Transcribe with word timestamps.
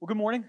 Well, 0.00 0.06
good 0.06 0.16
morning. 0.16 0.44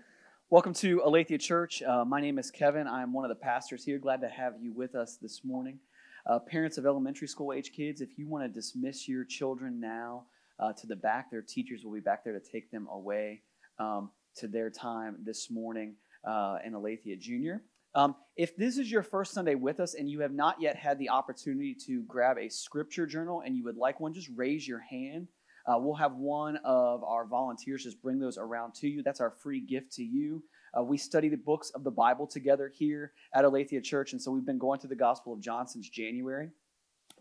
Welcome 0.51 0.75
to 0.75 1.01
Aletheia 1.03 1.39
Church. 1.39 1.81
Uh, 1.81 2.05
my 2.05 2.21
name 2.21 2.37
is 2.37 2.51
Kevin. 2.51 2.87
I'm 2.87 3.11
one 3.13 3.25
of 3.25 3.29
the 3.29 3.43
pastors 3.43 3.83
here. 3.83 3.97
Glad 3.97 4.21
to 4.21 4.29
have 4.29 4.53
you 4.61 4.71
with 4.71 4.93
us 4.93 5.17
this 5.19 5.43
morning. 5.43 5.79
Uh, 6.27 6.37
parents 6.37 6.77
of 6.77 6.85
elementary 6.85 7.27
school 7.27 7.51
age 7.51 7.71
kids, 7.75 7.99
if 7.99 8.09
you 8.15 8.27
want 8.27 8.43
to 8.43 8.47
dismiss 8.47 9.07
your 9.07 9.25
children 9.25 9.79
now 9.79 10.25
uh, 10.59 10.71
to 10.73 10.85
the 10.85 10.95
back, 10.95 11.31
their 11.31 11.41
teachers 11.41 11.83
will 11.83 11.93
be 11.93 11.99
back 11.99 12.23
there 12.23 12.39
to 12.39 12.51
take 12.51 12.69
them 12.69 12.87
away 12.91 13.41
um, 13.79 14.11
to 14.35 14.47
their 14.47 14.69
time 14.69 15.17
this 15.25 15.49
morning 15.49 15.95
uh, 16.25 16.59
in 16.63 16.75
Aletheia 16.75 17.17
Junior. 17.17 17.63
Um, 17.95 18.15
if 18.37 18.55
this 18.55 18.77
is 18.77 18.91
your 18.91 19.01
first 19.01 19.33
Sunday 19.33 19.55
with 19.55 19.79
us 19.79 19.95
and 19.95 20.07
you 20.07 20.19
have 20.19 20.31
not 20.31 20.61
yet 20.61 20.75
had 20.75 20.99
the 20.99 21.09
opportunity 21.09 21.75
to 21.87 22.03
grab 22.03 22.37
a 22.37 22.49
scripture 22.49 23.07
journal 23.07 23.41
and 23.43 23.57
you 23.57 23.63
would 23.63 23.77
like 23.77 23.99
one, 23.99 24.13
just 24.13 24.29
raise 24.35 24.67
your 24.67 24.81
hand 24.81 25.27
uh, 25.69 25.77
we'll 25.77 25.95
have 25.95 26.15
one 26.15 26.57
of 26.63 27.03
our 27.03 27.25
volunteers 27.25 27.83
just 27.83 28.01
bring 28.01 28.19
those 28.19 28.37
around 28.37 28.73
to 28.73 28.87
you. 28.87 29.03
That's 29.03 29.21
our 29.21 29.29
free 29.29 29.59
gift 29.59 29.91
to 29.93 30.03
you. 30.03 30.43
Uh, 30.75 30.83
we 30.83 30.97
study 30.97 31.29
the 31.29 31.37
books 31.37 31.69
of 31.71 31.83
the 31.83 31.91
Bible 31.91 32.25
together 32.25 32.71
here 32.73 33.13
at 33.33 33.45
Aletheia 33.45 33.81
Church, 33.81 34.13
and 34.13 34.21
so 34.21 34.31
we've 34.31 34.45
been 34.45 34.57
going 34.57 34.79
through 34.79 34.89
the 34.89 34.95
Gospel 34.95 35.33
of 35.33 35.41
John 35.41 35.67
since 35.67 35.87
January. 35.87 36.49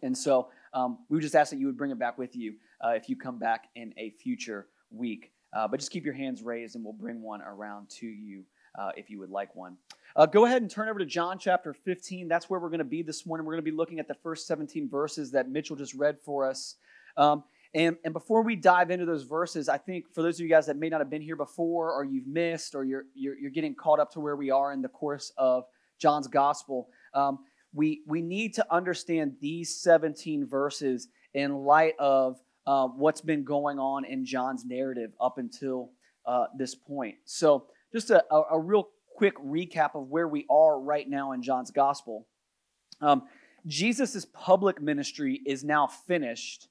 And 0.03 0.17
so 0.17 0.49
um, 0.73 0.99
we 1.09 1.21
just 1.21 1.35
ask 1.35 1.51
that 1.51 1.59
you 1.59 1.67
would 1.67 1.77
bring 1.77 1.91
it 1.91 1.99
back 1.99 2.17
with 2.17 2.37
you 2.37 2.55
uh, 2.83 2.91
if 2.91 3.09
you 3.09 3.17
come 3.17 3.39
back 3.39 3.69
in 3.75 3.93
a 3.99 4.11
future 4.11 4.69
week. 4.91 5.33
Uh, 5.53 5.67
but 5.69 5.81
just 5.81 5.91
keep 5.91 6.05
your 6.05 6.15
hands 6.15 6.43
raised, 6.43 6.75
and 6.75 6.85
we'll 6.85 6.93
bring 6.93 7.21
one 7.21 7.43
around 7.43 7.91
to 7.91 8.07
you 8.07 8.45
uh, 8.79 8.91
if 8.97 9.11
you 9.11 9.19
would 9.19 9.31
like 9.31 9.55
one. 9.55 9.77
Uh, 10.17 10.25
go 10.25 10.47
ahead 10.47 10.63
and 10.63 10.71
turn 10.71 10.89
over 10.89 10.99
to 10.99 11.07
John 11.07 11.39
chapter 11.39 11.75
15. 11.75 12.29
That's 12.29 12.49
where 12.49 12.61
we're 12.61 12.71
going 12.71 12.79
to 12.79 12.85
be 12.85 13.03
this 13.03 13.27
morning. 13.27 13.47
We're 13.47 13.55
going 13.55 13.65
to 13.65 13.71
be 13.71 13.77
looking 13.77 13.99
at 13.99 14.09
the 14.09 14.17
first 14.23 14.47
17 14.47 14.89
verses 14.89 15.33
that 15.33 15.51
Mitchell 15.51 15.77
just 15.77 15.95
read 15.95 16.19
for 16.21 16.49
us. 16.49 16.77
Um, 17.17 17.45
and, 17.75 17.97
and 18.05 18.15
before 18.15 18.43
we 18.43 18.57
dive 18.57 18.91
into 18.91 19.05
those 19.05 19.25
verses, 19.25 19.69
I 19.69 19.79
think 19.79 20.13
for 20.15 20.23
those 20.23 20.37
of 20.37 20.41
you 20.41 20.49
guys 20.49 20.67
that 20.67 20.77
may 20.77 20.89
not 20.89 21.01
have 21.01 21.11
been 21.11 21.23
here 21.23 21.37
before, 21.37 21.93
or 21.93 22.05
you've 22.05 22.27
missed, 22.27 22.75
or 22.75 22.85
you're, 22.85 23.05
you're, 23.15 23.39
you're 23.39 23.51
getting 23.51 23.75
caught 23.75 24.01
up 24.01 24.11
to 24.13 24.21
where 24.21 24.37
we 24.37 24.51
are 24.51 24.73
in 24.73 24.81
the 24.81 24.89
course 24.89 25.33
of 25.37 25.65
John's 25.99 26.29
gospel, 26.29 26.89
um, 27.15 27.41
we, 27.75 28.03
we 28.07 28.23
need 28.23 28.55
to 28.55 28.67
understand 28.75 29.35
these 29.41 29.77
17 29.83 30.47
verses 30.47 31.09
in 31.35 31.55
light 31.55 31.95
of 31.99 32.41
uh, 32.67 32.87
what's 32.87 33.21
been 33.21 33.45
going 33.45 33.79
on 33.79 34.05
in 34.05 34.25
John's 34.25 34.65
narrative 34.65 35.13
up 35.21 35.39
until 35.39 35.91
uh, 36.27 36.47
this 36.57 36.75
point. 36.75 37.17
So, 37.25 37.67
just 37.93 38.11
a, 38.11 38.23
a, 38.31 38.43
a, 38.53 38.61
real 38.61 38.89
quick 39.17 39.35
recap 39.39 39.95
of 39.95 40.09
where 40.09 40.29
we 40.29 40.45
are 40.51 40.79
right 40.79 41.09
now 41.09 41.33
in 41.33 41.43
John's 41.43 41.71
gospel. 41.71 42.27
Um, 43.01 43.23
Jesus' 43.67 44.27
public 44.27 44.83
ministry 44.83 45.41
is 45.47 45.65
now 45.65 45.87
finished 45.87 46.69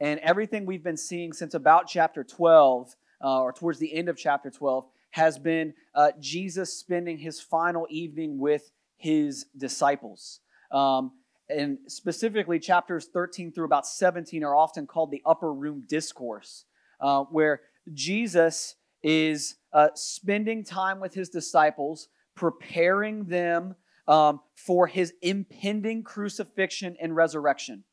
and 0.00 0.18
everything 0.20 0.64
we've 0.64 0.82
been 0.82 0.96
seeing 0.96 1.32
since 1.32 1.54
about 1.54 1.86
chapter 1.86 2.24
12, 2.24 2.96
uh, 3.22 3.40
or 3.40 3.52
towards 3.52 3.78
the 3.78 3.94
end 3.94 4.08
of 4.08 4.16
chapter 4.16 4.50
12, 4.50 4.86
has 5.10 5.38
been 5.38 5.74
uh, 5.94 6.12
Jesus 6.18 6.72
spending 6.72 7.18
his 7.18 7.40
final 7.40 7.86
evening 7.90 8.38
with 8.38 8.70
his 8.96 9.46
disciples. 9.56 10.40
Um, 10.70 11.12
and 11.48 11.78
specifically, 11.88 12.58
chapters 12.58 13.08
13 13.12 13.52
through 13.52 13.64
about 13.64 13.86
17 13.86 14.44
are 14.44 14.54
often 14.54 14.86
called 14.86 15.10
the 15.10 15.22
upper 15.26 15.52
room 15.52 15.84
discourse, 15.88 16.64
uh, 17.00 17.24
where 17.24 17.62
Jesus 17.92 18.76
is 19.02 19.56
uh, 19.72 19.88
spending 19.94 20.64
time 20.64 21.00
with 21.00 21.12
his 21.12 21.28
disciples, 21.28 22.08
preparing 22.36 23.24
them 23.24 23.74
um, 24.06 24.40
for 24.54 24.86
his 24.86 25.12
impending 25.22 26.02
crucifixion 26.02 26.96
and 27.00 27.16
resurrection. 27.16 27.84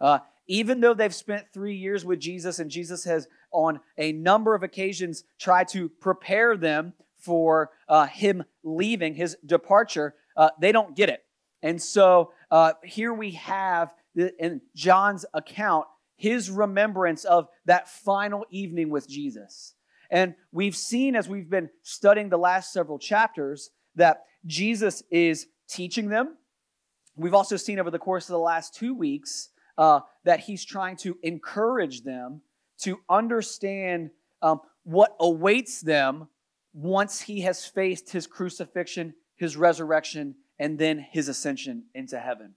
Uh, 0.00 0.18
even 0.46 0.80
though 0.80 0.94
they've 0.94 1.14
spent 1.14 1.46
three 1.52 1.76
years 1.76 2.04
with 2.04 2.20
Jesus 2.20 2.58
and 2.58 2.70
Jesus 2.70 3.04
has, 3.04 3.28
on 3.52 3.80
a 3.98 4.12
number 4.12 4.54
of 4.54 4.62
occasions, 4.62 5.24
tried 5.38 5.68
to 5.68 5.88
prepare 5.88 6.56
them 6.56 6.92
for 7.18 7.70
uh, 7.88 8.06
him 8.06 8.44
leaving, 8.62 9.14
his 9.14 9.36
departure, 9.44 10.14
uh, 10.36 10.50
they 10.60 10.72
don't 10.72 10.96
get 10.96 11.08
it. 11.08 11.24
And 11.62 11.80
so 11.80 12.32
uh, 12.50 12.72
here 12.82 13.12
we 13.12 13.32
have 13.32 13.94
the, 14.14 14.32
in 14.42 14.62
John's 14.74 15.26
account 15.34 15.86
his 16.20 16.50
remembrance 16.50 17.24
of 17.24 17.48
that 17.64 17.88
final 17.88 18.44
evening 18.50 18.90
with 18.90 19.08
Jesus. 19.08 19.74
And 20.10 20.34
we've 20.52 20.76
seen 20.76 21.16
as 21.16 21.30
we've 21.30 21.48
been 21.48 21.70
studying 21.82 22.28
the 22.28 22.36
last 22.36 22.74
several 22.74 22.98
chapters 22.98 23.70
that 23.94 24.24
Jesus 24.44 25.02
is 25.10 25.46
teaching 25.66 26.10
them. 26.10 26.36
We've 27.16 27.32
also 27.32 27.56
seen 27.56 27.78
over 27.78 27.90
the 27.90 27.98
course 27.98 28.28
of 28.28 28.34
the 28.34 28.38
last 28.38 28.74
two 28.74 28.94
weeks 28.94 29.48
uh, 29.80 30.00
that 30.24 30.40
he's 30.40 30.62
trying 30.62 30.94
to 30.94 31.16
encourage 31.22 32.02
them 32.02 32.42
to 32.78 33.00
understand 33.08 34.10
um, 34.42 34.60
what 34.84 35.16
awaits 35.18 35.80
them 35.80 36.28
once 36.74 37.22
he 37.22 37.40
has 37.40 37.64
faced 37.64 38.12
his 38.12 38.26
crucifixion, 38.26 39.14
his 39.36 39.56
resurrection, 39.56 40.34
and 40.58 40.78
then 40.78 40.98
his 40.98 41.28
ascension 41.28 41.84
into 41.94 42.20
heaven. 42.20 42.54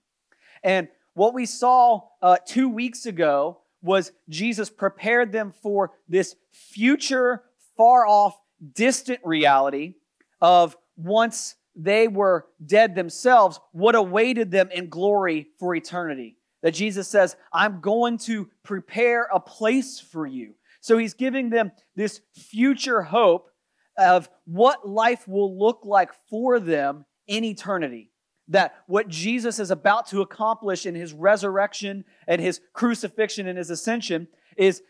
And 0.62 0.88
what 1.14 1.32
we 1.32 1.46
saw 1.46 2.02
uh, 2.20 2.36
two 2.46 2.68
weeks 2.68 3.06
ago 3.06 3.60
was 3.82 4.12
Jesus 4.28 4.68
prepared 4.68 5.32
them 5.32 5.54
for 5.62 5.92
this 6.06 6.36
future, 6.52 7.42
far 7.74 8.06
off, 8.06 8.38
distant 8.74 9.20
reality 9.24 9.94
of 10.42 10.76
once 10.96 11.54
they 11.74 12.06
were 12.06 12.46
dead 12.64 12.94
themselves, 12.94 13.60
what 13.72 13.94
awaited 13.94 14.50
them 14.50 14.70
in 14.70 14.90
glory 14.90 15.48
for 15.58 15.74
eternity 15.74 16.36
that 16.64 16.72
Jesus 16.72 17.06
says, 17.06 17.36
I'm 17.52 17.82
going 17.82 18.16
to 18.20 18.48
prepare 18.62 19.28
a 19.30 19.38
place 19.38 20.00
for 20.00 20.26
you. 20.26 20.54
So 20.80 20.96
he's 20.96 21.12
giving 21.12 21.50
them 21.50 21.72
this 21.94 22.22
future 22.32 23.02
hope 23.02 23.50
of 23.98 24.30
what 24.46 24.88
life 24.88 25.28
will 25.28 25.58
look 25.58 25.80
like 25.84 26.10
for 26.30 26.58
them 26.58 27.04
in 27.26 27.44
eternity. 27.44 28.10
That 28.48 28.74
what 28.86 29.08
Jesus 29.08 29.58
is 29.58 29.70
about 29.70 30.06
to 30.06 30.22
accomplish 30.22 30.86
in 30.86 30.94
his 30.94 31.12
resurrection 31.12 32.06
and 32.26 32.40
his 32.40 32.62
crucifixion 32.72 33.46
and 33.46 33.58
his 33.58 33.68
ascension 33.68 34.26
is 34.56 34.80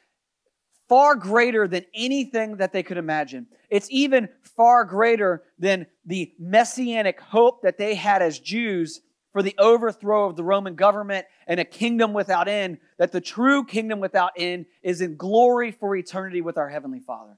far 0.89 1.17
greater 1.17 1.67
than 1.67 1.85
anything 1.93 2.59
that 2.59 2.73
they 2.73 2.85
could 2.85 2.99
imagine. 2.99 3.49
It's 3.69 3.89
even 3.91 4.29
far 4.56 4.85
greater 4.85 5.43
than 5.59 5.87
the 6.06 6.35
messianic 6.39 7.21
hope 7.21 7.62
that 7.62 7.79
they 7.79 7.97
had 7.97 8.23
as 8.23 8.39
Jews 8.39 9.01
for 9.34 9.43
the 9.43 9.56
overthrow 9.59 10.28
of 10.28 10.37
the 10.37 10.45
Roman 10.45 10.77
government 10.77 11.27
and 11.49 11.59
a 11.59 11.65
kingdom 11.65 12.12
without 12.12 12.47
end, 12.47 12.78
that 12.99 13.11
the 13.11 13.21
true 13.21 13.65
kingdom 13.65 13.99
without 13.99 14.31
end 14.39 14.67
is 14.81 15.00
in 15.00 15.17
glory 15.17 15.72
for 15.72 15.97
eternity 15.97 16.41
with 16.41 16.56
our 16.56 16.69
Heavenly 16.69 17.00
Father. 17.00 17.37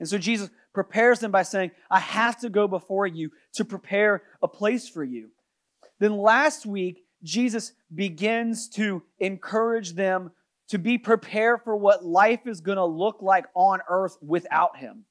And 0.00 0.08
so 0.08 0.18
Jesus 0.18 0.50
prepares 0.74 1.20
them 1.20 1.30
by 1.30 1.44
saying, 1.44 1.70
I 1.88 2.00
have 2.00 2.40
to 2.40 2.50
go 2.50 2.66
before 2.66 3.06
you 3.06 3.30
to 3.54 3.64
prepare 3.64 4.24
a 4.42 4.48
place 4.48 4.88
for 4.88 5.04
you. 5.04 5.30
Then 6.00 6.16
last 6.16 6.66
week, 6.66 7.04
Jesus 7.22 7.72
begins 7.94 8.68
to 8.70 9.04
encourage 9.20 9.92
them 9.92 10.32
to 10.70 10.78
be 10.78 10.98
prepared 10.98 11.60
for 11.62 11.76
what 11.76 12.04
life 12.04 12.48
is 12.48 12.60
going 12.60 12.78
to 12.78 12.84
look 12.84 13.22
like 13.22 13.46
on 13.54 13.78
earth 13.88 14.16
without 14.20 14.76
him 14.76 15.04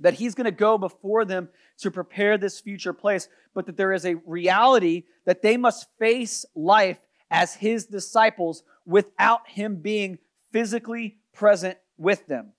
that 0.00 0.14
he's 0.14 0.34
going 0.34 0.44
to 0.44 0.50
go 0.50 0.76
before 0.78 1.24
them 1.24 1.48
to 1.78 1.90
prepare 1.90 2.36
this 2.36 2.60
future 2.60 2.92
place, 2.92 3.28
but 3.54 3.66
that 3.66 3.76
there 3.76 3.92
is 3.92 4.04
a 4.04 4.16
reality 4.26 5.04
that 5.24 5.42
they 5.42 5.56
must 5.56 5.88
face 5.98 6.44
life 6.54 6.98
as 7.30 7.54
his 7.54 7.86
disciples 7.86 8.62
without 8.86 9.48
him 9.48 9.76
being 9.76 10.18
physically 10.50 11.16
present 11.32 11.78
with 11.96 12.26
them. 12.26 12.52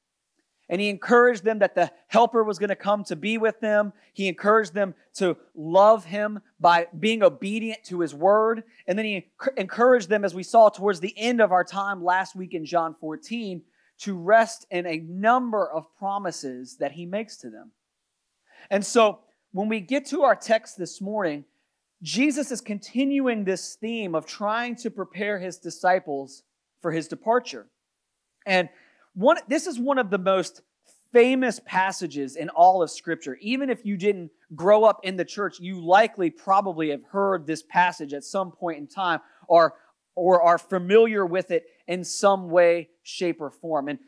And 0.68 0.81
he 0.81 0.90
encouraged 0.90 1.44
them 1.44 1.59
that 1.59 1.75
the 1.75 1.91
helper 2.07 2.44
was 2.44 2.57
going 2.57 2.69
to 2.69 2.75
come 2.75 3.03
to 3.06 3.16
be 3.16 3.38
with 3.38 3.59
them. 3.59 3.94
He 4.13 4.28
encouraged 4.28 4.73
them 4.73 4.96
to 5.16 5.38
love 5.53 6.06
him 6.06 6.40
by 6.59 6.88
being 7.00 7.22
obedient 7.22 7.84
to 7.85 8.00
his 8.00 8.16
word. 8.16 8.63
And 8.88 8.97
then 8.97 9.06
he 9.06 9.28
encouraged 9.57 10.09
them, 10.09 10.25
as 10.25 10.34
we 10.34 10.41
saw 10.41 10.69
towards 10.69 11.00
the 11.00 11.13
end 11.17 11.40
of 11.40 11.52
our 11.52 11.63
time 11.63 12.03
last 12.03 12.35
week 12.35 12.56
in 12.56 12.66
John 12.66 12.96
14, 12.96 13.62
to 14.00 14.16
rest 14.16 14.66
in 14.72 14.85
a 14.85 15.00
number 15.00 15.69
of 15.69 15.85
promises 15.97 16.78
that 16.78 16.94
he 16.94 17.06
makes 17.06 17.38
to 17.38 17.50
them. 17.50 17.72
And 18.69 18.85
so 18.85 19.19
when 19.52 19.69
we 19.69 19.79
get 19.79 20.05
to 20.08 20.23
our 20.23 20.35
text 20.35 20.78
this 20.78 21.02
morning, 21.02 21.46
Jesus 22.02 22.52
is 22.52 22.61
continuing 22.61 23.43
this 23.43 23.75
theme 23.75 24.16
of 24.16 24.25
trying 24.25 24.75
to 24.78 24.91
prepare 24.91 25.40
his 25.40 25.58
disciples 25.58 26.43
for 26.81 26.91
his 26.91 27.08
departure. 27.08 27.67
And 28.46 28.69
one, 29.14 29.37
this 29.47 29.66
is 29.66 29.79
one 29.79 29.97
of 29.97 30.09
the 30.09 30.17
most 30.17 30.61
famous 31.14 31.61
passages 31.66 32.35
in 32.35 32.49
all 32.49 32.84
of 32.84 32.91
Scripture. 32.91 33.37
Even 33.40 33.69
if 33.69 33.85
you 33.85 33.96
didn't 33.96 34.29
grow 34.53 34.84
up 34.84 34.99
in 35.03 35.16
the 35.16 35.23
church, 35.23 35.59
you 35.61 35.79
likely 35.79 36.29
probably 36.29 36.90
have 36.90 37.03
heard 37.05 37.47
this 37.47 37.64
passage 37.64 38.14
at 38.14 38.25
some 38.25 38.52
point 38.52 38.78
in 38.78 38.87
time 38.87 39.22
or, 39.47 39.75
or 40.16 40.41
are 40.41 40.58
familiar 40.58 41.26
with 41.26 41.52
it 41.52 41.66
in 41.88 42.03
some 42.03 42.50
way, 42.50 42.90
shape, 43.03 43.41
or 43.41 43.52
form. 43.52 43.90
And 43.90 44.00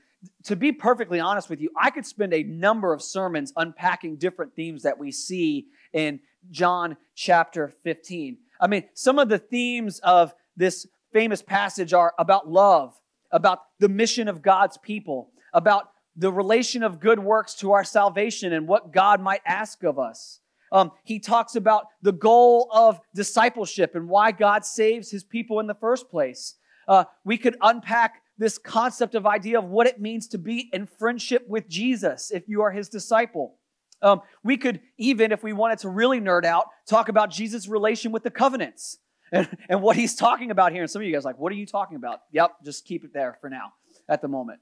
to 0.45 0.55
be 0.55 0.71
perfectly 0.71 1.19
honest 1.19 1.49
with 1.49 1.61
you, 1.61 1.69
I 1.77 1.91
could 1.91 2.05
spend 2.05 2.33
a 2.33 2.43
number 2.43 2.93
of 2.93 3.01
sermons 3.01 3.53
unpacking 3.55 4.17
different 4.17 4.55
themes 4.55 4.83
that 4.83 4.97
we 4.97 5.11
see 5.11 5.67
in 5.93 6.19
John 6.49 6.97
chapter 7.15 7.67
15. 7.83 8.37
I 8.59 8.67
mean, 8.67 8.85
some 8.93 9.19
of 9.19 9.29
the 9.29 9.37
themes 9.37 9.99
of 9.99 10.33
this 10.55 10.87
famous 11.13 11.41
passage 11.41 11.93
are 11.93 12.13
about 12.17 12.49
love, 12.49 12.99
about 13.31 13.59
the 13.79 13.89
mission 13.89 14.27
of 14.27 14.41
God's 14.41 14.77
people, 14.77 15.31
about 15.53 15.91
the 16.15 16.31
relation 16.31 16.81
of 16.81 16.99
good 16.99 17.19
works 17.19 17.53
to 17.55 17.73
our 17.73 17.83
salvation 17.83 18.53
and 18.53 18.67
what 18.67 18.91
God 18.91 19.21
might 19.21 19.41
ask 19.45 19.83
of 19.83 19.99
us. 19.99 20.39
Um, 20.71 20.91
he 21.03 21.19
talks 21.19 21.55
about 21.55 21.85
the 22.01 22.11
goal 22.11 22.69
of 22.71 22.99
discipleship 23.15 23.95
and 23.95 24.09
why 24.09 24.31
God 24.31 24.65
saves 24.65 25.09
his 25.09 25.23
people 25.23 25.59
in 25.59 25.67
the 25.67 25.75
first 25.75 26.09
place. 26.09 26.55
Uh, 26.87 27.05
we 27.23 27.37
could 27.37 27.57
unpack 27.61 28.21
this 28.37 28.57
concept 28.57 29.15
of 29.15 29.25
idea 29.25 29.57
of 29.57 29.65
what 29.65 29.87
it 29.87 29.99
means 29.99 30.27
to 30.27 30.37
be 30.37 30.69
in 30.71 30.85
friendship 30.85 31.45
with 31.47 31.67
Jesus 31.67 32.31
if 32.31 32.47
you 32.47 32.61
are 32.61 32.71
his 32.71 32.89
disciple. 32.89 33.55
Um, 34.01 34.21
we 34.43 34.57
could 34.57 34.81
even, 34.97 35.31
if 35.31 35.43
we 35.43 35.53
wanted 35.53 35.79
to 35.79 35.89
really 35.89 36.21
nerd 36.21 36.45
out, 36.45 36.65
talk 36.87 37.09
about 37.09 37.31
Jesus' 37.31 37.67
relation 37.67 38.11
with 38.11 38.23
the 38.23 38.29
covenants 38.29 38.99
and, 39.31 39.47
and 39.69 39.81
what 39.81 39.95
he's 39.95 40.15
talking 40.15 40.51
about 40.51 40.71
here. 40.71 40.83
And 40.83 40.91
some 40.91 41.01
of 41.01 41.07
you 41.07 41.13
guys 41.13 41.25
like, 41.25 41.39
what 41.39 41.51
are 41.51 41.55
you 41.55 41.65
talking 41.65 41.97
about? 41.97 42.19
Yep, 42.31 42.57
just 42.63 42.85
keep 42.85 43.03
it 43.03 43.13
there 43.13 43.37
for 43.41 43.49
now 43.49 43.73
at 44.07 44.21
the 44.21 44.27
moment. 44.27 44.59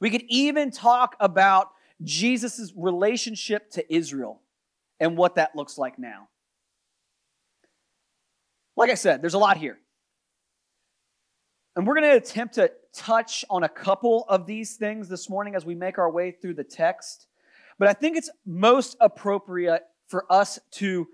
We 0.00 0.10
could 0.10 0.24
even 0.28 0.70
talk 0.70 1.14
about 1.20 1.68
Jesus' 2.02 2.72
relationship 2.74 3.70
to 3.72 3.94
Israel 3.94 4.41
and 5.02 5.16
what 5.16 5.34
that 5.34 5.56
looks 5.56 5.76
like 5.76 5.98
now. 5.98 6.28
Like 8.76 8.88
I 8.88 8.94
said, 8.94 9.20
there's 9.20 9.34
a 9.34 9.38
lot 9.38 9.56
here. 9.56 9.76
And 11.74 11.86
we're 11.86 11.94
going 11.94 12.08
to 12.08 12.16
attempt 12.16 12.54
to 12.54 12.70
touch 12.94 13.44
on 13.50 13.64
a 13.64 13.68
couple 13.68 14.24
of 14.28 14.46
these 14.46 14.76
things 14.76 15.08
this 15.08 15.28
morning 15.28 15.56
as 15.56 15.66
we 15.66 15.74
make 15.74 15.98
our 15.98 16.10
way 16.10 16.30
through 16.30 16.54
the 16.54 16.64
text. 16.64 17.26
But 17.80 17.88
I 17.88 17.94
think 17.94 18.16
it's 18.16 18.30
most 18.46 18.96
appropriate 19.00 19.82
for 20.06 20.24
us 20.30 20.60
to 20.72 21.08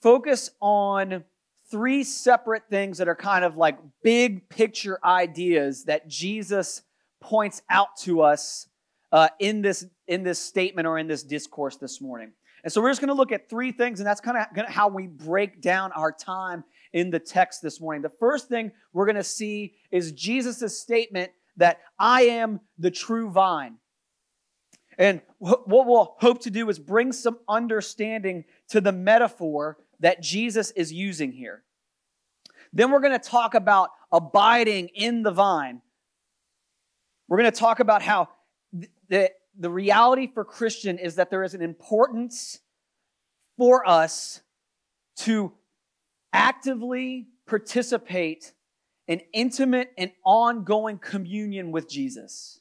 focus 0.00 0.50
on 0.60 1.24
three 1.70 2.04
separate 2.04 2.62
things 2.70 2.96
that 2.96 3.08
are 3.08 3.14
kind 3.14 3.44
of 3.44 3.58
like 3.58 3.78
big 4.02 4.48
picture 4.48 4.98
ideas 5.04 5.84
that 5.84 6.08
Jesus 6.08 6.82
points 7.20 7.60
out 7.68 7.96
to 7.98 8.22
us 8.22 8.68
uh, 9.10 9.28
in 9.38 9.60
this 9.60 9.84
in 10.06 10.22
this 10.22 10.38
statement 10.38 10.86
or 10.86 10.98
in 10.98 11.08
this 11.08 11.22
discourse 11.22 11.76
this 11.76 12.00
morning. 12.00 12.32
And 12.64 12.72
so 12.72 12.80
we're 12.80 12.90
just 12.90 13.00
going 13.00 13.08
to 13.08 13.14
look 13.14 13.32
at 13.32 13.50
three 13.50 13.72
things, 13.72 13.98
and 13.98 14.06
that's 14.06 14.20
kind 14.20 14.36
of 14.36 14.66
how 14.68 14.88
we 14.88 15.06
break 15.06 15.60
down 15.60 15.90
our 15.92 16.12
time 16.12 16.64
in 16.92 17.10
the 17.10 17.18
text 17.18 17.60
this 17.62 17.80
morning. 17.80 18.02
The 18.02 18.12
first 18.20 18.48
thing 18.48 18.70
we're 18.92 19.06
going 19.06 19.16
to 19.16 19.24
see 19.24 19.74
is 19.90 20.12
Jesus' 20.12 20.80
statement 20.80 21.32
that 21.56 21.80
I 21.98 22.22
am 22.22 22.60
the 22.78 22.90
true 22.90 23.30
vine. 23.30 23.78
And 24.98 25.22
what 25.38 25.66
we'll 25.68 26.16
hope 26.18 26.42
to 26.42 26.50
do 26.50 26.68
is 26.68 26.78
bring 26.78 27.12
some 27.12 27.38
understanding 27.48 28.44
to 28.68 28.80
the 28.80 28.92
metaphor 28.92 29.78
that 30.00 30.22
Jesus 30.22 30.70
is 30.72 30.92
using 30.92 31.32
here. 31.32 31.62
Then 32.72 32.90
we're 32.90 33.00
going 33.00 33.18
to 33.18 33.28
talk 33.28 33.54
about 33.54 33.90
abiding 34.12 34.88
in 34.88 35.22
the 35.22 35.30
vine. 35.30 35.80
We're 37.28 37.38
going 37.38 37.50
to 37.50 37.58
talk 37.58 37.80
about 37.80 38.02
how 38.02 38.28
the, 39.08 39.30
the 39.58 39.70
reality 39.70 40.26
for 40.32 40.44
Christian 40.44 40.98
is 40.98 41.16
that 41.16 41.30
there 41.30 41.42
is 41.42 41.54
an 41.54 41.62
importance 41.62 42.60
for 43.58 43.86
us 43.88 44.40
to 45.16 45.52
actively 46.32 47.28
participate 47.46 48.52
in 49.06 49.20
intimate 49.32 49.92
and 49.98 50.10
ongoing 50.24 50.98
communion 50.98 51.70
with 51.70 51.88
Jesus. 51.88 52.60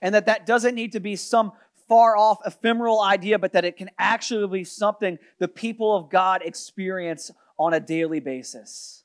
And 0.00 0.14
that 0.14 0.26
that 0.26 0.46
doesn't 0.46 0.74
need 0.74 0.92
to 0.92 1.00
be 1.00 1.16
some 1.16 1.52
far 1.88 2.16
off 2.16 2.38
ephemeral 2.46 3.02
idea, 3.02 3.38
but 3.38 3.52
that 3.52 3.64
it 3.64 3.76
can 3.76 3.90
actually 3.98 4.46
be 4.60 4.64
something 4.64 5.18
the 5.38 5.48
people 5.48 5.94
of 5.94 6.08
God 6.08 6.42
experience 6.42 7.30
on 7.58 7.74
a 7.74 7.80
daily 7.80 8.20
basis. 8.20 9.04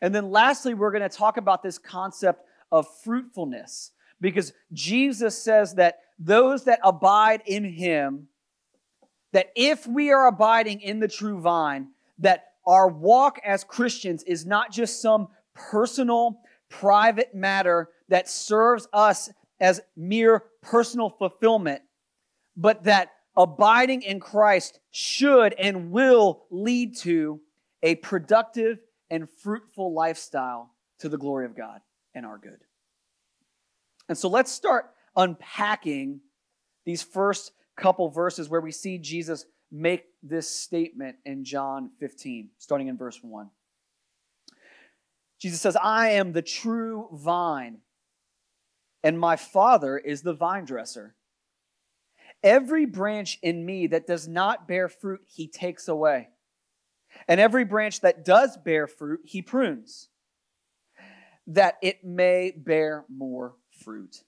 And 0.00 0.14
then 0.14 0.30
lastly, 0.30 0.74
we're 0.74 0.90
going 0.90 1.08
to 1.08 1.14
talk 1.14 1.36
about 1.36 1.62
this 1.62 1.78
concept 1.78 2.44
of 2.72 2.86
fruitfulness 3.02 3.92
because 4.20 4.52
Jesus 4.72 5.40
says 5.42 5.74
that 5.74 5.98
those 6.18 6.64
that 6.64 6.80
abide 6.82 7.42
in 7.46 7.64
him, 7.64 8.28
that 9.32 9.52
if 9.54 9.86
we 9.86 10.10
are 10.10 10.26
abiding 10.26 10.80
in 10.80 11.00
the 11.00 11.08
true 11.08 11.40
vine, 11.40 11.88
that 12.18 12.44
our 12.66 12.88
walk 12.88 13.38
as 13.44 13.64
Christians 13.64 14.22
is 14.24 14.46
not 14.46 14.72
just 14.72 15.00
some 15.02 15.28
personal, 15.54 16.40
private 16.68 17.34
matter 17.34 17.90
that 18.08 18.28
serves 18.28 18.88
us 18.92 19.30
as 19.60 19.80
mere 19.96 20.44
personal 20.62 21.10
fulfillment, 21.10 21.82
but 22.56 22.84
that 22.84 23.12
abiding 23.36 24.02
in 24.02 24.20
Christ 24.20 24.80
should 24.90 25.52
and 25.54 25.90
will 25.90 26.44
lead 26.50 26.96
to 26.98 27.40
a 27.82 27.94
productive 27.96 28.78
and 29.10 29.28
fruitful 29.28 29.94
lifestyle 29.94 30.74
to 30.98 31.08
the 31.08 31.18
glory 31.18 31.46
of 31.46 31.56
God 31.56 31.80
and 32.14 32.24
our 32.24 32.38
good. 32.38 32.58
And 34.08 34.16
so 34.16 34.28
let's 34.28 34.52
start 34.52 34.90
unpacking 35.16 36.20
these 36.84 37.02
first 37.02 37.52
couple 37.76 38.08
verses 38.08 38.48
where 38.48 38.60
we 38.60 38.72
see 38.72 38.98
Jesus 38.98 39.46
make 39.70 40.04
this 40.22 40.48
statement 40.48 41.16
in 41.24 41.44
John 41.44 41.90
15, 42.00 42.50
starting 42.58 42.88
in 42.88 42.96
verse 42.96 43.18
1. 43.22 43.50
Jesus 45.38 45.60
says, 45.60 45.76
I 45.76 46.10
am 46.10 46.32
the 46.32 46.42
true 46.42 47.08
vine, 47.12 47.78
and 49.02 49.18
my 49.18 49.36
Father 49.36 49.98
is 49.98 50.22
the 50.22 50.32
vine 50.32 50.64
dresser. 50.64 51.14
Every 52.42 52.86
branch 52.86 53.38
in 53.42 53.64
me 53.66 53.88
that 53.88 54.06
does 54.06 54.28
not 54.28 54.68
bear 54.68 54.88
fruit, 54.88 55.20
he 55.26 55.48
takes 55.48 55.88
away. 55.88 56.28
And 57.28 57.40
every 57.40 57.64
branch 57.64 58.00
that 58.00 58.24
does 58.24 58.56
bear 58.56 58.86
fruit, 58.86 59.20
he 59.24 59.42
prunes, 59.42 60.08
that 61.46 61.76
it 61.82 62.04
may 62.04 62.52
bear 62.56 63.04
more 63.08 63.54
fruit. 63.76 64.22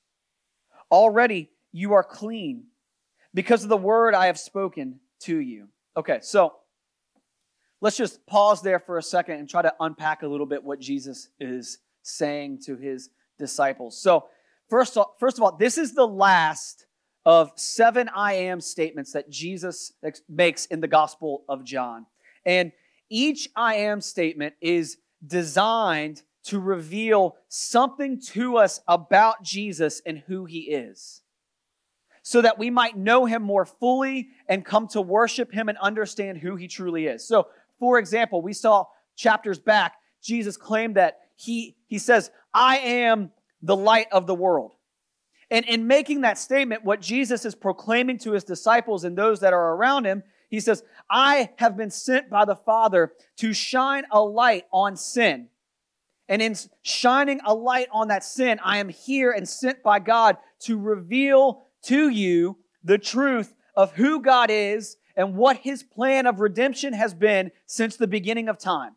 Already 0.90 1.50
you 1.72 1.92
are 1.92 2.04
clean 2.04 2.64
because 3.34 3.62
of 3.62 3.68
the 3.68 3.76
word 3.76 4.14
I 4.14 4.26
have 4.26 4.38
spoken 4.38 5.00
to 5.20 5.38
you. 5.38 5.68
Okay, 5.96 6.18
so 6.22 6.54
let's 7.80 7.96
just 7.96 8.24
pause 8.26 8.62
there 8.62 8.78
for 8.78 8.98
a 8.98 9.02
second 9.02 9.36
and 9.38 9.48
try 9.48 9.62
to 9.62 9.74
unpack 9.80 10.22
a 10.22 10.26
little 10.26 10.46
bit 10.46 10.62
what 10.62 10.80
Jesus 10.80 11.28
is 11.40 11.78
saying 12.02 12.60
to 12.66 12.76
his 12.76 13.10
disciples. 13.38 14.00
So, 14.00 14.26
first 14.68 14.96
of 14.96 15.06
first 15.18 15.38
of 15.38 15.44
all 15.44 15.56
this 15.56 15.78
is 15.78 15.94
the 15.94 16.06
last 16.06 16.86
of 17.24 17.52
seven 17.56 18.08
I 18.14 18.34
am 18.34 18.60
statements 18.60 19.12
that 19.12 19.28
Jesus 19.28 19.92
makes 20.28 20.66
in 20.66 20.80
the 20.80 20.88
Gospel 20.88 21.44
of 21.48 21.64
John. 21.64 22.06
And 22.46 22.72
each 23.10 23.48
I 23.54 23.74
am 23.76 24.00
statement 24.00 24.54
is 24.60 24.98
designed 25.26 26.22
to 26.48 26.58
reveal 26.58 27.36
something 27.48 28.20
to 28.20 28.56
us 28.56 28.80
about 28.88 29.42
Jesus 29.42 30.00
and 30.04 30.22
who 30.26 30.44
he 30.44 30.60
is, 30.60 31.22
so 32.22 32.42
that 32.42 32.58
we 32.58 32.70
might 32.70 32.96
know 32.96 33.26
him 33.26 33.42
more 33.42 33.66
fully 33.66 34.28
and 34.48 34.64
come 34.64 34.88
to 34.88 35.00
worship 35.00 35.52
him 35.52 35.68
and 35.68 35.76
understand 35.78 36.38
who 36.38 36.56
he 36.56 36.66
truly 36.68 37.06
is. 37.06 37.26
So, 37.26 37.48
for 37.78 37.98
example, 37.98 38.40
we 38.40 38.52
saw 38.52 38.86
chapters 39.14 39.58
back, 39.58 39.96
Jesus 40.22 40.56
claimed 40.56 40.96
that 40.96 41.18
he, 41.36 41.76
he 41.86 41.98
says, 41.98 42.30
I 42.54 42.78
am 42.78 43.30
the 43.62 43.76
light 43.76 44.06
of 44.10 44.26
the 44.26 44.34
world. 44.34 44.72
And 45.50 45.64
in 45.66 45.86
making 45.86 46.22
that 46.22 46.38
statement, 46.38 46.84
what 46.84 47.00
Jesus 47.00 47.44
is 47.44 47.54
proclaiming 47.54 48.18
to 48.18 48.32
his 48.32 48.44
disciples 48.44 49.04
and 49.04 49.16
those 49.16 49.40
that 49.40 49.52
are 49.52 49.74
around 49.74 50.04
him, 50.04 50.22
he 50.50 50.60
says, 50.60 50.82
I 51.10 51.50
have 51.56 51.76
been 51.76 51.90
sent 51.90 52.30
by 52.30 52.44
the 52.44 52.56
Father 52.56 53.12
to 53.36 53.52
shine 53.52 54.04
a 54.10 54.22
light 54.22 54.64
on 54.72 54.96
sin 54.96 55.48
and 56.28 56.42
in 56.42 56.54
shining 56.82 57.40
a 57.44 57.54
light 57.54 57.88
on 57.90 58.08
that 58.08 58.22
sin, 58.22 58.60
I 58.62 58.78
am 58.78 58.88
here 58.88 59.32
and 59.32 59.48
sent 59.48 59.82
by 59.82 59.98
God 59.98 60.36
to 60.60 60.78
reveal 60.78 61.66
to 61.84 62.08
you 62.08 62.58
the 62.84 62.98
truth 62.98 63.54
of 63.74 63.92
who 63.92 64.20
God 64.20 64.50
is 64.50 64.96
and 65.16 65.34
what 65.34 65.56
his 65.58 65.82
plan 65.82 66.26
of 66.26 66.40
redemption 66.40 66.92
has 66.92 67.14
been 67.14 67.50
since 67.66 67.96
the 67.96 68.06
beginning 68.06 68.48
of 68.48 68.58
time. 68.58 68.94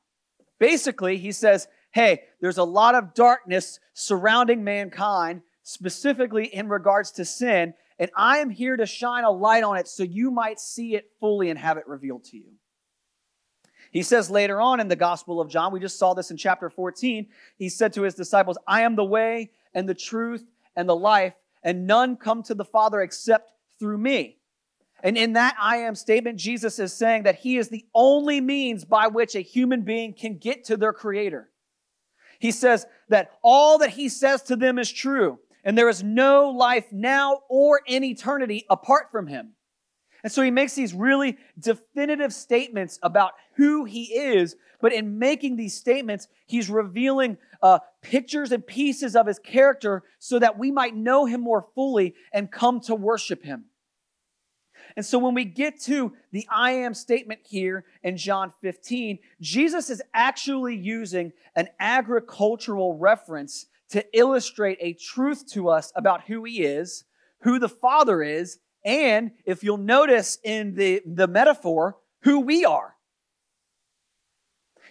Basically, 0.59 1.17
he 1.17 1.31
says, 1.31 1.67
Hey, 1.91 2.23
there's 2.39 2.57
a 2.57 2.63
lot 2.63 2.95
of 2.95 3.13
darkness 3.13 3.79
surrounding 3.93 4.63
mankind, 4.63 5.41
specifically 5.63 6.45
in 6.45 6.69
regards 6.69 7.11
to 7.13 7.25
sin, 7.25 7.73
and 7.99 8.09
I 8.15 8.37
am 8.37 8.49
here 8.49 8.77
to 8.77 8.85
shine 8.85 9.23
a 9.23 9.31
light 9.31 9.63
on 9.63 9.77
it 9.77 9.87
so 9.87 10.03
you 10.03 10.31
might 10.31 10.59
see 10.59 10.95
it 10.95 11.11
fully 11.19 11.49
and 11.49 11.59
have 11.59 11.77
it 11.77 11.87
revealed 11.87 12.23
to 12.25 12.37
you. 12.37 12.53
He 13.91 14.03
says 14.03 14.31
later 14.31 14.59
on 14.61 14.79
in 14.79 14.87
the 14.87 14.95
Gospel 14.95 15.41
of 15.41 15.49
John, 15.49 15.73
we 15.73 15.79
just 15.79 15.99
saw 15.99 16.13
this 16.13 16.31
in 16.31 16.37
chapter 16.37 16.69
14, 16.69 17.27
he 17.57 17.69
said 17.69 17.93
to 17.93 18.03
his 18.03 18.15
disciples, 18.15 18.57
I 18.65 18.81
am 18.81 18.95
the 18.95 19.03
way 19.03 19.51
and 19.73 19.87
the 19.87 19.93
truth 19.93 20.45
and 20.75 20.87
the 20.87 20.95
life, 20.95 21.33
and 21.61 21.85
none 21.85 22.15
come 22.15 22.41
to 22.43 22.55
the 22.55 22.65
Father 22.65 23.01
except 23.01 23.51
through 23.79 23.97
me. 23.97 24.37
And 25.03 25.17
in 25.17 25.33
that 25.33 25.55
I 25.59 25.77
am 25.77 25.95
statement, 25.95 26.39
Jesus 26.39 26.79
is 26.79 26.93
saying 26.93 27.23
that 27.23 27.39
he 27.39 27.57
is 27.57 27.69
the 27.69 27.85
only 27.93 28.39
means 28.39 28.85
by 28.85 29.07
which 29.07 29.35
a 29.35 29.41
human 29.41 29.81
being 29.81 30.13
can 30.13 30.37
get 30.37 30.63
to 30.65 30.77
their 30.77 30.93
creator. 30.93 31.49
He 32.39 32.51
says 32.51 32.85
that 33.09 33.31
all 33.43 33.79
that 33.79 33.91
he 33.91 34.09
says 34.09 34.41
to 34.43 34.55
them 34.55 34.79
is 34.79 34.91
true, 34.91 35.39
and 35.63 35.77
there 35.77 35.89
is 35.89 36.01
no 36.01 36.49
life 36.49 36.85
now 36.91 37.41
or 37.49 37.81
in 37.85 38.03
eternity 38.03 38.65
apart 38.69 39.11
from 39.11 39.27
him. 39.27 39.53
And 40.23 40.31
so 40.31 40.41
he 40.41 40.51
makes 40.51 40.75
these 40.75 40.93
really 40.93 41.37
definitive 41.59 42.33
statements 42.33 42.99
about 43.01 43.33
who 43.55 43.85
he 43.85 44.13
is, 44.13 44.55
but 44.79 44.93
in 44.93 45.19
making 45.19 45.55
these 45.55 45.75
statements, 45.75 46.27
he's 46.45 46.69
revealing 46.69 47.37
uh, 47.61 47.79
pictures 48.01 48.51
and 48.51 48.65
pieces 48.65 49.15
of 49.15 49.27
his 49.27 49.39
character 49.39 50.03
so 50.19 50.39
that 50.39 50.57
we 50.57 50.71
might 50.71 50.95
know 50.95 51.25
him 51.25 51.41
more 51.41 51.67
fully 51.75 52.15
and 52.33 52.51
come 52.51 52.79
to 52.81 52.95
worship 52.95 53.43
him. 53.43 53.65
And 54.95 55.05
so 55.05 55.19
when 55.19 55.33
we 55.33 55.45
get 55.45 55.79
to 55.81 56.13
the 56.31 56.45
I 56.49 56.71
am 56.71 56.93
statement 56.93 57.41
here 57.43 57.85
in 58.03 58.17
John 58.17 58.51
15, 58.61 59.19
Jesus 59.39 59.89
is 59.89 60.01
actually 60.13 60.75
using 60.75 61.31
an 61.55 61.69
agricultural 61.79 62.97
reference 62.97 63.67
to 63.89 64.05
illustrate 64.17 64.77
a 64.81 64.93
truth 64.93 65.45
to 65.51 65.69
us 65.69 65.91
about 65.95 66.23
who 66.23 66.43
he 66.43 66.63
is, 66.63 67.05
who 67.41 67.59
the 67.59 67.69
Father 67.69 68.23
is, 68.23 68.59
and 68.83 69.31
if 69.45 69.63
you'll 69.63 69.77
notice 69.77 70.37
in 70.43 70.75
the, 70.75 71.01
the 71.05 71.27
metaphor, 71.27 71.97
who 72.23 72.39
we 72.39 72.65
are. 72.65 72.95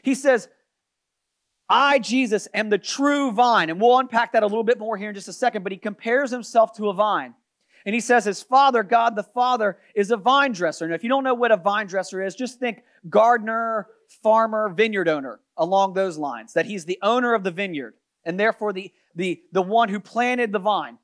He 0.02 0.14
says, 0.14 0.48
I, 1.68 2.00
Jesus, 2.00 2.48
am 2.52 2.68
the 2.68 2.78
true 2.78 3.30
vine. 3.30 3.70
And 3.70 3.80
we'll 3.80 3.98
unpack 3.98 4.32
that 4.32 4.42
a 4.42 4.46
little 4.46 4.64
bit 4.64 4.78
more 4.78 4.96
here 4.96 5.10
in 5.10 5.14
just 5.14 5.28
a 5.28 5.32
second, 5.32 5.62
but 5.62 5.72
he 5.72 5.78
compares 5.78 6.30
himself 6.30 6.72
to 6.76 6.88
a 6.88 6.94
vine. 6.94 7.34
And 7.86 7.94
he 7.94 8.00
says 8.00 8.24
his 8.24 8.42
father, 8.42 8.82
God 8.82 9.16
the 9.16 9.22
Father, 9.22 9.78
is 9.94 10.10
a 10.10 10.16
vine 10.16 10.52
dresser. 10.52 10.86
Now, 10.86 10.94
if 10.94 11.02
you 11.02 11.08
don't 11.08 11.24
know 11.24 11.34
what 11.34 11.52
a 11.52 11.56
vine 11.56 11.86
dresser 11.86 12.22
is, 12.22 12.34
just 12.34 12.58
think 12.58 12.82
gardener, 13.08 13.86
farmer, 14.22 14.68
vineyard 14.68 15.08
owner 15.08 15.40
along 15.56 15.94
those 15.94 16.18
lines, 16.18 16.52
that 16.54 16.66
he's 16.66 16.84
the 16.84 16.98
owner 17.02 17.32
of 17.32 17.44
the 17.44 17.50
vineyard 17.50 17.94
and 18.24 18.38
therefore 18.38 18.72
the, 18.72 18.92
the, 19.14 19.40
the 19.52 19.62
one 19.62 19.88
who 19.88 20.00
planted 20.00 20.52
the 20.52 20.58
vine. 20.58 20.98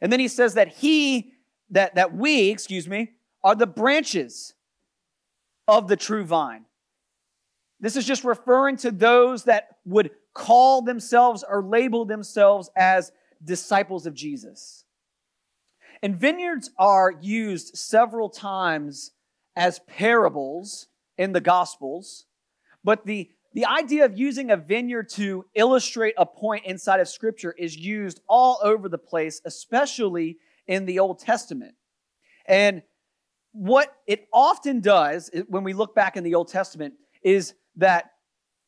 And 0.00 0.12
then 0.12 0.20
he 0.20 0.28
says 0.28 0.54
that 0.54 0.68
he, 0.68 1.32
that, 1.70 1.94
that 1.94 2.14
we, 2.14 2.50
excuse 2.50 2.88
me, 2.88 3.12
are 3.44 3.54
the 3.54 3.66
branches 3.66 4.54
of 5.66 5.88
the 5.88 5.96
true 5.96 6.24
vine. 6.24 6.64
This 7.80 7.96
is 7.96 8.06
just 8.06 8.24
referring 8.24 8.76
to 8.78 8.90
those 8.90 9.44
that 9.44 9.76
would 9.84 10.10
call 10.34 10.82
themselves 10.82 11.44
or 11.48 11.62
label 11.62 12.04
themselves 12.04 12.70
as 12.76 13.12
disciples 13.44 14.06
of 14.06 14.14
Jesus. 14.14 14.84
And 16.02 16.16
vineyards 16.16 16.70
are 16.78 17.14
used 17.20 17.76
several 17.76 18.28
times 18.28 19.12
as 19.56 19.80
parables 19.80 20.88
in 21.16 21.32
the 21.32 21.40
Gospels, 21.40 22.26
but 22.84 23.04
the, 23.04 23.30
the 23.54 23.66
idea 23.66 24.04
of 24.04 24.16
using 24.16 24.50
a 24.50 24.56
vineyard 24.56 25.08
to 25.10 25.44
illustrate 25.54 26.14
a 26.16 26.26
point 26.26 26.64
inside 26.64 27.00
of 27.00 27.08
Scripture 27.08 27.54
is 27.58 27.76
used 27.76 28.20
all 28.28 28.58
over 28.62 28.88
the 28.88 28.98
place, 28.98 29.40
especially 29.44 30.38
in 30.68 30.86
the 30.86 31.00
Old 31.00 31.18
Testament. 31.18 31.74
And 32.46 32.82
what 33.52 33.92
it 34.06 34.28
often 34.32 34.80
does 34.80 35.30
when 35.48 35.64
we 35.64 35.72
look 35.72 35.94
back 35.94 36.16
in 36.16 36.22
the 36.22 36.34
Old 36.34 36.48
Testament 36.48 36.94
is 37.22 37.54
that 37.76 38.12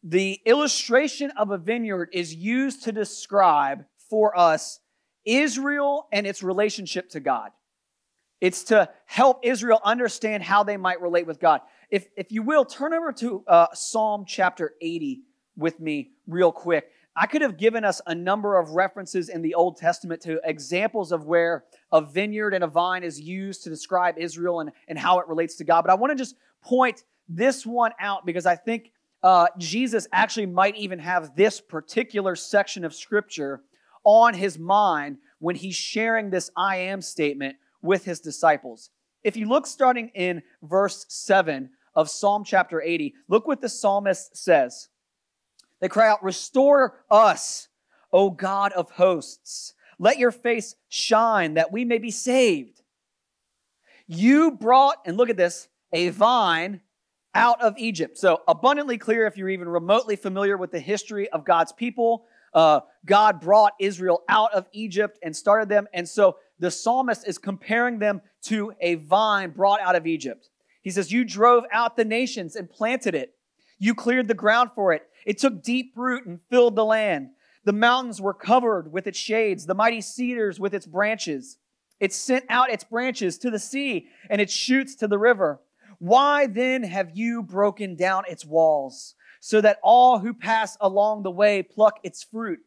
the 0.02 0.40
illustration 0.46 1.30
of 1.36 1.50
a 1.50 1.58
vineyard 1.58 2.08
is 2.12 2.34
used 2.34 2.84
to 2.84 2.92
describe 2.92 3.84
for 4.08 4.36
us 4.36 4.80
Israel 5.24 6.08
and 6.10 6.26
its 6.26 6.42
relationship 6.42 7.10
to 7.10 7.20
God. 7.20 7.50
It's 8.40 8.64
to 8.64 8.88
help 9.04 9.40
Israel 9.44 9.80
understand 9.84 10.42
how 10.42 10.64
they 10.64 10.78
might 10.78 11.02
relate 11.02 11.26
with 11.26 11.38
God. 11.38 11.60
If, 11.90 12.06
if 12.16 12.32
you 12.32 12.42
will, 12.42 12.64
turn 12.64 12.94
over 12.94 13.12
to 13.12 13.44
uh, 13.46 13.66
Psalm 13.74 14.24
chapter 14.26 14.74
80 14.80 15.20
with 15.56 15.78
me 15.78 16.12
real 16.26 16.50
quick. 16.50 16.90
I 17.20 17.26
could 17.26 17.42
have 17.42 17.58
given 17.58 17.84
us 17.84 18.00
a 18.06 18.14
number 18.14 18.58
of 18.58 18.70
references 18.70 19.28
in 19.28 19.42
the 19.42 19.54
Old 19.54 19.76
Testament 19.76 20.22
to 20.22 20.40
examples 20.42 21.12
of 21.12 21.26
where 21.26 21.64
a 21.92 22.00
vineyard 22.00 22.54
and 22.54 22.64
a 22.64 22.66
vine 22.66 23.02
is 23.02 23.20
used 23.20 23.62
to 23.64 23.68
describe 23.68 24.14
Israel 24.16 24.60
and, 24.60 24.72
and 24.88 24.98
how 24.98 25.18
it 25.18 25.28
relates 25.28 25.56
to 25.56 25.64
God. 25.64 25.82
But 25.82 25.90
I 25.90 25.96
want 25.96 26.12
to 26.12 26.16
just 26.16 26.36
point 26.62 27.04
this 27.28 27.66
one 27.66 27.92
out 28.00 28.24
because 28.24 28.46
I 28.46 28.56
think 28.56 28.92
uh, 29.22 29.48
Jesus 29.58 30.08
actually 30.14 30.46
might 30.46 30.76
even 30.76 30.98
have 30.98 31.36
this 31.36 31.60
particular 31.60 32.34
section 32.34 32.86
of 32.86 32.94
Scripture 32.94 33.64
on 34.02 34.32
his 34.32 34.58
mind 34.58 35.18
when 35.40 35.56
he's 35.56 35.76
sharing 35.76 36.30
this 36.30 36.50
I 36.56 36.76
am 36.76 37.02
statement 37.02 37.56
with 37.82 38.02
his 38.02 38.20
disciples. 38.20 38.88
If 39.24 39.36
you 39.36 39.46
look 39.46 39.66
starting 39.66 40.10
in 40.14 40.40
verse 40.62 41.04
7 41.10 41.68
of 41.94 42.08
Psalm 42.08 42.44
chapter 42.44 42.80
80, 42.80 43.12
look 43.28 43.46
what 43.46 43.60
the 43.60 43.68
psalmist 43.68 44.38
says. 44.38 44.88
They 45.80 45.88
cry 45.88 46.08
out, 46.08 46.22
Restore 46.22 47.04
us, 47.10 47.68
O 48.12 48.30
God 48.30 48.72
of 48.72 48.90
hosts. 48.92 49.74
Let 49.98 50.18
your 50.18 50.30
face 50.30 50.74
shine 50.88 51.54
that 51.54 51.72
we 51.72 51.84
may 51.84 51.98
be 51.98 52.10
saved. 52.10 52.82
You 54.06 54.52
brought, 54.52 54.96
and 55.04 55.16
look 55.16 55.30
at 55.30 55.36
this, 55.36 55.68
a 55.92 56.08
vine 56.08 56.80
out 57.34 57.60
of 57.60 57.74
Egypt. 57.78 58.18
So, 58.18 58.42
abundantly 58.48 58.98
clear 58.98 59.26
if 59.26 59.36
you're 59.36 59.50
even 59.50 59.68
remotely 59.68 60.16
familiar 60.16 60.56
with 60.56 60.72
the 60.72 60.80
history 60.80 61.28
of 61.30 61.44
God's 61.44 61.72
people 61.72 62.24
uh, 62.52 62.80
God 63.06 63.40
brought 63.40 63.74
Israel 63.78 64.22
out 64.28 64.52
of 64.52 64.66
Egypt 64.72 65.18
and 65.22 65.34
started 65.34 65.68
them. 65.68 65.86
And 65.92 66.08
so 66.08 66.36
the 66.58 66.70
psalmist 66.70 67.26
is 67.26 67.38
comparing 67.38 67.98
them 67.98 68.22
to 68.44 68.72
a 68.80 68.96
vine 68.96 69.50
brought 69.50 69.80
out 69.80 69.96
of 69.96 70.06
Egypt. 70.06 70.48
He 70.82 70.90
says, 70.90 71.12
You 71.12 71.24
drove 71.24 71.64
out 71.72 71.96
the 71.96 72.04
nations 72.04 72.56
and 72.56 72.68
planted 72.68 73.14
it. 73.14 73.34
You 73.80 73.96
cleared 73.96 74.28
the 74.28 74.34
ground 74.34 74.70
for 74.76 74.92
it. 74.92 75.02
It 75.26 75.38
took 75.38 75.64
deep 75.64 75.94
root 75.96 76.26
and 76.26 76.40
filled 76.48 76.76
the 76.76 76.84
land. 76.84 77.30
The 77.64 77.72
mountains 77.72 78.20
were 78.20 78.32
covered 78.32 78.92
with 78.92 79.08
its 79.08 79.18
shades, 79.18 79.66
the 79.66 79.74
mighty 79.74 80.00
cedars 80.00 80.60
with 80.60 80.72
its 80.72 80.86
branches. 80.86 81.58
It 81.98 82.12
sent 82.12 82.44
out 82.48 82.70
its 82.70 82.84
branches 82.84 83.36
to 83.38 83.50
the 83.50 83.58
sea 83.58 84.06
and 84.30 84.40
its 84.40 84.52
shoots 84.52 84.94
to 84.96 85.08
the 85.08 85.18
river. 85.18 85.60
Why 85.98 86.46
then 86.46 86.84
have 86.84 87.10
you 87.16 87.42
broken 87.42 87.96
down 87.96 88.22
its 88.28 88.46
walls? 88.46 89.16
so 89.40 89.60
that 89.62 89.78
all 89.82 90.18
who 90.18 90.34
pass 90.34 90.76
along 90.80 91.22
the 91.22 91.30
way 91.30 91.62
pluck 91.62 91.98
its 92.02 92.22
fruit. 92.22 92.60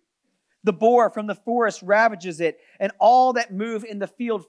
The 0.64 0.74
boar 0.74 1.10
from 1.10 1.28
the 1.28 1.36
forest 1.36 1.82
ravages 1.84 2.42
it, 2.42 2.58
and 2.80 2.92
all 3.00 3.34
that 3.34 3.54
move 3.54 3.86
in 3.86 4.00
the 4.00 4.08
field 4.08 4.46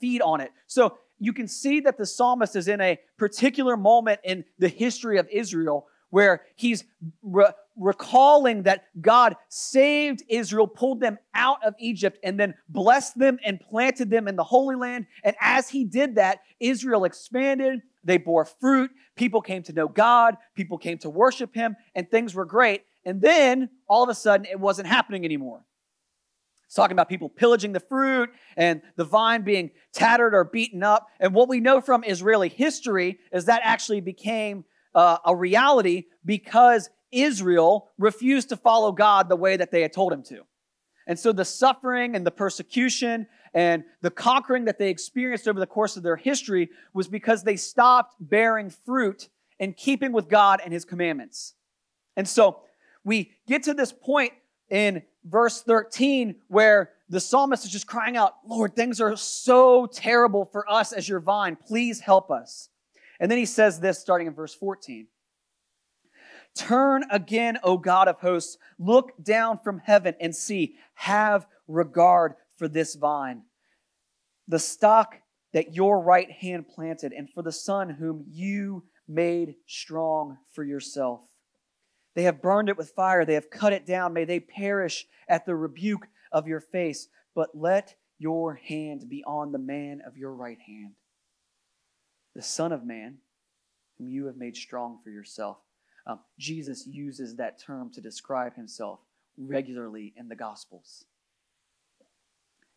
feed 0.00 0.22
on 0.22 0.40
it. 0.40 0.52
So 0.66 0.98
you 1.18 1.32
can 1.32 1.48
see 1.48 1.80
that 1.80 1.98
the 1.98 2.06
psalmist 2.06 2.56
is 2.56 2.68
in 2.68 2.80
a 2.80 2.98
particular 3.18 3.76
moment 3.76 4.20
in 4.24 4.44
the 4.58 4.68
history 4.68 5.18
of 5.18 5.28
Israel 5.30 5.86
where 6.10 6.42
he's 6.54 6.84
re- 7.22 7.52
recalling 7.76 8.62
that 8.62 8.84
God 9.00 9.36
saved 9.48 10.22
Israel, 10.28 10.66
pulled 10.66 11.00
them 11.00 11.18
out 11.34 11.58
of 11.64 11.74
Egypt, 11.78 12.18
and 12.22 12.38
then 12.40 12.54
blessed 12.68 13.18
them 13.18 13.38
and 13.44 13.60
planted 13.60 14.10
them 14.10 14.28
in 14.28 14.36
the 14.36 14.44
Holy 14.44 14.76
Land. 14.76 15.06
And 15.24 15.36
as 15.40 15.68
he 15.68 15.84
did 15.84 16.14
that, 16.14 16.40
Israel 16.60 17.04
expanded, 17.04 17.80
they 18.06 18.18
bore 18.18 18.44
fruit. 18.44 18.90
People 19.16 19.42
came 19.42 19.62
to 19.64 19.72
know 19.72 19.88
God. 19.88 20.36
People 20.54 20.78
came 20.78 20.98
to 20.98 21.10
worship 21.10 21.54
Him, 21.54 21.76
and 21.94 22.08
things 22.08 22.34
were 22.34 22.44
great. 22.44 22.82
And 23.04 23.20
then 23.20 23.68
all 23.88 24.02
of 24.02 24.08
a 24.08 24.14
sudden, 24.14 24.46
it 24.46 24.58
wasn't 24.58 24.88
happening 24.88 25.24
anymore. 25.24 25.64
It's 26.66 26.74
talking 26.74 26.94
about 26.94 27.08
people 27.08 27.28
pillaging 27.28 27.72
the 27.72 27.80
fruit 27.80 28.30
and 28.56 28.82
the 28.96 29.04
vine 29.04 29.42
being 29.42 29.70
tattered 29.92 30.34
or 30.34 30.44
beaten 30.44 30.82
up. 30.82 31.06
And 31.20 31.32
what 31.32 31.48
we 31.48 31.60
know 31.60 31.80
from 31.80 32.02
Israeli 32.02 32.48
history 32.48 33.20
is 33.32 33.44
that 33.44 33.60
actually 33.62 34.00
became 34.00 34.64
uh, 34.96 35.18
a 35.26 35.36
reality 35.36 36.06
because 36.24 36.90
Israel 37.12 37.90
refused 37.98 38.48
to 38.48 38.56
follow 38.56 38.90
God 38.90 39.28
the 39.28 39.36
way 39.36 39.56
that 39.56 39.70
they 39.70 39.82
had 39.82 39.92
told 39.92 40.12
him 40.12 40.22
to. 40.24 40.40
And 41.06 41.16
so 41.16 41.32
the 41.32 41.44
suffering 41.44 42.16
and 42.16 42.26
the 42.26 42.32
persecution 42.32 43.28
and 43.54 43.84
the 44.00 44.10
conquering 44.10 44.64
that 44.64 44.78
they 44.78 44.90
experienced 44.90 45.46
over 45.46 45.60
the 45.60 45.66
course 45.66 45.96
of 45.96 46.02
their 46.02 46.16
history 46.16 46.70
was 46.92 47.06
because 47.06 47.44
they 47.44 47.56
stopped 47.56 48.16
bearing 48.18 48.70
fruit 48.70 49.28
in 49.60 49.74
keeping 49.74 50.12
with 50.12 50.28
God 50.28 50.60
and 50.64 50.72
His 50.72 50.84
commandments. 50.84 51.54
And 52.16 52.26
so 52.26 52.60
we 53.04 53.32
get 53.46 53.62
to 53.64 53.74
this 53.74 53.92
point 53.92 54.32
in 54.68 55.02
verse 55.24 55.62
13 55.62 56.34
where 56.48 56.90
the 57.08 57.20
psalmist 57.20 57.64
is 57.64 57.70
just 57.70 57.86
crying 57.86 58.16
out, 58.16 58.34
Lord, 58.44 58.74
things 58.74 59.00
are 59.00 59.14
so 59.16 59.86
terrible 59.86 60.46
for 60.46 60.68
us 60.70 60.92
as 60.92 61.08
your 61.08 61.20
vine. 61.20 61.56
Please 61.56 62.00
help 62.00 62.30
us. 62.30 62.68
And 63.20 63.30
then 63.30 63.38
he 63.38 63.46
says 63.46 63.80
this 63.80 63.98
starting 63.98 64.26
in 64.26 64.34
verse 64.34 64.54
14. 64.54 65.06
Turn 66.54 67.04
again, 67.10 67.58
O 67.62 67.76
God 67.76 68.08
of 68.08 68.20
hosts, 68.20 68.56
look 68.78 69.12
down 69.22 69.58
from 69.62 69.78
heaven 69.84 70.14
and 70.20 70.34
see, 70.34 70.76
have 70.94 71.46
regard 71.68 72.34
for 72.56 72.66
this 72.66 72.94
vine, 72.94 73.42
the 74.48 74.58
stock 74.58 75.16
that 75.52 75.74
your 75.74 76.00
right 76.00 76.30
hand 76.30 76.68
planted, 76.68 77.12
and 77.12 77.28
for 77.30 77.42
the 77.42 77.52
son 77.52 77.90
whom 77.90 78.24
you 78.28 78.84
made 79.06 79.54
strong 79.66 80.38
for 80.52 80.64
yourself. 80.64 81.20
They 82.14 82.22
have 82.22 82.40
burned 82.40 82.70
it 82.70 82.78
with 82.78 82.90
fire, 82.90 83.24
they 83.24 83.34
have 83.34 83.50
cut 83.50 83.74
it 83.74 83.86
down. 83.86 84.14
May 84.14 84.24
they 84.24 84.40
perish 84.40 85.06
at 85.28 85.44
the 85.44 85.54
rebuke 85.54 86.08
of 86.32 86.48
your 86.48 86.60
face, 86.60 87.08
but 87.34 87.50
let 87.54 87.94
your 88.18 88.54
hand 88.54 89.08
be 89.08 89.22
on 89.24 89.52
the 89.52 89.58
man 89.58 90.00
of 90.06 90.16
your 90.16 90.34
right 90.34 90.58
hand, 90.66 90.94
the 92.36 92.42
Son 92.42 92.70
of 92.70 92.86
Man, 92.86 93.16
whom 93.98 94.08
you 94.08 94.26
have 94.26 94.36
made 94.36 94.56
strong 94.56 95.00
for 95.02 95.10
yourself. 95.10 95.56
Um, 96.06 96.20
Jesus 96.38 96.86
uses 96.86 97.34
that 97.34 97.58
term 97.58 97.90
to 97.94 98.00
describe 98.00 98.54
himself 98.54 99.00
regularly 99.36 100.14
in 100.16 100.28
the 100.28 100.36
Gospels 100.36 101.06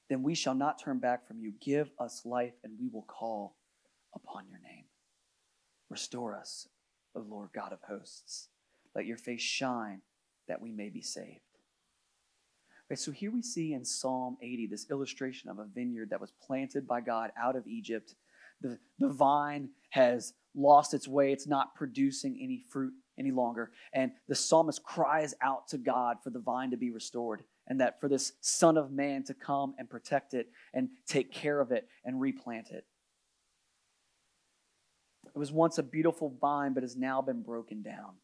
then 0.09 0.23
we 0.23 0.35
shall 0.35 0.55
not 0.55 0.79
turn 0.79 0.97
back 0.97 1.25
from 1.25 1.39
you. 1.39 1.53
Give 1.61 1.89
us 1.99 2.25
life, 2.25 2.53
and 2.63 2.73
we 2.79 2.89
will 2.89 3.03
call 3.03 3.55
upon 4.13 4.47
your 4.49 4.59
name. 4.59 4.85
Restore 5.89 6.35
us, 6.35 6.67
O 7.15 7.19
Lord 7.19 7.49
God 7.53 7.71
of 7.71 7.79
hosts. 7.87 8.49
Let 8.95 9.05
your 9.05 9.17
face 9.17 9.41
shine 9.41 10.01
that 10.47 10.61
we 10.61 10.71
may 10.71 10.89
be 10.89 11.01
saved. 11.01 11.41
So 12.95 13.11
here 13.11 13.29
we 13.29 13.43
see 13.43 13.73
in 13.73 13.85
Psalm 13.85 14.37
80 14.41 14.65
this 14.65 14.89
illustration 14.89 15.51
of 15.51 15.59
a 15.59 15.65
vineyard 15.65 16.09
that 16.09 16.19
was 16.19 16.31
planted 16.31 16.87
by 16.87 17.01
God 17.01 17.31
out 17.39 17.55
of 17.55 17.67
Egypt. 17.67 18.15
The, 18.61 18.77
the 18.99 19.09
vine 19.09 19.69
has 19.89 20.33
lost 20.55 20.93
its 20.93 21.07
way, 21.07 21.31
it's 21.31 21.47
not 21.47 21.75
producing 21.75 22.37
any 22.41 22.63
fruit 22.69 22.93
any 23.17 23.31
longer. 23.31 23.71
And 23.93 24.11
the 24.27 24.35
psalmist 24.35 24.83
cries 24.83 25.35
out 25.41 25.67
to 25.69 25.77
God 25.77 26.17
for 26.23 26.29
the 26.29 26.39
vine 26.39 26.71
to 26.71 26.77
be 26.77 26.89
restored 26.89 27.43
and 27.67 27.79
that 27.81 27.99
for 27.99 28.09
this 28.09 28.33
Son 28.41 28.77
of 28.77 28.91
Man 28.91 29.23
to 29.25 29.33
come 29.33 29.75
and 29.77 29.89
protect 29.89 30.33
it 30.33 30.47
and 30.73 30.89
take 31.07 31.31
care 31.31 31.59
of 31.59 31.71
it 31.71 31.87
and 32.03 32.19
replant 32.19 32.71
it. 32.71 32.85
It 35.27 35.37
was 35.37 35.51
once 35.51 35.77
a 35.77 35.83
beautiful 35.83 36.33
vine, 36.41 36.73
but 36.73 36.83
has 36.83 36.95
now 36.95 37.21
been 37.21 37.43
broken 37.43 37.83
down. 37.83 38.15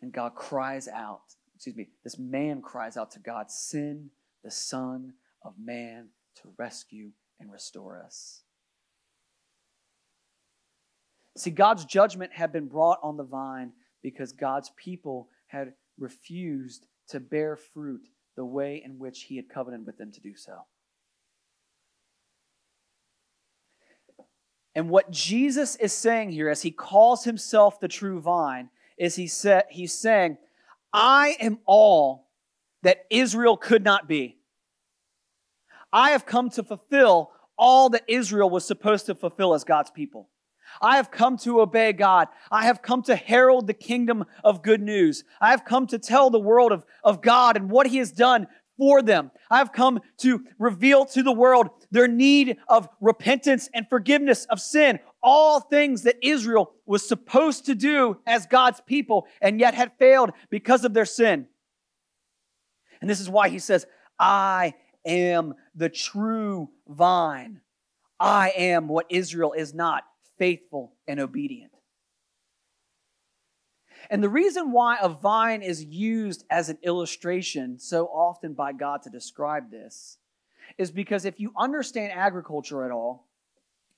And 0.00 0.12
God 0.12 0.34
cries 0.34 0.88
out, 0.88 1.22
excuse 1.54 1.76
me, 1.76 1.88
this 2.04 2.18
man 2.18 2.62
cries 2.62 2.96
out 2.96 3.12
to 3.12 3.20
God, 3.20 3.50
Send 3.50 4.10
the 4.42 4.50
Son 4.50 5.14
of 5.42 5.54
Man 5.58 6.08
to 6.36 6.48
rescue 6.56 7.10
and 7.40 7.50
restore 7.50 8.02
us. 8.02 8.42
See, 11.36 11.50
God's 11.50 11.84
judgment 11.84 12.32
had 12.32 12.52
been 12.52 12.66
brought 12.66 12.98
on 13.02 13.16
the 13.16 13.24
vine 13.24 13.72
because 14.02 14.32
God's 14.32 14.72
people 14.76 15.28
had 15.46 15.74
refused 15.98 16.86
to 17.08 17.20
bear 17.20 17.56
fruit 17.56 18.08
the 18.36 18.44
way 18.44 18.82
in 18.84 18.98
which 18.98 19.22
He 19.24 19.36
had 19.36 19.48
covenanted 19.48 19.86
with 19.86 19.98
them 19.98 20.12
to 20.12 20.20
do 20.20 20.34
so. 20.36 20.64
And 24.74 24.90
what 24.90 25.10
Jesus 25.10 25.76
is 25.76 25.92
saying 25.92 26.30
here, 26.30 26.48
as 26.48 26.62
He 26.62 26.70
calls 26.70 27.24
Himself 27.24 27.80
the 27.80 27.88
true 27.88 28.20
vine, 28.20 28.70
is 28.96 29.16
He 29.16 29.26
said, 29.26 29.64
He's 29.70 29.94
saying, 29.94 30.38
I 30.92 31.36
am 31.40 31.58
all 31.66 32.28
that 32.82 33.04
Israel 33.10 33.56
could 33.56 33.84
not 33.84 34.08
be. 34.08 34.37
I 35.92 36.10
have 36.10 36.26
come 36.26 36.50
to 36.50 36.62
fulfill 36.62 37.30
all 37.56 37.90
that 37.90 38.04
Israel 38.06 38.50
was 38.50 38.64
supposed 38.64 39.06
to 39.06 39.14
fulfill 39.14 39.54
as 39.54 39.64
God's 39.64 39.90
people. 39.90 40.28
I 40.80 40.96
have 40.96 41.10
come 41.10 41.36
to 41.38 41.60
obey 41.60 41.92
God. 41.92 42.28
I 42.50 42.64
have 42.64 42.82
come 42.82 43.02
to 43.04 43.16
herald 43.16 43.66
the 43.66 43.74
kingdom 43.74 44.24
of 44.44 44.62
good 44.62 44.82
news. 44.82 45.24
I 45.40 45.50
have 45.50 45.64
come 45.64 45.86
to 45.88 45.98
tell 45.98 46.30
the 46.30 46.38
world 46.38 46.72
of, 46.72 46.84
of 47.02 47.22
God 47.22 47.56
and 47.56 47.70
what 47.70 47.86
He 47.86 47.98
has 47.98 48.12
done 48.12 48.46
for 48.76 49.02
them. 49.02 49.30
I 49.50 49.58
have 49.58 49.72
come 49.72 50.00
to 50.18 50.44
reveal 50.58 51.04
to 51.06 51.22
the 51.22 51.32
world 51.32 51.68
their 51.90 52.06
need 52.06 52.58
of 52.68 52.88
repentance 53.00 53.68
and 53.74 53.88
forgiveness 53.88 54.44
of 54.46 54.60
sin. 54.60 55.00
All 55.22 55.60
things 55.60 56.02
that 56.02 56.16
Israel 56.22 56.72
was 56.86 57.06
supposed 57.06 57.66
to 57.66 57.74
do 57.74 58.18
as 58.26 58.46
God's 58.46 58.80
people 58.82 59.26
and 59.40 59.58
yet 59.58 59.74
had 59.74 59.92
failed 59.98 60.30
because 60.48 60.84
of 60.84 60.94
their 60.94 61.06
sin. 61.06 61.46
And 63.00 63.10
this 63.10 63.20
is 63.20 63.28
why 63.28 63.48
He 63.48 63.58
says, 63.58 63.86
I 64.18 64.74
am 65.08 65.54
the 65.74 65.88
true 65.88 66.68
vine. 66.86 67.60
I 68.20 68.52
am 68.56 68.88
what 68.88 69.06
Israel 69.08 69.52
is 69.52 69.74
not 69.74 70.04
faithful 70.38 70.92
and 71.06 71.18
obedient. 71.18 71.72
And 74.10 74.22
the 74.22 74.28
reason 74.28 74.72
why 74.72 74.98
a 75.00 75.08
vine 75.08 75.62
is 75.62 75.84
used 75.84 76.44
as 76.50 76.68
an 76.68 76.78
illustration 76.82 77.78
so 77.78 78.06
often 78.06 78.54
by 78.54 78.72
God 78.72 79.02
to 79.02 79.10
describe 79.10 79.70
this 79.70 80.18
is 80.78 80.90
because 80.90 81.24
if 81.24 81.40
you 81.40 81.52
understand 81.56 82.12
agriculture 82.12 82.84
at 82.84 82.90
all, 82.90 83.28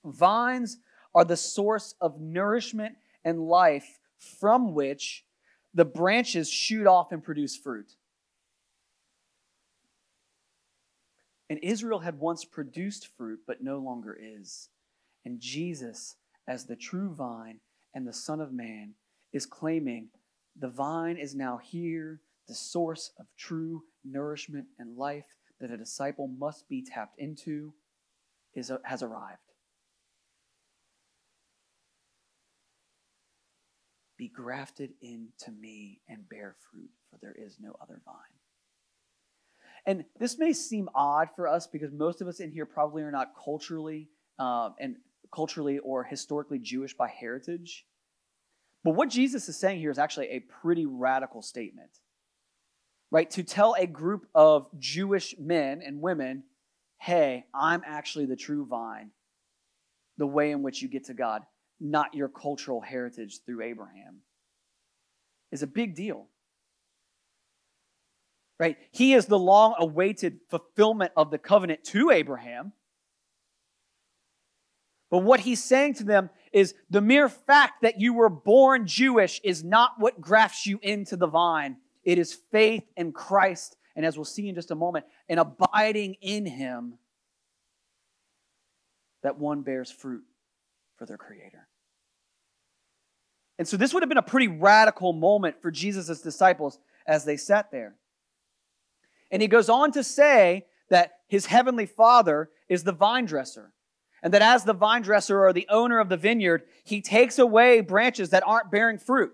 vines 0.05 0.79
are 1.14 1.25
the 1.25 1.37
source 1.37 1.95
of 2.00 2.21
nourishment 2.21 2.97
and 3.25 3.40
life 3.40 3.99
from 4.19 4.75
which 4.75 5.25
the 5.75 5.85
branches 5.85 6.50
shoot 6.50 6.87
off 6.87 7.12
and 7.12 7.23
produce 7.23 7.57
fruit. 7.57 7.95
And 11.50 11.59
Israel 11.62 11.99
had 11.99 12.19
once 12.19 12.45
produced 12.45 13.09
fruit, 13.19 13.40
but 13.47 13.62
no 13.62 13.78
longer 13.78 14.16
is. 14.19 14.71
And 15.26 15.38
Jesus 15.40 16.16
as 16.50 16.64
the 16.64 16.75
true 16.75 17.14
vine 17.14 17.61
and 17.94 18.07
the 18.07 18.12
Son 18.12 18.40
of 18.40 18.53
Man, 18.53 18.94
is 19.33 19.46
claiming 19.46 20.09
the 20.59 20.68
vine 20.68 21.16
is 21.16 21.35
now 21.35 21.59
here, 21.59 22.20
the 22.48 22.55
source 22.55 23.12
of 23.20 23.27
true 23.38 23.85
nourishment 24.05 24.66
and 24.79 24.96
life 24.96 25.27
that 25.61 25.70
a 25.70 25.77
disciple 25.77 26.27
must 26.27 26.68
be 26.68 26.83
tapped 26.83 27.18
into 27.18 27.72
is, 28.53 28.72
has 28.83 29.03
arrived. 29.03 29.38
Be 34.18 34.29
grafted 34.29 34.90
into 35.01 35.53
me 35.53 36.01
and 36.09 36.29
bear 36.29 36.57
fruit, 36.70 36.90
for 37.09 37.18
there 37.22 37.37
is 37.38 37.59
no 37.61 37.77
other 37.81 38.01
vine. 38.05 38.39
And 39.87 40.05
this 40.19 40.38
may 40.38 40.53
seem 40.53 40.88
odd 40.95 41.29
for 41.35 41.49
us 41.49 41.66
because 41.66 41.93
most 41.93 42.21
of 42.21 42.29
us 42.29 42.40
in 42.40 42.51
here 42.51 42.66
probably 42.66 43.03
are 43.03 43.11
not 43.11 43.33
culturally 43.43 44.09
um, 44.38 44.75
and 44.79 44.97
culturally 45.33 45.79
or 45.79 46.05
historically 46.05 46.59
Jewish 46.59 46.95
by 46.95 47.09
heritage. 47.09 47.87
But 48.85 48.95
what 48.95 49.11
Jesus 49.11 49.49
is 49.49 49.59
saying 49.59 49.81
here 49.81 49.90
is 49.90 49.99
actually 49.99 50.29
a 50.29 50.40
pretty 50.40 50.87
radical 50.87 51.43
statement. 51.43 51.90
Right? 53.11 53.31
To 53.33 53.43
tell 53.43 53.75
a 53.77 53.87
group 53.87 54.27
of 54.35 54.69
Jewish 54.79 55.35
men 55.38 55.83
and 55.85 56.01
women, 56.01 56.45
hey, 56.99 57.45
I'm 57.53 57.83
actually 57.85 58.27
the 58.27 58.37
true 58.37 58.66
vine, 58.66 59.11
the 60.16 60.27
way 60.27 60.53
in 60.53 60.62
which 60.62 60.81
you 60.81 60.88
get 60.88 61.07
to 61.07 61.14
God, 61.14 61.43
not 61.81 62.14
your 62.14 62.29
cultural 62.29 62.81
heritage 62.81 63.40
through 63.45 63.62
Abraham, 63.62 64.21
is 65.51 65.62
a 65.62 65.66
big 65.66 65.97
deal. 65.97 66.29
Right? 68.61 68.77
He 68.90 69.14
is 69.14 69.25
the 69.25 69.38
long 69.38 69.75
awaited 69.79 70.40
fulfillment 70.51 71.12
of 71.16 71.31
the 71.31 71.38
covenant 71.38 71.83
to 71.85 72.11
Abraham. 72.11 72.75
But 75.11 75.20
what 75.20 75.40
he's 75.40 75.64
saying 75.64 75.94
to 75.94 76.05
them 76.05 76.29
is 76.53 76.75
the 76.90 77.01
mere 77.01 77.31
fact 77.31 77.81
that 77.81 77.99
you 77.99 78.12
were 78.12 78.29
born 78.29 78.87
Jewish 78.87 79.40
is 79.42 79.64
not 79.64 79.92
what 79.96 80.20
grafts 80.20 80.66
you 80.66 80.79
into 80.83 81.16
the 81.16 81.27
vine. 81.27 81.79
It 82.05 82.18
is 82.18 82.37
faith 82.53 82.85
in 82.99 83.12
Christ, 83.12 83.79
and 83.96 84.05
as 84.05 84.18
we'll 84.18 84.27
see 84.27 84.46
in 84.46 84.55
just 84.55 84.70
a 84.70 84.75
moment, 84.75 85.07
and 85.27 85.40
abiding 85.40 86.16
in 86.20 86.44
him 86.44 86.99
that 89.23 89.38
one 89.38 89.62
bears 89.62 89.90
fruit 89.90 90.25
for 90.99 91.07
their 91.07 91.16
Creator. 91.16 91.66
And 93.59 93.66
so 93.66 93.79
this 93.79 93.94
would 93.94 94.03
have 94.03 94.11
been 94.11 94.18
a 94.18 94.23
pretty 94.23 94.49
radical 94.49 95.14
moment 95.14 95.62
for 95.62 95.70
Jesus' 95.70 96.20
disciples 96.20 96.79
as 97.07 97.25
they 97.25 97.38
sat 97.38 97.70
there. 97.70 97.96
And 99.31 99.43
he 99.43 99.49
goes 99.49 99.69
on 99.69 99.93
to 99.93 100.03
say 100.03 100.66
that 100.88 101.12
his 101.29 101.47
heavenly 101.47 101.87
Father 101.87 102.51
is 102.69 102.85
the 102.85 102.93
vine 102.93 103.25
dresser 103.25 103.73
and 104.23 104.35
that 104.35 104.43
as 104.43 104.64
the 104.64 104.73
vine 104.73 105.03
dresser 105.03 105.45
or 105.45 105.53
the 105.53 105.66
owner 105.69 105.99
of 105.99 106.09
the 106.09 106.16
vineyard, 106.16 106.62
he 106.85 107.01
takes 107.01 107.38
away 107.38 107.81
branches 107.81 108.31
that 108.31 108.47
aren't 108.47 108.71
bearing 108.71 108.99
fruit 108.99 109.33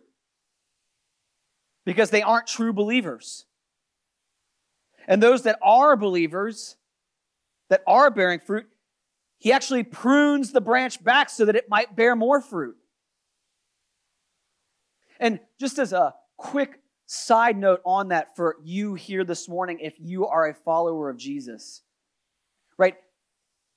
because 1.85 2.11
they 2.11 2.23
aren't 2.23 2.47
true 2.47 2.73
believers. 2.73 3.47
And 5.09 5.23
those 5.23 5.43
that 5.43 5.59
are 5.63 5.97
believers, 5.97 6.77
that 7.69 7.83
are 7.87 8.11
bearing 8.11 8.41
fruit, 8.41 8.67
he 9.39 9.53
actually 9.53 9.83
prunes 9.83 10.53
the 10.53 10.61
branch 10.61 11.03
back 11.03 11.31
so 11.31 11.45
that 11.45 11.57
it 11.57 11.69
might 11.69 11.97
bear 11.97 12.17
more 12.17 12.41
fruit. 12.41 12.77
And 15.19 15.41
just 15.59 15.79
as 15.79 15.93
a 15.93 16.15
quick 16.37 16.81
side 17.07 17.57
note 17.57 17.81
on 17.85 18.09
that 18.09 18.37
for 18.37 18.57
you 18.63 18.95
here 18.95 19.25
this 19.25 19.49
morning, 19.49 19.79
if 19.81 19.95
you 19.99 20.27
are 20.27 20.49
a 20.49 20.55
follower 20.55 21.09
of 21.09 21.17
Jesus, 21.17 21.83
right? 22.77 22.97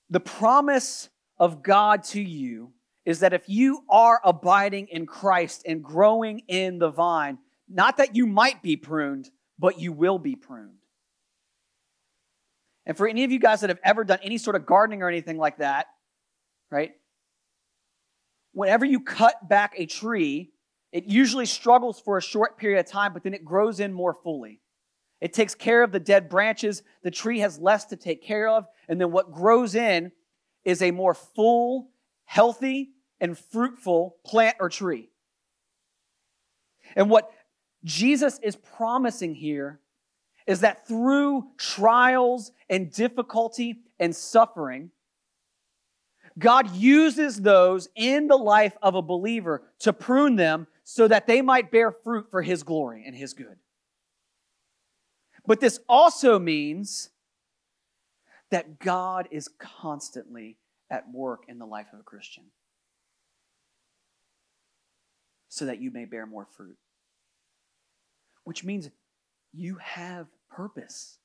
the 0.09 0.19
promise 0.19 1.09
of 1.37 1.63
God 1.63 2.03
to 2.05 2.21
you 2.21 2.73
is 3.05 3.19
that 3.21 3.33
if 3.33 3.43
you 3.47 3.83
are 3.89 4.19
abiding 4.23 4.87
in 4.87 5.05
Christ 5.05 5.63
and 5.65 5.83
growing 5.83 6.43
in 6.47 6.79
the 6.79 6.89
vine, 6.89 7.37
not 7.67 7.97
that 7.97 8.15
you 8.15 8.25
might 8.25 8.61
be 8.61 8.75
pruned, 8.75 9.29
but 9.57 9.79
you 9.79 9.91
will 9.91 10.19
be 10.19 10.35
pruned. 10.35 10.73
And 12.85 12.97
for 12.97 13.07
any 13.07 13.23
of 13.23 13.31
you 13.31 13.39
guys 13.39 13.61
that 13.61 13.69
have 13.69 13.79
ever 13.83 14.03
done 14.03 14.19
any 14.23 14.37
sort 14.37 14.55
of 14.55 14.65
gardening 14.65 15.03
or 15.03 15.09
anything 15.09 15.37
like 15.37 15.57
that, 15.57 15.87
right? 16.71 16.91
Whenever 18.53 18.85
you 18.85 18.99
cut 18.99 19.47
back 19.47 19.73
a 19.77 19.85
tree, 19.85 20.51
it 20.91 21.05
usually 21.05 21.45
struggles 21.45 21.99
for 21.99 22.17
a 22.17 22.21
short 22.21 22.57
period 22.57 22.79
of 22.79 22.87
time, 22.87 23.13
but 23.13 23.23
then 23.23 23.33
it 23.33 23.45
grows 23.45 23.79
in 23.79 23.93
more 23.93 24.13
fully. 24.13 24.59
It 25.21 25.33
takes 25.33 25.53
care 25.53 25.83
of 25.83 25.91
the 25.91 25.99
dead 25.99 26.29
branches. 26.29 26.81
The 27.03 27.11
tree 27.11 27.39
has 27.39 27.59
less 27.59 27.85
to 27.85 27.95
take 27.95 28.23
care 28.23 28.47
of. 28.47 28.65
And 28.87 28.99
then 28.99 29.11
what 29.11 29.31
grows 29.31 29.75
in 29.75 30.11
is 30.63 30.81
a 30.81 30.91
more 30.91 31.13
full, 31.13 31.89
healthy, 32.25 32.91
and 33.19 33.37
fruitful 33.37 34.15
plant 34.25 34.57
or 34.59 34.69
tree. 34.69 35.09
And 36.95 37.09
what 37.09 37.31
Jesus 37.83 38.39
is 38.41 38.55
promising 38.55 39.35
here 39.35 39.79
is 40.47 40.61
that 40.61 40.87
through 40.87 41.45
trials 41.57 42.51
and 42.69 42.91
difficulty 42.91 43.81
and 43.99 44.15
suffering, 44.15 44.89
God 46.39 46.73
uses 46.75 47.41
those 47.41 47.89
in 47.95 48.27
the 48.27 48.37
life 48.37 48.77
of 48.81 48.95
a 48.95 49.01
believer 49.01 49.63
to 49.79 49.93
prune 49.93 50.37
them 50.37 50.67
so 50.91 51.07
that 51.07 51.27
they 51.27 51.39
might 51.39 51.69
bear 51.69 51.91
fruit 51.91 52.31
for 52.31 52.41
His 52.41 52.63
glory 52.63 53.03
and 53.05 53.15
His 53.15 53.33
good. 53.35 53.57
But 55.45 55.59
this 55.59 55.79
also 55.87 56.39
means 56.39 57.11
that 58.49 58.79
God 58.79 59.27
is 59.29 59.47
constantly 59.59 60.57
at 60.89 61.03
work 61.13 61.43
in 61.47 61.59
the 61.59 61.67
life 61.67 61.85
of 61.93 61.99
a 61.99 62.03
Christian 62.03 62.45
so 65.47 65.67
that 65.67 65.79
you 65.79 65.91
may 65.91 66.05
bear 66.05 66.25
more 66.25 66.47
fruit. 66.57 66.77
Which 68.43 68.63
means 68.63 68.89
you 69.53 69.75
have 69.75 70.25
purpose. 70.49 71.19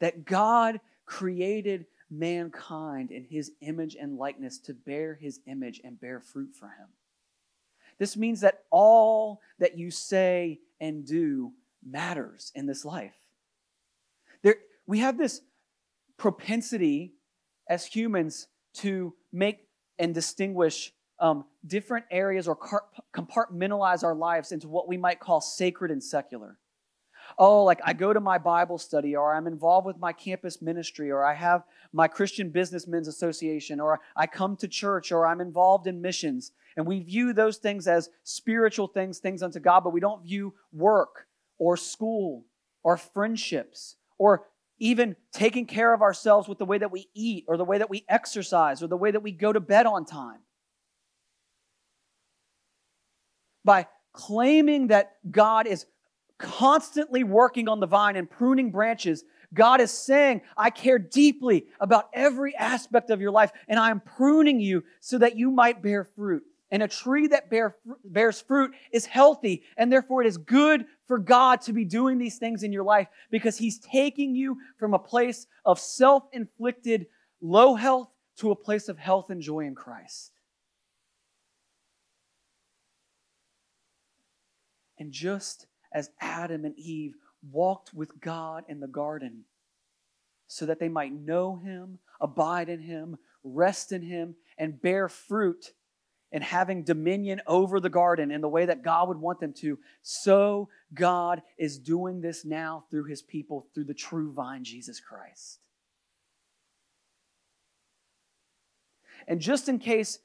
That 0.00 0.24
God 0.24 0.80
created 1.04 1.84
mankind 2.10 3.10
in 3.10 3.24
his 3.24 3.52
image 3.60 3.98
and 4.00 4.16
likeness 4.16 4.58
to 4.60 4.72
bear 4.72 5.18
his 5.20 5.40
image 5.46 5.82
and 5.84 6.00
bear 6.00 6.20
fruit 6.20 6.54
for 6.58 6.68
him. 6.68 6.88
This 7.98 8.16
means 8.16 8.40
that 8.40 8.60
all 8.70 9.40
that 9.58 9.76
you 9.76 9.90
say 9.90 10.60
and 10.80 11.04
do 11.04 11.52
matters 11.84 12.52
in 12.54 12.66
this 12.66 12.84
life. 12.84 13.14
There, 14.42 14.56
we 14.86 15.00
have 15.00 15.18
this 15.18 15.40
propensity 16.16 17.14
as 17.68 17.84
humans 17.84 18.46
to 18.74 19.14
make 19.32 19.66
and 19.98 20.14
distinguish 20.14 20.92
um, 21.20 21.44
different 21.66 22.06
areas 22.10 22.46
or 22.46 22.56
compartmentalize 23.14 24.04
our 24.04 24.14
lives 24.14 24.52
into 24.52 24.68
what 24.68 24.86
we 24.86 24.96
might 24.96 25.18
call 25.18 25.40
sacred 25.40 25.90
and 25.90 26.02
secular. 26.02 26.58
Oh, 27.38 27.62
like 27.62 27.80
I 27.84 27.92
go 27.92 28.12
to 28.12 28.20
my 28.20 28.36
Bible 28.36 28.78
study, 28.78 29.14
or 29.14 29.32
I'm 29.32 29.46
involved 29.46 29.86
with 29.86 29.98
my 29.98 30.12
campus 30.12 30.60
ministry, 30.60 31.10
or 31.10 31.24
I 31.24 31.34
have 31.34 31.62
my 31.92 32.08
Christian 32.08 32.50
Businessmen's 32.50 33.06
Association, 33.06 33.78
or 33.78 34.00
I 34.16 34.26
come 34.26 34.56
to 34.56 34.66
church, 34.66 35.12
or 35.12 35.26
I'm 35.26 35.40
involved 35.40 35.86
in 35.86 36.02
missions. 36.02 36.50
And 36.76 36.86
we 36.86 37.00
view 37.00 37.32
those 37.32 37.58
things 37.58 37.86
as 37.86 38.10
spiritual 38.24 38.88
things, 38.88 39.18
things 39.18 39.42
unto 39.42 39.60
God, 39.60 39.84
but 39.84 39.92
we 39.92 40.00
don't 40.00 40.24
view 40.24 40.54
work 40.72 41.26
or 41.58 41.76
school 41.76 42.44
or 42.82 42.96
friendships 42.96 43.96
or 44.18 44.46
even 44.78 45.16
taking 45.32 45.66
care 45.66 45.92
of 45.92 46.02
ourselves 46.02 46.48
with 46.48 46.58
the 46.58 46.64
way 46.64 46.78
that 46.78 46.92
we 46.92 47.08
eat 47.14 47.44
or 47.48 47.56
the 47.56 47.64
way 47.64 47.78
that 47.78 47.90
we 47.90 48.04
exercise 48.08 48.82
or 48.82 48.86
the 48.86 48.96
way 48.96 49.10
that 49.10 49.22
we 49.22 49.32
go 49.32 49.52
to 49.52 49.60
bed 49.60 49.86
on 49.86 50.04
time. 50.04 50.38
By 53.64 53.88
claiming 54.12 54.88
that 54.88 55.16
God 55.30 55.66
is 55.66 55.86
constantly 56.38 57.24
working 57.24 57.68
on 57.68 57.80
the 57.80 57.86
vine 57.86 58.16
and 58.16 58.30
pruning 58.30 58.70
branches, 58.70 59.24
God 59.52 59.80
is 59.80 59.90
saying, 59.90 60.42
I 60.56 60.70
care 60.70 60.98
deeply 60.98 61.66
about 61.80 62.08
every 62.12 62.54
aspect 62.56 63.10
of 63.10 63.20
your 63.20 63.30
life, 63.30 63.50
and 63.66 63.78
I 63.78 63.90
am 63.90 64.00
pruning 64.00 64.60
you 64.60 64.84
so 65.00 65.18
that 65.18 65.36
you 65.36 65.50
might 65.50 65.82
bear 65.82 66.04
fruit. 66.04 66.44
And 66.70 66.82
a 66.82 66.88
tree 66.88 67.28
that 67.28 67.48
bear, 67.48 67.76
bears 68.04 68.42
fruit 68.42 68.72
is 68.92 69.06
healthy, 69.06 69.62
and 69.78 69.90
therefore 69.90 70.22
it 70.22 70.26
is 70.26 70.36
good 70.36 70.84
for 71.06 71.18
God 71.18 71.62
to 71.62 71.72
be 71.72 71.86
doing 71.86 72.18
these 72.18 72.36
things 72.36 72.62
in 72.62 72.72
your 72.72 72.84
life 72.84 73.08
because 73.30 73.56
He's 73.56 73.78
taking 73.78 74.34
you 74.34 74.58
from 74.78 74.92
a 74.92 74.98
place 74.98 75.46
of 75.64 75.78
self 75.78 76.24
inflicted 76.32 77.06
low 77.40 77.74
health 77.74 78.10
to 78.36 78.50
a 78.50 78.56
place 78.56 78.88
of 78.88 78.98
health 78.98 79.30
and 79.30 79.40
joy 79.40 79.60
in 79.60 79.74
Christ. 79.74 80.32
And 84.98 85.10
just 85.10 85.67
as 85.92 86.10
Adam 86.20 86.64
and 86.64 86.78
Eve 86.78 87.14
walked 87.50 87.94
with 87.94 88.20
God 88.20 88.64
in 88.68 88.80
the 88.80 88.86
garden 88.86 89.44
so 90.46 90.66
that 90.66 90.80
they 90.80 90.88
might 90.88 91.12
know 91.12 91.56
Him, 91.56 91.98
abide 92.20 92.68
in 92.68 92.80
Him, 92.80 93.18
rest 93.44 93.92
in 93.92 94.02
Him, 94.02 94.34
and 94.56 94.80
bear 94.80 95.08
fruit 95.08 95.72
and 96.32 96.44
having 96.44 96.82
dominion 96.82 97.40
over 97.46 97.80
the 97.80 97.88
garden 97.88 98.30
in 98.30 98.40
the 98.40 98.48
way 98.48 98.66
that 98.66 98.82
God 98.82 99.08
would 99.08 99.18
want 99.18 99.40
them 99.40 99.52
to, 99.54 99.78
so 100.02 100.68
God 100.92 101.42
is 101.56 101.78
doing 101.78 102.20
this 102.20 102.44
now 102.44 102.84
through 102.90 103.04
his 103.04 103.22
people, 103.22 103.66
through 103.74 103.84
the 103.84 103.94
true 103.94 104.32
vine, 104.32 104.64
Jesus 104.64 105.00
Christ. 105.00 105.60
And 109.26 109.40
just 109.40 109.68
in 109.68 109.78
case, 109.78 110.18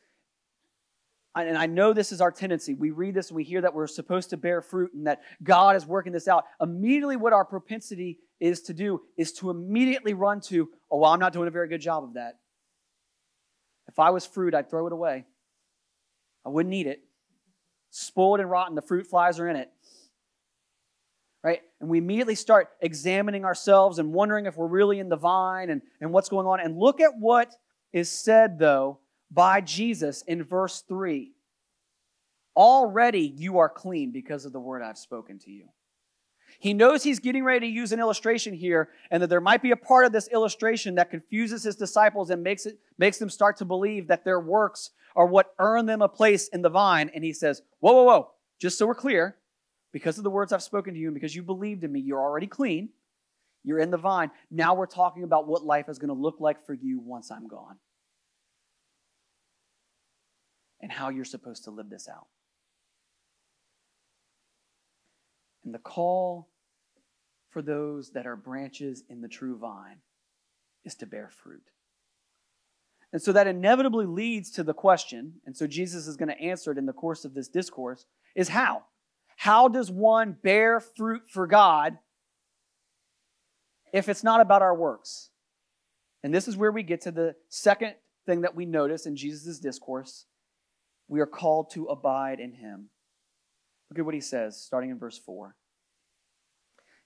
and 1.35 1.57
I 1.57 1.65
know 1.65 1.93
this 1.93 2.11
is 2.11 2.21
our 2.21 2.31
tendency, 2.31 2.75
we 2.75 2.91
read 2.91 3.15
this 3.15 3.29
and 3.29 3.35
we 3.35 3.43
hear 3.43 3.61
that 3.61 3.73
we're 3.73 3.87
supposed 3.87 4.29
to 4.29 4.37
bear 4.37 4.61
fruit 4.61 4.93
and 4.93 5.07
that 5.07 5.21
God 5.41 5.75
is 5.75 5.85
working 5.85 6.13
this 6.13 6.27
out. 6.27 6.45
Immediately, 6.61 7.15
what 7.15 7.33
our 7.33 7.43
propensity 7.43 8.19
is 8.39 8.61
to 8.63 8.73
do 8.73 9.01
is 9.17 9.31
to 9.33 9.49
immediately 9.49 10.13
run 10.13 10.41
to, 10.41 10.69
oh, 10.91 10.97
well, 10.97 11.11
I'm 11.11 11.19
not 11.19 11.33
doing 11.33 11.47
a 11.47 11.51
very 11.51 11.67
good 11.67 11.81
job 11.81 12.03
of 12.03 12.13
that. 12.13 12.39
If 13.87 13.97
I 13.99 14.11
was 14.11 14.25
fruit, 14.25 14.53
I'd 14.53 14.69
throw 14.69 14.85
it 14.85 14.93
away. 14.93 15.25
I 16.45 16.49
wouldn't 16.49 16.73
eat 16.73 16.87
it. 16.87 17.03
Spoiled 17.89 18.39
and 18.39 18.49
rotten, 18.49 18.75
the 18.75 18.81
fruit 18.81 19.07
flies 19.07 19.39
are 19.39 19.47
in 19.47 19.55
it. 19.55 19.71
Right? 21.43 21.61
And 21.81 21.89
we 21.89 21.97
immediately 21.97 22.35
start 22.35 22.69
examining 22.79 23.43
ourselves 23.43 23.99
and 23.99 24.13
wondering 24.13 24.45
if 24.45 24.55
we're 24.55 24.67
really 24.67 24.99
in 24.99 25.09
the 25.09 25.17
vine 25.17 25.69
and, 25.69 25.81
and 25.99 26.11
what's 26.11 26.29
going 26.29 26.47
on. 26.47 26.59
And 26.59 26.77
look 26.77 27.01
at 27.01 27.11
what 27.19 27.53
is 27.91 28.09
said, 28.09 28.59
though, 28.59 28.99
by 29.33 29.61
Jesus 29.61 30.21
in 30.23 30.43
verse 30.43 30.83
3. 30.87 31.31
Already 32.55 33.33
you 33.35 33.59
are 33.59 33.69
clean 33.69 34.11
because 34.11 34.45
of 34.45 34.53
the 34.53 34.59
word 34.59 34.83
I've 34.83 34.97
spoken 34.97 35.39
to 35.39 35.51
you. 35.51 35.69
He 36.59 36.73
knows 36.73 37.01
he's 37.01 37.19
getting 37.19 37.43
ready 37.43 37.67
to 37.67 37.73
use 37.73 37.91
an 37.91 37.99
illustration 37.99 38.53
here, 38.53 38.89
and 39.09 39.23
that 39.23 39.27
there 39.27 39.41
might 39.41 39.63
be 39.63 39.71
a 39.71 39.75
part 39.75 40.05
of 40.05 40.11
this 40.11 40.27
illustration 40.27 40.95
that 40.95 41.09
confuses 41.09 41.63
his 41.63 41.75
disciples 41.75 42.29
and 42.29 42.43
makes, 42.43 42.67
it, 42.67 42.77
makes 42.99 43.17
them 43.17 43.29
start 43.29 43.57
to 43.57 43.65
believe 43.65 44.07
that 44.07 44.23
their 44.23 44.39
works 44.39 44.91
are 45.15 45.25
what 45.25 45.55
earn 45.57 45.87
them 45.87 46.03
a 46.03 46.07
place 46.07 46.47
in 46.49 46.61
the 46.61 46.69
vine. 46.69 47.09
And 47.15 47.23
he 47.23 47.33
says, 47.33 47.63
Whoa, 47.79 47.93
whoa, 47.93 48.03
whoa, 48.03 48.29
just 48.59 48.77
so 48.77 48.85
we're 48.85 48.93
clear, 48.93 49.35
because 49.91 50.19
of 50.19 50.23
the 50.23 50.29
words 50.29 50.53
I've 50.53 50.61
spoken 50.61 50.93
to 50.93 50.99
you 50.99 51.07
and 51.07 51.15
because 51.15 51.35
you 51.35 51.41
believed 51.41 51.83
in 51.83 51.91
me, 51.91 52.01
you're 52.01 52.21
already 52.21 52.47
clean. 52.47 52.89
You're 53.63 53.79
in 53.79 53.91
the 53.91 53.97
vine. 53.97 54.29
Now 54.51 54.75
we're 54.75 54.85
talking 54.85 55.23
about 55.23 55.47
what 55.47 55.63
life 55.63 55.89
is 55.89 55.97
going 55.97 56.09
to 56.09 56.21
look 56.21 56.39
like 56.39 56.65
for 56.65 56.73
you 56.73 56.99
once 56.99 57.31
I'm 57.31 57.47
gone 57.47 57.77
and 60.83 60.91
how 60.91 61.07
you're 61.07 61.23
supposed 61.23 61.63
to 61.63 61.71
live 61.71 61.89
this 61.89 62.09
out. 62.09 62.27
And 65.63 65.73
the 65.73 65.79
call 65.79 66.49
for 67.49 67.61
those 67.61 68.11
that 68.11 68.27
are 68.27 68.35
branches 68.35 69.01
in 69.09 69.21
the 69.21 69.29
true 69.29 69.57
vine 69.57 69.99
is 70.83 70.93
to 70.95 71.05
bear 71.05 71.29
fruit. 71.31 71.63
And 73.13 73.21
so 73.21 73.31
that 73.31 73.47
inevitably 73.47 74.05
leads 74.05 74.51
to 74.51 74.63
the 74.63 74.73
question, 74.73 75.35
and 75.45 75.55
so 75.55 75.67
Jesus 75.67 76.05
is 76.05 76.17
going 76.17 76.27
to 76.27 76.41
answer 76.41 76.73
it 76.73 76.77
in 76.77 76.85
the 76.85 76.91
course 76.91 77.23
of 77.23 77.33
this 77.33 77.47
discourse, 77.47 78.05
is 78.35 78.49
how? 78.49 78.83
How 79.37 79.69
does 79.69 79.89
one 79.89 80.35
bear 80.43 80.81
fruit 80.81 81.21
for 81.29 81.47
God 81.47 81.97
if 83.93 84.09
it's 84.09 84.23
not 84.23 84.41
about 84.41 84.61
our 84.61 84.75
works? 84.75 85.29
And 86.23 86.33
this 86.33 86.49
is 86.49 86.57
where 86.57 86.71
we 86.73 86.83
get 86.83 87.01
to 87.01 87.11
the 87.11 87.35
second 87.47 87.93
thing 88.25 88.41
that 88.41 88.55
we 88.55 88.65
notice 88.65 89.05
in 89.05 89.15
Jesus' 89.15 89.59
discourse. 89.59 90.25
We 91.07 91.19
are 91.19 91.25
called 91.25 91.71
to 91.71 91.85
abide 91.85 92.39
in 92.39 92.53
him. 92.53 92.89
Look 93.89 93.99
at 93.99 94.05
what 94.05 94.13
he 94.13 94.21
says, 94.21 94.59
starting 94.59 94.89
in 94.89 94.97
verse 94.97 95.17
4. 95.17 95.55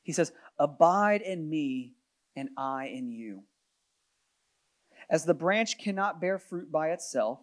He 0.03 0.13
says, 0.13 0.31
Abide 0.57 1.21
in 1.21 1.49
me, 1.49 1.95
and 2.35 2.49
I 2.57 2.87
in 2.87 3.11
you. 3.11 3.43
As 5.09 5.25
the 5.25 5.33
branch 5.33 5.77
cannot 5.77 6.21
bear 6.21 6.37
fruit 6.37 6.71
by 6.71 6.91
itself 6.91 7.39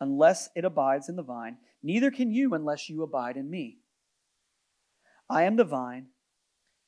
unless 0.00 0.50
it 0.54 0.64
abides 0.64 1.08
in 1.08 1.16
the 1.16 1.22
vine, 1.22 1.56
neither 1.82 2.10
can 2.10 2.30
you 2.30 2.54
unless 2.54 2.88
you 2.88 3.02
abide 3.02 3.36
in 3.36 3.48
me. 3.48 3.78
I 5.28 5.44
am 5.44 5.56
the 5.56 5.64
vine, 5.64 6.08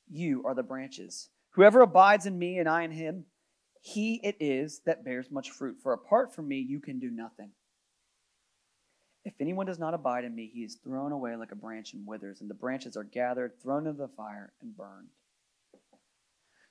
you 0.09 0.43
are 0.45 0.53
the 0.53 0.63
branches. 0.63 1.29
Whoever 1.51 1.81
abides 1.81 2.25
in 2.25 2.37
me 2.37 2.59
and 2.59 2.69
I 2.69 2.83
in 2.83 2.91
him, 2.91 3.25
he 3.81 4.19
it 4.23 4.35
is 4.39 4.81
that 4.85 5.03
bears 5.03 5.31
much 5.31 5.51
fruit. 5.51 5.77
For 5.81 5.93
apart 5.93 6.35
from 6.35 6.47
me, 6.47 6.59
you 6.59 6.79
can 6.79 6.99
do 6.99 7.09
nothing. 7.09 7.51
If 9.27 9.33
anyone 9.41 9.65
does 9.65 9.77
not 9.77 9.93
abide 9.93 10.23
in 10.23 10.33
me, 10.33 10.49
he 10.53 10.61
is 10.61 10.75
thrown 10.75 11.11
away 11.11 11.35
like 11.35 11.51
a 11.51 11.55
branch 11.55 11.91
and 11.91 12.07
withers, 12.07 12.39
and 12.39 12.49
the 12.49 12.53
branches 12.53 12.95
are 12.95 13.03
gathered, 13.03 13.61
thrown 13.61 13.85
into 13.85 14.01
the 14.01 14.07
fire, 14.07 14.53
and 14.61 14.73
burned. 14.73 15.09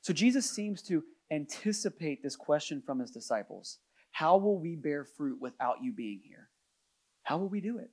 So 0.00 0.14
Jesus 0.14 0.50
seems 0.50 0.80
to 0.84 1.04
anticipate 1.30 2.22
this 2.22 2.34
question 2.34 2.82
from 2.86 2.98
his 2.98 3.10
disciples 3.10 3.76
How 4.10 4.38
will 4.38 4.58
we 4.58 4.74
bear 4.74 5.04
fruit 5.04 5.38
without 5.38 5.82
you 5.82 5.92
being 5.92 6.22
here? 6.26 6.48
How 7.24 7.36
will 7.36 7.50
we 7.50 7.60
do 7.60 7.76
it? 7.76 7.90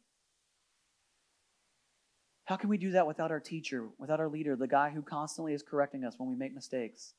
How 2.46 2.56
can 2.56 2.70
we 2.70 2.78
do 2.78 2.92
that 2.92 3.06
without 3.06 3.32
our 3.32 3.42
teacher, 3.42 3.90
without 3.98 4.22
our 4.22 4.30
leader, 4.30 4.56
the 4.56 4.66
guy 4.66 4.92
who 4.92 5.02
constantly 5.02 5.54
is 5.54 5.62
correcting 5.62 6.06
us 6.06 6.16
when 6.18 6.30
we 6.30 6.38
make 6.38 6.56
mistakes, 6.56 7.16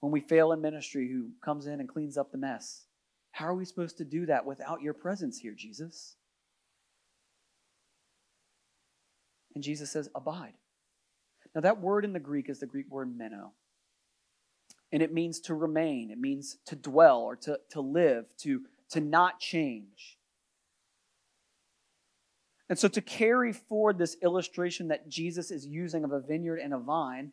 when 0.00 0.10
we 0.10 0.20
fail 0.20 0.50
in 0.50 0.60
ministry, 0.60 1.08
who 1.08 1.30
comes 1.44 1.68
in 1.68 1.78
and 1.78 1.88
cleans 1.88 2.18
up 2.18 2.32
the 2.32 2.38
mess? 2.38 2.86
How 3.30 3.46
are 3.46 3.54
we 3.54 3.64
supposed 3.64 3.98
to 3.98 4.04
do 4.04 4.26
that 4.26 4.44
without 4.44 4.82
your 4.82 4.94
presence 4.94 5.38
here, 5.38 5.54
Jesus? 5.56 6.16
And 9.54 9.62
Jesus 9.62 9.90
says, 9.90 10.08
Abide. 10.14 10.54
Now, 11.54 11.60
that 11.60 11.80
word 11.80 12.04
in 12.04 12.12
the 12.12 12.20
Greek 12.20 12.48
is 12.48 12.60
the 12.60 12.66
Greek 12.66 12.90
word 12.90 13.14
meno. 13.16 13.52
And 14.90 15.02
it 15.02 15.12
means 15.12 15.40
to 15.40 15.54
remain, 15.54 16.10
it 16.10 16.18
means 16.18 16.58
to 16.66 16.76
dwell 16.76 17.20
or 17.20 17.36
to, 17.36 17.58
to 17.70 17.80
live, 17.80 18.26
to, 18.38 18.62
to 18.90 19.00
not 19.00 19.40
change. 19.40 20.18
And 22.68 22.78
so, 22.78 22.88
to 22.88 23.00
carry 23.00 23.52
forward 23.52 23.98
this 23.98 24.16
illustration 24.22 24.88
that 24.88 25.08
Jesus 25.08 25.50
is 25.50 25.66
using 25.66 26.04
of 26.04 26.12
a 26.12 26.20
vineyard 26.20 26.58
and 26.58 26.72
a 26.72 26.78
vine, 26.78 27.32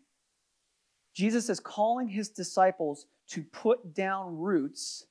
Jesus 1.14 1.50
is 1.50 1.60
calling 1.60 2.10
his 2.10 2.30
disciples 2.30 3.06
to 3.30 3.44
put 3.44 3.94
down 3.94 4.38
roots, 4.38 5.06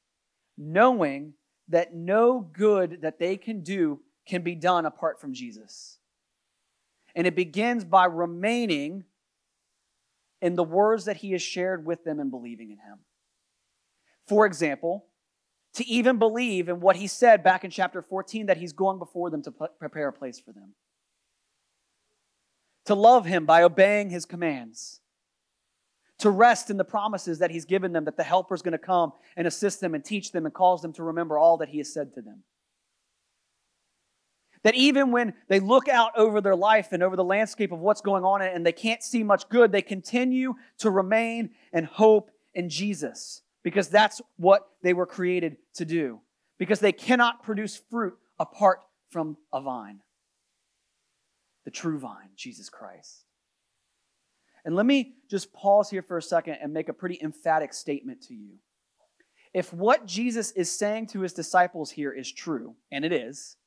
knowing 0.56 1.34
that 1.68 1.94
no 1.94 2.40
good 2.40 3.00
that 3.02 3.18
they 3.18 3.36
can 3.36 3.62
do 3.62 4.00
can 4.26 4.42
be 4.42 4.54
done 4.54 4.86
apart 4.86 5.20
from 5.20 5.32
Jesus. 5.32 5.97
And 7.18 7.26
it 7.26 7.34
begins 7.34 7.84
by 7.84 8.04
remaining 8.04 9.02
in 10.40 10.54
the 10.54 10.62
words 10.62 11.06
that 11.06 11.16
he 11.16 11.32
has 11.32 11.42
shared 11.42 11.84
with 11.84 12.04
them 12.04 12.20
and 12.20 12.30
believing 12.30 12.70
in 12.70 12.76
him. 12.76 13.00
For 14.28 14.46
example, 14.46 15.06
to 15.74 15.84
even 15.84 16.20
believe 16.20 16.68
in 16.68 16.78
what 16.78 16.94
he 16.94 17.08
said 17.08 17.42
back 17.42 17.64
in 17.64 17.72
chapter 17.72 18.02
14 18.02 18.46
that 18.46 18.58
he's 18.58 18.72
going 18.72 19.00
before 19.00 19.30
them 19.30 19.42
to 19.42 19.50
prepare 19.50 20.06
a 20.06 20.12
place 20.12 20.38
for 20.38 20.52
them. 20.52 20.74
To 22.84 22.94
love 22.94 23.26
him 23.26 23.44
by 23.46 23.64
obeying 23.64 24.10
his 24.10 24.24
commands. 24.24 25.00
To 26.20 26.30
rest 26.30 26.70
in 26.70 26.76
the 26.76 26.84
promises 26.84 27.40
that 27.40 27.50
he's 27.50 27.64
given 27.64 27.92
them 27.92 28.04
that 28.04 28.16
the 28.16 28.22
helper 28.22 28.54
is 28.54 28.62
going 28.62 28.72
to 28.72 28.78
come 28.78 29.12
and 29.36 29.44
assist 29.44 29.80
them 29.80 29.96
and 29.96 30.04
teach 30.04 30.30
them 30.30 30.46
and 30.46 30.54
cause 30.54 30.82
them 30.82 30.92
to 30.92 31.02
remember 31.02 31.36
all 31.36 31.56
that 31.56 31.70
he 31.70 31.78
has 31.78 31.92
said 31.92 32.14
to 32.14 32.22
them. 32.22 32.44
That 34.64 34.74
even 34.74 35.12
when 35.12 35.34
they 35.48 35.60
look 35.60 35.88
out 35.88 36.12
over 36.16 36.40
their 36.40 36.56
life 36.56 36.88
and 36.92 37.02
over 37.02 37.16
the 37.16 37.24
landscape 37.24 37.72
of 37.72 37.78
what's 37.78 38.00
going 38.00 38.24
on 38.24 38.42
and 38.42 38.66
they 38.66 38.72
can't 38.72 39.02
see 39.02 39.22
much 39.22 39.48
good, 39.48 39.70
they 39.70 39.82
continue 39.82 40.54
to 40.78 40.90
remain 40.90 41.50
and 41.72 41.86
hope 41.86 42.30
in 42.54 42.68
Jesus 42.68 43.42
because 43.62 43.88
that's 43.88 44.20
what 44.36 44.68
they 44.82 44.94
were 44.94 45.06
created 45.06 45.56
to 45.74 45.84
do. 45.84 46.20
Because 46.58 46.80
they 46.80 46.92
cannot 46.92 47.42
produce 47.44 47.76
fruit 47.76 48.14
apart 48.38 48.80
from 49.10 49.36
a 49.52 49.60
vine 49.60 50.00
the 51.68 51.72
true 51.72 51.98
vine, 51.98 52.30
Jesus 52.34 52.70
Christ. 52.70 53.26
And 54.64 54.74
let 54.74 54.86
me 54.86 55.16
just 55.28 55.52
pause 55.52 55.90
here 55.90 56.00
for 56.00 56.16
a 56.16 56.22
second 56.22 56.56
and 56.62 56.72
make 56.72 56.88
a 56.88 56.94
pretty 56.94 57.18
emphatic 57.22 57.74
statement 57.74 58.22
to 58.22 58.34
you. 58.34 58.54
If 59.52 59.74
what 59.74 60.06
Jesus 60.06 60.50
is 60.52 60.70
saying 60.70 61.08
to 61.08 61.20
his 61.20 61.34
disciples 61.34 61.90
here 61.90 62.10
is 62.10 62.32
true, 62.32 62.74
and 62.90 63.04
it 63.04 63.12
is, 63.12 63.58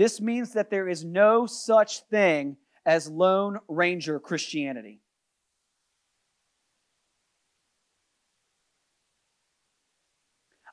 this 0.00 0.18
means 0.18 0.54
that 0.54 0.70
there 0.70 0.88
is 0.88 1.04
no 1.04 1.44
such 1.44 2.00
thing 2.04 2.56
as 2.86 3.06
Lone 3.06 3.58
Ranger 3.68 4.18
Christianity. 4.18 5.02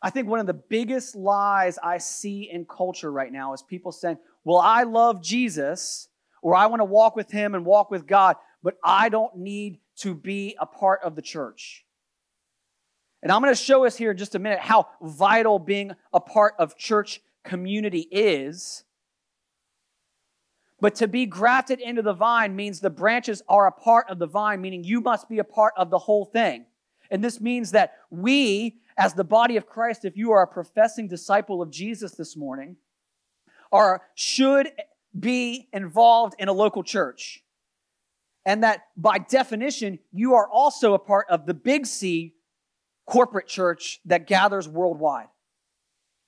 I 0.02 0.12
think 0.12 0.30
one 0.30 0.40
of 0.40 0.48
the 0.48 0.54
biggest 0.54 1.14
lies 1.14 1.78
I 1.84 1.98
see 1.98 2.50
in 2.50 2.64
culture 2.64 3.12
right 3.12 3.30
now 3.30 3.52
is 3.52 3.62
people 3.62 3.92
saying, 3.92 4.18
Well, 4.46 4.60
I 4.60 4.84
love 4.84 5.22
Jesus, 5.22 6.08
or 6.42 6.56
I 6.56 6.68
want 6.68 6.80
to 6.80 6.86
walk 6.86 7.18
with 7.18 7.30
him 7.30 7.54
and 7.54 7.66
walk 7.66 7.92
with 7.92 8.08
God, 8.08 8.38
but 8.64 8.78
I 8.82 9.10
don't 9.10 9.36
need 9.36 9.82
to 9.98 10.16
be 10.16 10.56
a 10.58 10.66
part 10.66 11.02
of 11.04 11.18
the 11.18 11.22
church. 11.22 11.84
And 13.22 13.30
I'm 13.30 13.42
going 13.42 13.54
to 13.54 13.62
show 13.62 13.84
us 13.84 13.98
here 13.98 14.12
in 14.12 14.18
just 14.18 14.36
a 14.36 14.40
minute 14.40 14.60
how 14.60 14.88
vital 15.02 15.60
being 15.60 15.92
a 16.14 16.22
part 16.22 16.54
of 16.58 16.78
church 16.78 17.20
community 17.44 18.08
is. 18.10 18.86
But 20.80 20.96
to 20.96 21.08
be 21.08 21.26
grafted 21.26 21.80
into 21.80 22.02
the 22.02 22.14
vine 22.14 22.56
means 22.56 22.80
the 22.80 22.90
branches 22.90 23.42
are 23.48 23.68
a 23.68 23.72
part 23.72 24.10
of 24.10 24.20
the 24.20 24.28
vine, 24.28 24.62
meaning 24.62 24.84
you 24.84 25.02
must 25.02 25.28
be 25.28 25.40
a 25.40 25.44
part 25.44 25.74
of 25.76 25.90
the 25.90 25.98
whole 25.98 26.26
thing. 26.26 26.66
And 27.10 27.24
this 27.24 27.42
means 27.42 27.72
that 27.72 27.94
we, 28.12 28.80
as 28.98 29.14
the 29.14 29.24
body 29.24 29.58
of 29.58 29.66
Christ, 29.66 30.06
if 30.06 30.16
you 30.16 30.32
are 30.32 30.44
a 30.44 30.48
professing 30.48 31.08
disciple 31.08 31.62
of 31.62 31.72
Jesus 31.72 32.14
this 32.14 32.36
morning, 32.36 32.76
are 33.72 34.04
should 34.14 34.70
be 35.18 35.68
involved 35.74 36.36
in 36.38 36.48
a 36.48 36.54
local 36.54 36.84
church. 36.84 37.44
And 38.46 38.64
that 38.64 38.84
by 38.96 39.18
definition, 39.18 40.00
you 40.14 40.36
are 40.36 40.48
also 40.48 40.94
a 40.94 41.00
part 41.00 41.26
of 41.30 41.46
the 41.46 41.54
big 41.54 41.86
C 41.86 42.36
corporate 43.06 43.48
church 43.48 44.00
that 44.06 44.28
gathers 44.28 44.70
worldwide. 44.70 45.28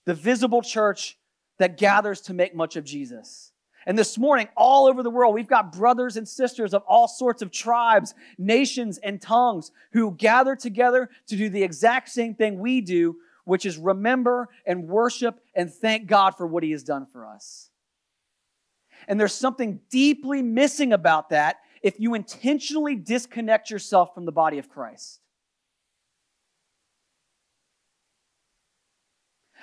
The 0.06 0.16
visible 0.16 0.62
church 0.62 1.18
that 1.60 1.78
gathers 1.78 2.22
to 2.22 2.34
make 2.34 2.56
much 2.56 2.76
of 2.76 2.84
Jesus. 2.84 3.52
And 3.86 3.98
this 3.98 4.18
morning, 4.18 4.48
all 4.58 4.88
over 4.88 5.04
the 5.04 5.10
world, 5.10 5.34
we've 5.34 5.48
got 5.48 5.72
brothers 5.72 6.18
and 6.18 6.28
sisters 6.28 6.74
of 6.74 6.84
all 6.88 7.08
sorts 7.08 7.42
of 7.42 7.52
tribes, 7.52 8.14
nations, 8.38 8.98
and 8.98 9.22
tongues 9.22 9.72
who 9.94 10.12
gather 10.12 10.56
together 10.56 11.10
to 11.28 11.36
do 11.36 11.50
the 11.50 11.64
exact 11.64 12.10
same 12.10 12.36
thing 12.36 12.60
we 12.60 12.82
do, 12.82 13.18
which 13.46 13.66
is 13.66 13.78
remember 13.78 14.50
and 14.66 14.88
worship 14.88 15.40
and 15.56 15.74
thank 15.74 16.08
God 16.08 16.36
for 16.36 16.46
what 16.46 16.64
He 16.64 16.72
has 16.72 16.84
done 16.84 17.06
for 17.06 17.26
us. 17.26 17.70
And 19.08 19.20
there's 19.20 19.34
something 19.34 19.80
deeply 19.90 20.42
missing 20.42 20.94
about 20.94 21.30
that 21.30 21.58
if 21.82 22.00
you 22.00 22.14
intentionally 22.14 22.96
disconnect 22.96 23.70
yourself 23.70 24.14
from 24.14 24.26
the 24.26 24.32
body 24.32 24.60
of 24.60 24.70
Christ. 24.70 25.22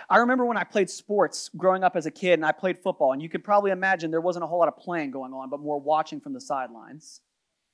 I 0.09 0.19
remember 0.19 0.45
when 0.45 0.57
I 0.57 0.64
played 0.64 0.88
sports 0.88 1.51
growing 1.57 1.83
up 1.83 1.97
as 1.97 2.07
a 2.07 2.11
kid 2.11 2.35
and 2.35 2.47
I 2.47 2.53
played 2.53 2.79
football, 2.79 3.12
and 3.12 3.21
you 3.21 3.29
could 3.29 3.42
probably 3.42 3.73
imagine 3.73 4.11
there 4.11 4.21
wasn't 4.21 4.45
a 4.45 4.47
whole 4.47 4.61
lot 4.61 4.69
of 4.69 4.77
playing 4.77 5.11
going 5.11 5.33
on, 5.33 5.51
but 5.51 5.61
more 5.61 5.81
watching 5.81 6.21
from 6.21 6.33
the 6.33 6.40
sidelines, 6.40 7.21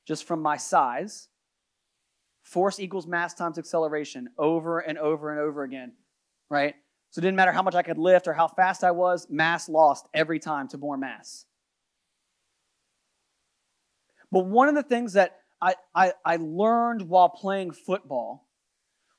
just 0.06 0.24
from 0.24 0.40
my 0.40 0.56
size. 0.56 1.28
Force 2.42 2.80
equals 2.80 3.06
mass 3.06 3.34
times 3.34 3.58
acceleration 3.58 4.30
over 4.38 4.80
and 4.80 4.98
over 4.98 5.30
and 5.30 5.40
over 5.40 5.62
again, 5.62 5.92
right? 6.48 6.74
So 7.10 7.18
it 7.18 7.22
didn't 7.22 7.36
matter 7.36 7.52
how 7.52 7.62
much 7.62 7.74
I 7.74 7.82
could 7.82 7.98
lift 7.98 8.26
or 8.26 8.32
how 8.32 8.48
fast 8.48 8.82
I 8.82 8.90
was, 8.90 9.28
mass 9.28 9.68
lost 9.68 10.06
every 10.14 10.38
time 10.38 10.66
to 10.68 10.78
more 10.78 10.96
mass. 10.96 11.44
But 14.32 14.46
one 14.46 14.68
of 14.68 14.74
the 14.74 14.82
things 14.82 15.12
that 15.12 15.40
I, 15.60 15.74
I, 15.94 16.14
I 16.24 16.36
learned 16.36 17.02
while 17.02 17.28
playing 17.28 17.72
football 17.72 18.48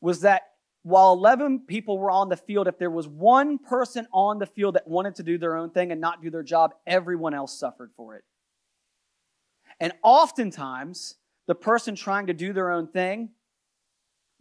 was 0.02 0.21
that 0.21 0.52
while 0.84 1.13
11 1.13 1.62
people 1.62 1.98
were 1.98 2.12
on 2.12 2.30
the 2.30 2.38
field, 2.38 2.67
if 2.67 2.78
there 2.78 2.89
was 2.89 3.08
one 3.08 3.58
person 3.58 4.06
on 4.12 4.38
the 4.38 4.46
field 4.46 4.76
that 4.76 4.88
wanted 4.88 5.15
to 5.15 5.24
do 5.24 5.38
their 5.38 5.56
own 5.56 5.69
thing 5.69 5.91
and 5.91 6.00
not 6.00 6.22
do 6.22 6.30
their 6.30 6.43
job, 6.43 6.74
everyone 6.86 7.34
else 7.34 7.58
suffered 7.58 7.91
for 7.96 8.15
it. 8.15 8.24
And 9.80 9.93
oftentimes, 10.04 11.15
the 11.48 11.56
person 11.56 11.96
trying 11.96 12.28
to 12.28 12.34
do 12.34 12.54
their 12.54 12.72
own 12.72 12.88
thing 12.88 13.30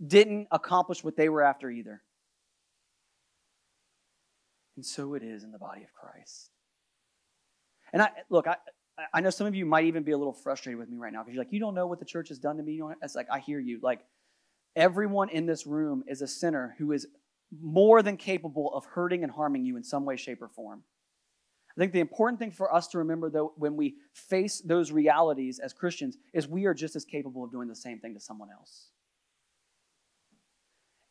didn't 0.05 0.49
accomplish 0.51 1.05
what 1.05 1.17
they 1.17 1.29
were 1.29 1.43
after 1.43 1.71
either. 1.71 2.03
And 4.77 4.85
so 4.85 5.15
it 5.15 5.23
is 5.23 5.45
in 5.45 5.53
the 5.53 5.59
body 5.59 5.83
of 5.83 5.93
Christ. 5.95 6.51
And 7.93 8.03
I 8.03 8.11
look, 8.31 8.49
I, 8.49 8.57
I 9.13 9.21
know 9.21 9.31
some 9.31 9.47
of 9.47 9.55
you 9.55 9.67
might 9.67 9.85
even 9.85 10.03
be 10.03 10.13
a 10.13 10.19
little 10.19 10.33
frustrated 10.33 10.79
with 10.79 10.89
me 10.89 10.97
right 10.97 11.13
now 11.13 11.23
because 11.23 11.35
you're 11.35 11.45
like, 11.45 11.53
you 11.53 11.61
don't 11.61 11.75
know 11.75 11.87
what 11.87 11.99
the 11.99 12.05
church 12.05 12.29
has 12.31 12.39
done 12.39 12.57
to 12.57 12.63
me. 12.63 12.73
You 12.73 12.81
know, 12.81 12.95
it's 13.03 13.15
like 13.15 13.29
I 13.31 13.39
hear 13.39 13.61
you. 13.61 13.79
Like 13.83 14.01
Everyone 14.75 15.29
in 15.29 15.47
this 15.47 15.67
room 15.67 16.03
is 16.07 16.23
a 16.23 16.29
sinner 16.29 16.75
who 16.79 16.93
is 16.93 17.07
more 17.61 18.03
than 18.03 18.17
capable 18.17 18.73
of 18.75 18.85
hurting 18.87 19.23
and 19.23 19.33
harming 19.33 19.65
you 19.65 19.77
in 19.77 19.85
some 19.85 20.05
way, 20.05 20.17
shape, 20.17 20.41
or 20.41 20.49
form. 20.49 20.83
I 21.77 21.81
think 21.81 21.93
the 21.93 22.01
important 22.01 22.39
thing 22.39 22.51
for 22.51 22.75
us 22.75 22.89
to 22.89 22.99
remember, 22.99 23.31
though, 23.31 23.53
when 23.57 23.77
we 23.77 23.97
face 24.13 24.61
those 24.61 24.93
realities 24.93 25.59
as 25.59 25.73
Christians, 25.73 26.17
is 26.35 26.47
we 26.47 26.67
are 26.67 26.75
just 26.75 26.97
as 26.97 27.05
capable 27.05 27.45
of 27.45 27.51
doing 27.51 27.69
the 27.69 27.75
same 27.75 27.99
thing 27.99 28.15
to 28.15 28.21
someone 28.21 28.51
else. 28.51 28.89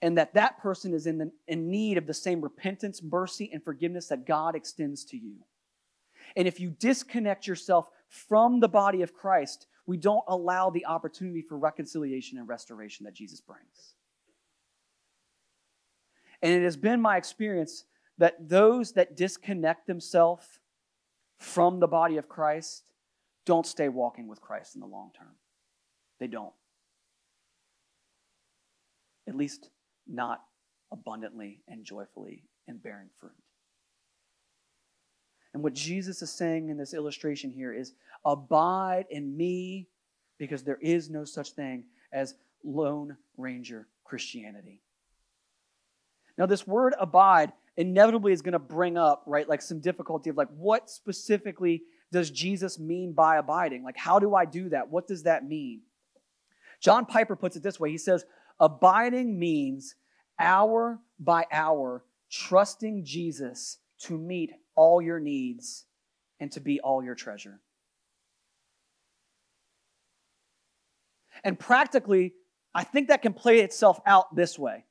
And 0.04 0.18
that 0.18 0.34
that 0.34 0.60
person 0.60 0.94
is 0.94 1.06
in, 1.06 1.18
the, 1.18 1.32
in 1.48 1.70
need 1.70 1.98
of 1.98 2.08
the 2.08 2.14
same 2.14 2.42
repentance, 2.42 3.02
mercy, 3.04 3.50
and 3.54 3.64
forgiveness 3.64 4.08
that 4.08 4.26
God 4.26 4.56
extends 4.56 5.06
to 5.06 5.18
you. 5.18 5.38
And 6.36 6.48
if 6.48 6.60
you 6.60 6.70
disconnect 6.70 7.48
yourself 7.48 7.90
from 8.08 8.60
the 8.60 8.70
body 8.70 9.02
of 9.02 9.14
Christ, 9.14 9.68
we 9.86 9.98
don't 9.98 10.24
allow 10.28 10.70
the 10.70 10.86
opportunity 10.86 11.42
for 11.42 11.58
reconciliation 11.58 12.38
and 12.38 12.48
restoration 12.48 13.06
that 13.06 13.14
Jesus 13.14 13.42
brings. 13.42 13.96
And 16.42 16.54
it 16.54 16.64
has 16.64 16.78
been 16.78 17.02
my 17.02 17.18
experience 17.18 17.86
that 18.18 18.50
those 18.50 18.94
that 18.94 19.16
disconnect 19.16 19.88
themselves 19.88 20.60
from 21.40 21.80
the 21.80 21.88
body 21.88 22.18
of 22.18 22.30
Christ 22.30 22.84
don't 23.46 23.66
stay 23.66 23.90
walking 23.90 24.28
with 24.28 24.42
Christ 24.42 24.76
in 24.76 24.82
the 24.82 24.88
long 24.88 25.12
term. 25.18 25.36
They 26.20 26.28
don't. 26.28 26.54
At 29.28 29.36
least 29.36 29.70
not 30.08 30.44
abundantly 30.92 31.62
and 31.68 31.84
joyfully 31.84 32.44
and 32.68 32.82
bearing 32.82 33.10
fruit. 33.20 33.32
And 35.54 35.64
what 35.64 35.74
Jesus 35.74 36.22
is 36.22 36.32
saying 36.32 36.70
in 36.70 36.78
this 36.78 36.94
illustration 36.94 37.52
here 37.52 37.74
is 37.74 37.94
abide 38.26 39.06
in 39.10 39.36
me 39.36 39.88
because 40.38 40.64
there 40.64 40.80
is 40.82 41.10
no 41.10 41.26
such 41.26 41.52
thing 41.52 41.84
as 42.14 42.36
Lone 42.64 43.18
Ranger 43.38 43.88
Christianity. 44.04 44.82
Now, 46.38 46.46
this 46.46 46.66
word 46.66 46.96
abide 47.00 47.52
inevitably 47.78 48.34
is 48.34 48.42
going 48.42 48.54
to 48.54 48.60
bring 48.60 48.98
up, 48.98 49.24
right, 49.26 49.48
like 49.48 49.62
some 49.62 49.80
difficulty 49.80 50.30
of 50.30 50.38
like, 50.38 50.50
what 50.50 50.90
specifically 50.90 51.84
does 52.12 52.30
Jesus 52.30 52.80
mean 52.80 53.14
by 53.14 53.38
abiding? 53.38 53.84
Like, 53.84 53.98
how 53.98 54.20
do 54.20 54.36
I 54.36 54.46
do 54.46 54.70
that? 54.70 54.90
What 54.90 55.08
does 55.08 55.24
that 55.24 55.46
mean? 55.46 55.82
John 56.80 57.06
Piper 57.06 57.36
puts 57.36 57.56
it 57.56 57.64
this 57.64 57.80
way 57.80 57.92
He 57.92 57.98
says, 57.98 58.26
abiding 58.60 59.38
means 59.38 59.96
hour 60.40 61.00
by 61.20 61.46
hour 61.52 62.04
trusting 62.30 63.06
Jesus 63.06 63.78
to 64.04 64.18
meet 64.18 64.52
all 64.76 65.02
your 65.02 65.20
needs 65.20 65.86
and 66.40 66.52
to 66.52 66.60
be 66.60 66.80
all 66.80 67.04
your 67.04 67.16
treasure. 67.16 67.60
And 71.44 71.58
practically, 71.58 72.34
I 72.74 72.84
think 72.84 73.10
that 73.10 73.22
can 73.22 73.34
play 73.34 73.60
itself 73.60 74.00
out 74.06 74.36
this 74.36 74.58
way, 74.58 74.86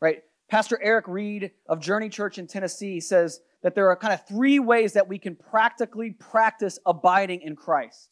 right? 0.00 0.22
Pastor 0.48 0.78
Eric 0.82 1.08
Reed 1.08 1.52
of 1.68 1.80
Journey 1.80 2.08
Church 2.08 2.38
in 2.38 2.46
Tennessee 2.46 3.00
says 3.00 3.40
that 3.62 3.74
there 3.74 3.88
are 3.90 3.96
kind 3.96 4.12
of 4.12 4.26
three 4.26 4.58
ways 4.58 4.92
that 4.94 5.08
we 5.08 5.18
can 5.18 5.36
practically 5.36 6.10
practice 6.10 6.78
abiding 6.84 7.42
in 7.42 7.56
Christ. 7.56 8.10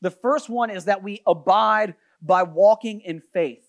The 0.00 0.10
first 0.10 0.48
one 0.48 0.70
is 0.70 0.84
that 0.86 1.02
we 1.02 1.22
abide 1.26 1.94
by 2.22 2.42
walking 2.42 3.00
in 3.00 3.20
faith. 3.20 3.64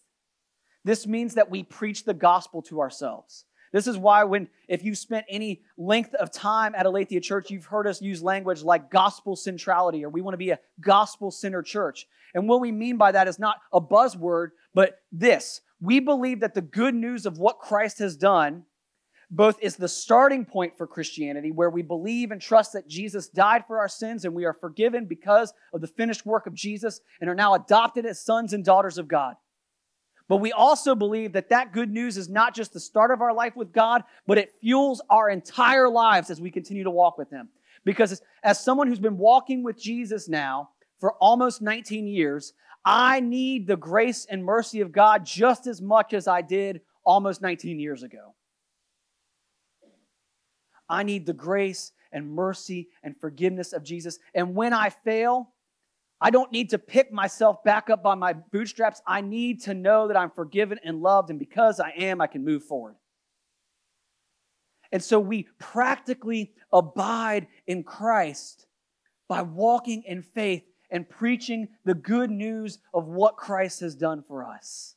This 0.83 1.05
means 1.05 1.35
that 1.35 1.49
we 1.49 1.63
preach 1.63 2.05
the 2.05 2.13
gospel 2.13 2.61
to 2.63 2.79
ourselves. 2.79 3.45
This 3.71 3.87
is 3.87 3.97
why, 3.97 4.23
when 4.23 4.47
if 4.67 4.83
you've 4.83 4.97
spent 4.97 5.25
any 5.29 5.61
length 5.77 6.13
of 6.15 6.31
time 6.31 6.73
at 6.75 6.85
Aletheia 6.85 7.21
Church, 7.21 7.51
you've 7.51 7.65
heard 7.65 7.87
us 7.87 8.01
use 8.01 8.23
language 8.23 8.63
like 8.63 8.89
gospel 8.89 9.35
centrality, 9.35 10.03
or 10.03 10.09
we 10.09 10.21
want 10.21 10.33
to 10.33 10.37
be 10.37 10.49
a 10.49 10.59
gospel 10.79 11.31
centered 11.31 11.65
church. 11.65 12.07
And 12.33 12.47
what 12.47 12.61
we 12.61 12.71
mean 12.71 12.97
by 12.97 13.11
that 13.11 13.27
is 13.27 13.39
not 13.39 13.57
a 13.71 13.81
buzzword, 13.81 14.49
but 14.73 14.99
this 15.11 15.61
we 15.81 15.99
believe 15.99 16.41
that 16.41 16.53
the 16.53 16.61
good 16.61 16.93
news 16.93 17.25
of 17.25 17.37
what 17.37 17.59
Christ 17.59 17.99
has 17.99 18.17
done 18.17 18.65
both 19.31 19.61
is 19.61 19.75
the 19.75 19.87
starting 19.87 20.43
point 20.43 20.75
for 20.75 20.87
Christianity, 20.87 21.51
where 21.51 21.69
we 21.69 21.83
believe 21.83 22.31
and 22.31 22.41
trust 22.41 22.73
that 22.73 22.87
Jesus 22.87 23.29
died 23.29 23.63
for 23.67 23.77
our 23.77 23.87
sins 23.87 24.25
and 24.25 24.33
we 24.33 24.45
are 24.45 24.53
forgiven 24.53 25.05
because 25.05 25.53
of 25.71 25.81
the 25.81 25.87
finished 25.87 26.25
work 26.25 26.47
of 26.47 26.55
Jesus 26.55 27.01
and 27.21 27.29
are 27.29 27.35
now 27.35 27.53
adopted 27.53 28.05
as 28.05 28.25
sons 28.25 28.53
and 28.53 28.65
daughters 28.65 28.97
of 28.97 29.07
God. 29.07 29.35
But 30.29 30.37
we 30.37 30.51
also 30.51 30.93
believe 30.93 31.33
that 31.33 31.49
that 31.49 31.73
good 31.73 31.91
news 31.91 32.15
is 32.15 32.29
not 32.29 32.55
just 32.55 32.71
the 32.71 32.79
start 32.79 33.09
of 33.09 33.19
our 33.19 33.33
life 33.33 33.55
with 33.55 33.73
God, 33.73 34.03
but 34.27 34.37
it 34.37 34.53
fuels 34.61 35.01
our 35.09 35.29
entire 35.29 35.89
lives 35.89 36.29
as 36.29 36.39
we 36.39 36.51
continue 36.51 36.83
to 36.83 36.91
walk 36.91 37.17
with 37.17 37.31
Him. 37.31 37.49
Because 37.83 38.21
as 38.43 38.63
someone 38.63 38.87
who's 38.87 38.99
been 38.99 39.17
walking 39.17 39.63
with 39.63 39.81
Jesus 39.81 40.29
now 40.29 40.69
for 40.99 41.13
almost 41.13 41.63
19 41.63 42.07
years, 42.07 42.53
I 42.85 43.19
need 43.19 43.65
the 43.65 43.75
grace 43.75 44.27
and 44.29 44.45
mercy 44.45 44.81
of 44.81 44.91
God 44.91 45.25
just 45.25 45.65
as 45.65 45.81
much 45.81 46.13
as 46.13 46.27
I 46.27 46.41
did 46.43 46.81
almost 47.03 47.41
19 47.41 47.79
years 47.79 48.03
ago. 48.03 48.35
I 50.87 51.01
need 51.01 51.25
the 51.25 51.33
grace 51.33 51.91
and 52.11 52.31
mercy 52.31 52.89
and 53.01 53.19
forgiveness 53.19 53.73
of 53.73 53.83
Jesus. 53.83 54.19
And 54.35 54.55
when 54.55 54.73
I 54.73 54.89
fail, 54.89 55.53
I 56.21 56.31
don't 56.31 56.51
need 56.51 56.69
to 56.71 56.77
pick 56.77 57.11
myself 57.13 57.63
back 57.63 57.89
up 57.89 58.03
by 58.03 58.15
my 58.15 58.33
bootstraps. 58.33 59.01
I 59.07 59.21
need 59.21 59.61
to 59.63 59.73
know 59.73 60.07
that 60.07 60.17
I'm 60.17 60.31
forgiven 60.31 60.79
and 60.83 61.01
loved. 61.01 61.29
And 61.29 61.39
because 61.39 61.79
I 61.79 61.91
am, 61.91 62.19
I 62.19 62.27
can 62.27 62.43
move 62.43 62.63
forward. 62.63 62.95
And 64.91 65.03
so 65.03 65.19
we 65.19 65.47
practically 65.59 66.51
abide 66.73 67.47
in 67.67 67.83
Christ 67.83 68.65
by 69.27 69.43
walking 69.43 70.03
in 70.05 70.21
faith 70.23 70.63
and 70.91 71.07
preaching 71.07 71.69
the 71.85 71.93
good 71.93 72.31
news 72.31 72.79
of 72.93 73.05
what 73.07 73.37
Christ 73.37 73.79
has 73.81 73.95
done 73.95 74.23
for 74.23 74.43
us. 74.43 74.95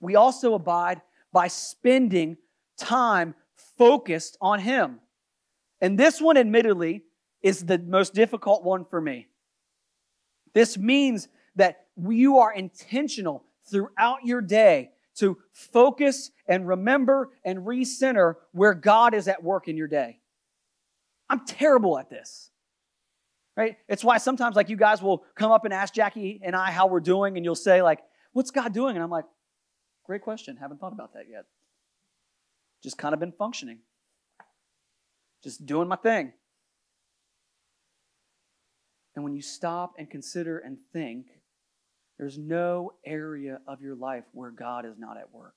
We 0.00 0.16
also 0.16 0.54
abide 0.54 1.00
by 1.32 1.48
spending 1.48 2.36
time 2.76 3.34
focused 3.76 4.36
on 4.40 4.60
Him. 4.60 5.00
And 5.80 5.96
this 5.96 6.20
one, 6.20 6.36
admittedly, 6.36 7.04
is 7.42 7.64
the 7.64 7.78
most 7.78 8.14
difficult 8.14 8.64
one 8.64 8.84
for 8.84 9.00
me. 9.00 9.28
This 10.58 10.76
means 10.76 11.28
that 11.54 11.86
you 11.96 12.38
are 12.38 12.52
intentional 12.52 13.44
throughout 13.70 14.24
your 14.24 14.40
day 14.40 14.90
to 15.18 15.38
focus 15.52 16.32
and 16.48 16.66
remember 16.66 17.30
and 17.44 17.60
recenter 17.60 18.34
where 18.50 18.74
God 18.74 19.14
is 19.14 19.28
at 19.28 19.40
work 19.40 19.68
in 19.68 19.76
your 19.76 19.86
day. 19.86 20.18
I'm 21.30 21.46
terrible 21.46 21.96
at 21.96 22.10
this 22.10 22.50
right? 23.56 23.76
It's 23.88 24.02
why 24.02 24.18
sometimes 24.18 24.56
like 24.56 24.68
you 24.68 24.76
guys 24.76 25.00
will 25.00 25.24
come 25.36 25.50
up 25.52 25.64
and 25.64 25.74
ask 25.74 25.92
Jackie 25.92 26.40
and 26.44 26.54
I 26.54 26.70
how 26.70 26.86
we're 26.86 27.00
doing, 27.00 27.36
and 27.36 27.44
you'll 27.44 27.56
say 27.56 27.82
like, 27.82 28.00
"What's 28.32 28.52
God 28.52 28.72
doing?" 28.72 28.96
And 28.96 29.02
I'm 29.02 29.10
like, 29.10 29.26
"Great 30.04 30.22
question. 30.22 30.56
Haven't 30.56 30.78
thought 30.78 30.92
about 30.92 31.14
that 31.14 31.28
yet. 31.28 31.44
Just 32.82 32.98
kind 32.98 33.14
of 33.14 33.20
been 33.20 33.32
functioning, 33.32 33.80
just 35.42 35.66
doing 35.66 35.88
my 35.88 35.96
thing." 35.96 36.32
And 39.18 39.24
when 39.24 39.34
you 39.34 39.42
stop 39.42 39.94
and 39.98 40.08
consider 40.08 40.58
and 40.60 40.78
think, 40.92 41.26
there's 42.18 42.38
no 42.38 42.92
area 43.04 43.58
of 43.66 43.82
your 43.82 43.96
life 43.96 44.22
where 44.30 44.52
God 44.52 44.86
is 44.86 44.96
not 44.96 45.16
at 45.16 45.34
work. 45.34 45.56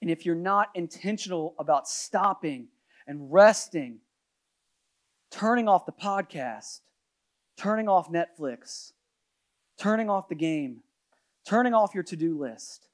And 0.00 0.10
if 0.10 0.24
you're 0.24 0.34
not 0.34 0.70
intentional 0.74 1.54
about 1.58 1.86
stopping 1.86 2.68
and 3.06 3.30
resting 3.30 3.98
turning 5.30 5.68
off 5.68 5.84
the 5.84 5.92
podcast, 5.92 6.80
turning 7.58 7.86
off 7.86 8.10
Netflix, 8.10 8.92
turning 9.76 10.08
off 10.08 10.30
the 10.30 10.34
game, 10.34 10.78
turning 11.44 11.74
off 11.74 11.94
your 11.94 12.04
to 12.04 12.16
do 12.16 12.38
list, 12.38 12.88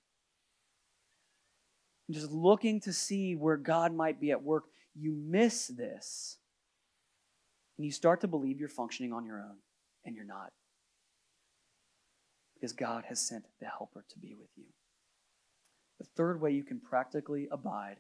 and 2.09 2.17
just 2.17 2.33
looking 2.33 2.81
to 2.81 2.93
see 2.93 3.37
where 3.37 3.57
God 3.57 3.95
might 3.95 4.21
be 4.21 4.33
at 4.33 4.43
work, 4.43 4.65
you 4.97 5.13
miss 5.13 5.69
this. 5.69 6.39
And 7.77 7.85
you 7.85 7.93
start 7.93 8.21
to 8.23 8.29
believe 8.29 8.59
you're 8.59 8.69
functioning 8.69 9.13
on 9.13 9.27
your 9.27 9.39
own, 9.39 9.57
and 10.05 10.15
you're 10.15 10.25
not. 10.25 10.53
Because 12.55 12.73
God 12.73 13.05
has 13.09 13.21
sent 13.21 13.45
the 13.61 13.67
helper 13.67 14.05
to 14.09 14.19
be 14.19 14.35
with 14.39 14.49
you. 14.57 14.65
The 15.99 16.07
third 16.17 16.41
way 16.41 16.53
you 16.53 16.65
can 16.65 16.81
practically 16.81 17.49
abide 17.51 17.97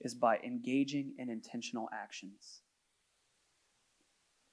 is 0.00 0.14
by 0.14 0.38
engaging 0.38 1.14
in 1.18 1.28
intentional 1.28 1.88
actions. 1.92 2.62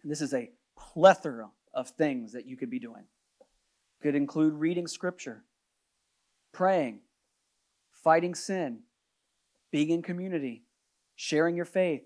And 0.02 0.12
this 0.12 0.22
is 0.22 0.34
a 0.34 0.52
plethora 0.78 1.50
of 1.74 1.90
things 1.90 2.34
that 2.34 2.48
you 2.48 2.58
could 2.58 2.70
be 2.70 2.80
doing. 2.80 3.04
Could 4.02 4.16
include 4.16 4.54
reading 4.54 4.88
scripture, 4.88 5.44
praying, 6.52 7.00
fighting 7.92 8.36
sin, 8.36 8.80
being 9.72 9.90
in 9.90 10.02
community, 10.02 10.64
sharing 11.16 11.56
your 11.56 11.66
faith, 11.66 12.04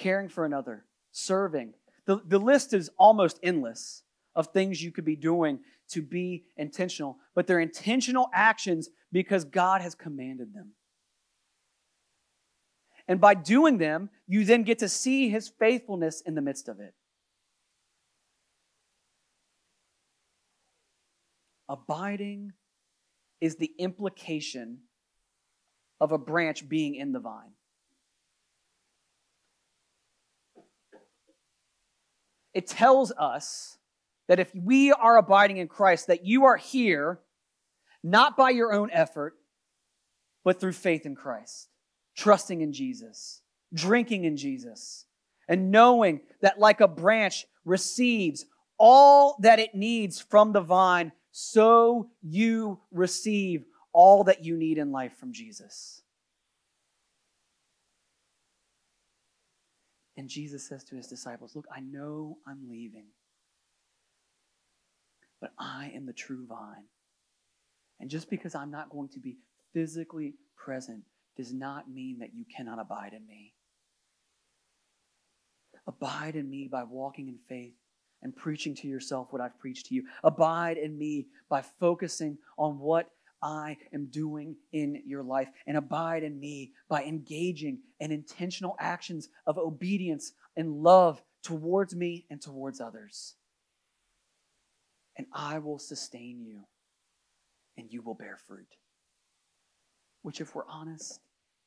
caring 0.00 0.28
for 0.28 0.44
another, 0.44 0.86
serving. 1.12 1.74
The, 2.06 2.20
the 2.26 2.38
list 2.38 2.72
is 2.72 2.90
almost 2.98 3.38
endless 3.42 4.02
of 4.34 4.48
things 4.48 4.82
you 4.82 4.90
could 4.90 5.04
be 5.04 5.16
doing 5.16 5.60
to 5.90 6.02
be 6.02 6.44
intentional, 6.56 7.18
but 7.34 7.46
they're 7.46 7.60
intentional 7.60 8.30
actions 8.32 8.88
because 9.12 9.44
God 9.44 9.82
has 9.82 9.94
commanded 9.94 10.54
them. 10.54 10.72
And 13.06 13.20
by 13.20 13.34
doing 13.34 13.78
them, 13.78 14.08
you 14.26 14.44
then 14.44 14.62
get 14.62 14.78
to 14.78 14.88
see 14.88 15.28
his 15.28 15.48
faithfulness 15.48 16.22
in 16.22 16.34
the 16.34 16.40
midst 16.40 16.68
of 16.68 16.80
it. 16.80 16.94
Abiding 21.68 22.52
is 23.40 23.56
the 23.56 23.72
implication 23.78 24.78
of 26.00 26.12
a 26.12 26.18
branch 26.18 26.68
being 26.68 26.94
in 26.94 27.12
the 27.12 27.20
vine. 27.20 27.52
It 32.54 32.66
tells 32.66 33.12
us 33.12 33.78
that 34.28 34.40
if 34.40 34.54
we 34.54 34.92
are 34.92 35.16
abiding 35.16 35.58
in 35.58 35.68
Christ, 35.68 36.06
that 36.06 36.24
you 36.24 36.44
are 36.44 36.56
here 36.56 37.20
not 38.02 38.36
by 38.36 38.50
your 38.50 38.72
own 38.72 38.90
effort, 38.92 39.34
but 40.44 40.60
through 40.60 40.72
faith 40.72 41.04
in 41.04 41.14
Christ 41.14 41.68
trusting 42.16 42.60
in 42.60 42.72
Jesus, 42.72 43.40
drinking 43.72 44.24
in 44.24 44.36
Jesus, 44.36 45.06
and 45.48 45.70
knowing 45.70 46.20
that, 46.42 46.58
like 46.58 46.80
a 46.80 46.88
branch 46.88 47.46
receives 47.64 48.44
all 48.78 49.36
that 49.40 49.58
it 49.58 49.74
needs 49.74 50.20
from 50.20 50.52
the 50.52 50.60
vine, 50.60 51.12
so 51.32 52.10
you 52.22 52.80
receive 52.90 53.64
all 53.92 54.24
that 54.24 54.44
you 54.44 54.56
need 54.56 54.78
in 54.78 54.92
life 54.92 55.16
from 55.18 55.32
Jesus. 55.32 56.02
And 60.20 60.28
Jesus 60.28 60.68
says 60.68 60.84
to 60.84 60.96
his 60.96 61.06
disciples, 61.06 61.56
Look, 61.56 61.64
I 61.74 61.80
know 61.80 62.36
I'm 62.46 62.68
leaving, 62.68 63.06
but 65.40 65.52
I 65.58 65.92
am 65.94 66.04
the 66.04 66.12
true 66.12 66.44
vine. 66.46 66.84
And 68.00 68.10
just 68.10 68.28
because 68.28 68.54
I'm 68.54 68.70
not 68.70 68.90
going 68.90 69.08
to 69.14 69.18
be 69.18 69.38
physically 69.72 70.34
present 70.58 71.04
does 71.38 71.54
not 71.54 71.90
mean 71.90 72.18
that 72.18 72.34
you 72.34 72.44
cannot 72.54 72.78
abide 72.78 73.14
in 73.14 73.26
me. 73.26 73.54
Abide 75.86 76.36
in 76.36 76.50
me 76.50 76.68
by 76.70 76.82
walking 76.82 77.28
in 77.28 77.38
faith 77.38 77.76
and 78.20 78.36
preaching 78.36 78.74
to 78.74 78.88
yourself 78.88 79.28
what 79.30 79.40
I've 79.40 79.58
preached 79.58 79.86
to 79.86 79.94
you. 79.94 80.02
Abide 80.22 80.76
in 80.76 80.98
me 80.98 81.28
by 81.48 81.62
focusing 81.62 82.36
on 82.58 82.78
what 82.78 83.08
I 83.42 83.76
am 83.92 84.06
doing 84.06 84.56
in 84.72 85.02
your 85.06 85.22
life. 85.22 85.48
And 85.66 85.76
abide 85.76 86.22
in 86.22 86.38
me 86.38 86.72
by 86.88 87.04
engaging 87.04 87.80
in 87.98 88.12
intentional 88.12 88.76
actions 88.78 89.28
of 89.46 89.58
obedience 89.58 90.32
and 90.56 90.82
love 90.82 91.22
towards 91.42 91.94
me 91.94 92.26
and 92.30 92.40
towards 92.40 92.80
others. 92.80 93.34
And 95.16 95.26
I 95.32 95.58
will 95.58 95.78
sustain 95.78 96.42
you, 96.42 96.60
and 97.76 97.92
you 97.92 98.02
will 98.02 98.14
bear 98.14 98.38
fruit. 98.46 98.76
Which, 100.22 100.40
if 100.40 100.54
we're 100.54 100.66
honest, 100.68 101.20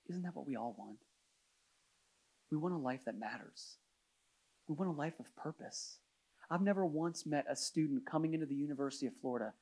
isn't 0.10 0.24
that 0.24 0.36
what 0.36 0.48
we 0.48 0.56
all 0.56 0.76
want? 0.78 1.00
We 2.52 2.58
want 2.58 2.74
a 2.74 2.78
life 2.78 3.02
that 3.06 3.18
matters. 3.18 3.78
We 4.68 4.76
want 4.76 4.92
a 4.92 4.98
life 4.98 5.20
of 5.20 5.36
purpose. 5.36 5.98
I've 6.50 6.62
never 6.62 6.86
once 6.86 7.26
met 7.26 7.46
a 7.50 7.56
student 7.56 8.06
coming 8.10 8.34
into 8.34 8.46
the 8.46 8.56
University 8.56 9.08
of 9.08 9.16
Florida. 9.22 9.54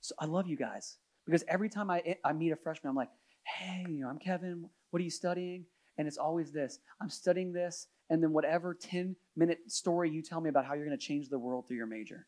So 0.00 0.14
I 0.18 0.26
love 0.26 0.46
you 0.46 0.56
guys 0.56 0.96
because 1.28 1.44
every 1.46 1.68
time 1.68 1.90
I, 1.90 2.16
I 2.24 2.32
meet 2.32 2.52
a 2.52 2.56
freshman, 2.56 2.88
I'm 2.88 2.96
like, 2.96 3.10
hey, 3.44 3.84
you 3.86 4.00
know, 4.00 4.08
I'm 4.08 4.18
Kevin. 4.18 4.70
What 4.90 5.00
are 5.00 5.04
you 5.04 5.10
studying? 5.10 5.66
And 5.98 6.08
it's 6.08 6.16
always 6.16 6.52
this 6.52 6.78
I'm 7.02 7.10
studying 7.10 7.52
this, 7.52 7.86
and 8.08 8.22
then 8.22 8.32
whatever 8.32 8.72
10 8.72 9.14
minute 9.36 9.58
story 9.66 10.10
you 10.10 10.22
tell 10.22 10.40
me 10.40 10.48
about 10.48 10.64
how 10.64 10.72
you're 10.72 10.86
going 10.86 10.98
to 10.98 11.04
change 11.06 11.28
the 11.28 11.38
world 11.38 11.68
through 11.68 11.76
your 11.76 11.86
major. 11.86 12.26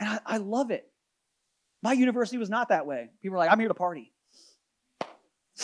And 0.00 0.08
I, 0.08 0.20
I 0.26 0.36
love 0.38 0.72
it. 0.72 0.90
My 1.82 1.92
university 1.92 2.36
was 2.36 2.50
not 2.50 2.70
that 2.70 2.84
way. 2.84 3.10
People 3.22 3.36
are 3.36 3.38
like, 3.38 3.52
I'm 3.52 3.60
here 3.60 3.68
to 3.68 3.74
party. 3.74 4.12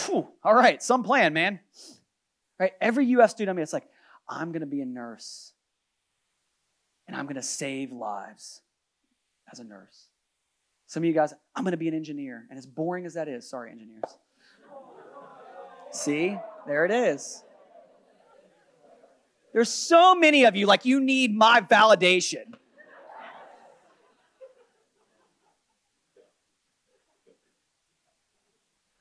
Whew, 0.06 0.28
all 0.44 0.54
right, 0.54 0.80
some 0.80 1.02
plan, 1.02 1.32
man. 1.32 1.58
Right? 2.60 2.74
Every 2.80 3.12
UF 3.12 3.30
student, 3.30 3.54
I 3.54 3.56
mean, 3.56 3.64
it's 3.64 3.72
like, 3.72 3.88
I'm 4.28 4.52
going 4.52 4.60
to 4.60 4.66
be 4.66 4.82
a 4.82 4.86
nurse 4.86 5.52
and 7.08 7.16
I'm 7.16 7.24
going 7.24 7.36
to 7.36 7.42
save 7.42 7.90
lives 7.90 8.60
as 9.50 9.58
a 9.58 9.64
nurse. 9.64 10.10
Some 10.88 11.02
of 11.02 11.06
you 11.06 11.12
guys, 11.12 11.34
I'm 11.54 11.64
going 11.64 11.72
to 11.72 11.76
be 11.76 11.88
an 11.88 11.94
engineer. 11.94 12.46
And 12.48 12.58
as 12.58 12.66
boring 12.66 13.04
as 13.04 13.12
that 13.14 13.28
is, 13.28 13.48
sorry, 13.48 13.70
engineers. 13.70 14.04
See, 15.92 16.36
there 16.66 16.86
it 16.86 16.90
is. 16.90 17.44
There's 19.52 19.68
so 19.68 20.14
many 20.14 20.46
of 20.46 20.56
you, 20.56 20.64
like, 20.64 20.86
you 20.86 21.00
need 21.00 21.36
my 21.36 21.60
validation. 21.60 22.54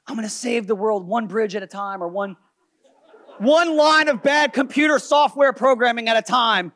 I'm 0.05 0.15
going 0.15 0.27
to 0.27 0.29
save 0.29 0.67
the 0.67 0.75
world 0.75 1.07
one 1.07 1.27
bridge 1.27 1.55
at 1.55 1.63
a 1.63 1.67
time 1.67 2.03
or 2.03 2.09
one, 2.09 2.35
one 3.38 3.77
line 3.77 4.09
of 4.09 4.21
bad 4.21 4.51
computer 4.51 4.99
software 4.99 5.53
programming 5.53 6.09
at 6.09 6.17
a 6.17 6.21
time. 6.21 6.73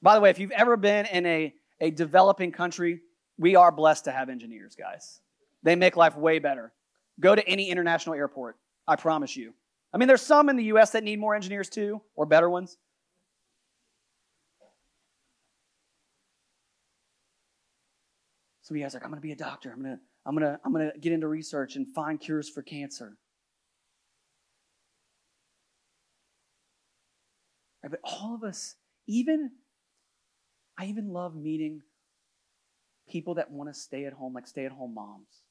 By 0.00 0.14
the 0.14 0.22
way, 0.22 0.30
if 0.30 0.38
you've 0.38 0.50
ever 0.50 0.78
been 0.78 1.04
in 1.04 1.26
a, 1.26 1.54
a 1.80 1.90
developing 1.90 2.52
country, 2.52 3.00
we 3.38 3.56
are 3.56 3.70
blessed 3.72 4.04
to 4.04 4.12
have 4.12 4.28
engineers, 4.28 4.74
guys. 4.74 5.20
They 5.62 5.76
make 5.76 5.96
life 5.96 6.16
way 6.16 6.38
better. 6.38 6.72
Go 7.20 7.34
to 7.34 7.48
any 7.48 7.70
international 7.70 8.14
airport, 8.14 8.56
I 8.86 8.96
promise 8.96 9.36
you. 9.36 9.54
I 9.92 9.98
mean, 9.98 10.08
there's 10.08 10.22
some 10.22 10.48
in 10.48 10.56
the 10.56 10.64
US 10.64 10.90
that 10.90 11.04
need 11.04 11.18
more 11.18 11.34
engineers 11.34 11.68
too, 11.68 12.02
or 12.14 12.26
better 12.26 12.50
ones. 12.50 12.76
Some 18.62 18.74
of 18.74 18.78
you 18.78 18.84
guys 18.84 18.94
are 18.94 18.98
like, 18.98 19.04
I'm 19.04 19.10
gonna 19.10 19.22
be 19.22 19.32
a 19.32 19.36
doctor. 19.36 19.72
I'm 19.72 19.82
gonna, 19.82 19.98
I'm 20.26 20.34
gonna, 20.34 20.60
I'm 20.64 20.72
gonna 20.72 20.92
get 21.00 21.12
into 21.12 21.26
research 21.26 21.76
and 21.76 21.88
find 21.94 22.20
cures 22.20 22.50
for 22.50 22.62
cancer. 22.62 23.16
But 27.82 28.00
all 28.02 28.34
of 28.34 28.44
us, 28.44 28.74
even 29.06 29.52
I 30.76 30.84
even 30.86 31.12
love 31.14 31.34
meeting 31.34 31.80
people 33.08 33.34
that 33.34 33.50
want 33.50 33.72
to 33.72 33.78
stay 33.78 34.04
at 34.04 34.12
home, 34.12 34.34
like 34.34 34.46
stay 34.46 34.64
at 34.64 34.72
home 34.72 34.94
moms. 34.94 35.42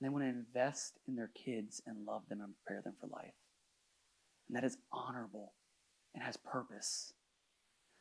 And 0.00 0.06
they 0.06 0.12
want 0.12 0.24
to 0.24 0.28
invest 0.28 0.98
in 1.08 1.16
their 1.16 1.30
kids 1.34 1.82
and 1.86 2.06
love 2.06 2.22
them 2.28 2.40
and 2.40 2.54
prepare 2.64 2.82
them 2.82 2.94
for 3.00 3.08
life. 3.08 3.34
And 4.48 4.56
that 4.56 4.64
is 4.64 4.78
honorable 4.92 5.52
and 6.14 6.22
has 6.22 6.36
purpose. 6.36 7.12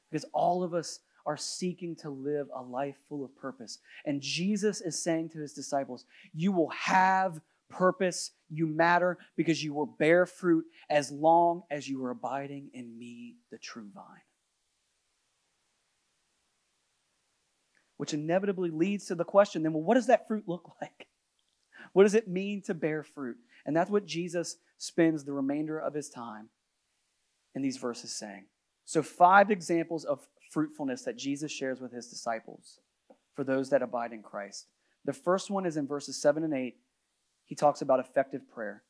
Because 0.09 0.25
all 0.33 0.63
of 0.63 0.73
us 0.73 0.99
are 1.25 1.37
seeking 1.37 1.95
to 1.97 2.09
live 2.09 2.47
a 2.55 2.61
life 2.61 2.95
full 3.09 3.25
of 3.25 3.35
purpose. 3.35 3.79
And 4.05 4.21
Jesus 4.21 4.79
is 4.79 5.03
saying 5.03 5.29
to 5.29 5.39
his 5.39 5.53
disciples, 5.53 6.05
You 6.33 6.51
will 6.51 6.69
have 6.69 7.41
purpose, 7.69 8.31
you 8.49 8.65
matter 8.65 9.17
because 9.35 9.61
you 9.61 9.73
will 9.73 9.85
bear 9.85 10.25
fruit 10.25 10.65
as 10.89 11.11
long 11.11 11.63
as 11.69 11.87
you 11.89 12.03
are 12.05 12.11
abiding 12.11 12.69
in 12.73 12.97
me, 12.97 13.35
the 13.51 13.57
true 13.57 13.89
vine. 13.93 14.26
Which 17.97 18.13
inevitably 18.13 18.69
leads 18.69 19.05
to 19.05 19.15
the 19.15 19.25
question 19.25 19.63
then, 19.63 19.73
well, 19.73 19.83
what 19.83 19.95
does 19.95 20.07
that 20.07 20.27
fruit 20.27 20.45
look 20.47 20.71
like? 20.81 21.07
What 21.93 22.03
does 22.03 22.15
it 22.15 22.27
mean 22.27 22.61
to 22.63 22.73
bear 22.73 23.03
fruit? 23.03 23.37
And 23.65 23.75
that's 23.75 23.91
what 23.91 24.05
Jesus 24.05 24.57
spends 24.77 25.23
the 25.23 25.33
remainder 25.33 25.79
of 25.79 25.93
his 25.93 26.09
time 26.09 26.49
in 27.55 27.61
these 27.61 27.77
verses 27.77 28.13
saying. 28.13 28.45
So, 28.85 29.01
five 29.01 29.51
examples 29.51 30.05
of 30.05 30.27
fruitfulness 30.51 31.03
that 31.03 31.17
Jesus 31.17 31.51
shares 31.51 31.81
with 31.81 31.91
his 31.91 32.07
disciples 32.07 32.79
for 33.35 33.43
those 33.43 33.69
that 33.69 33.81
abide 33.81 34.13
in 34.13 34.21
Christ. 34.21 34.67
The 35.05 35.13
first 35.13 35.49
one 35.49 35.65
is 35.65 35.77
in 35.77 35.87
verses 35.87 36.21
7 36.21 36.43
and 36.43 36.53
8. 36.53 36.75
He 37.45 37.55
talks 37.55 37.81
about 37.81 37.99
effective 37.99 38.47
prayer. 38.49 38.83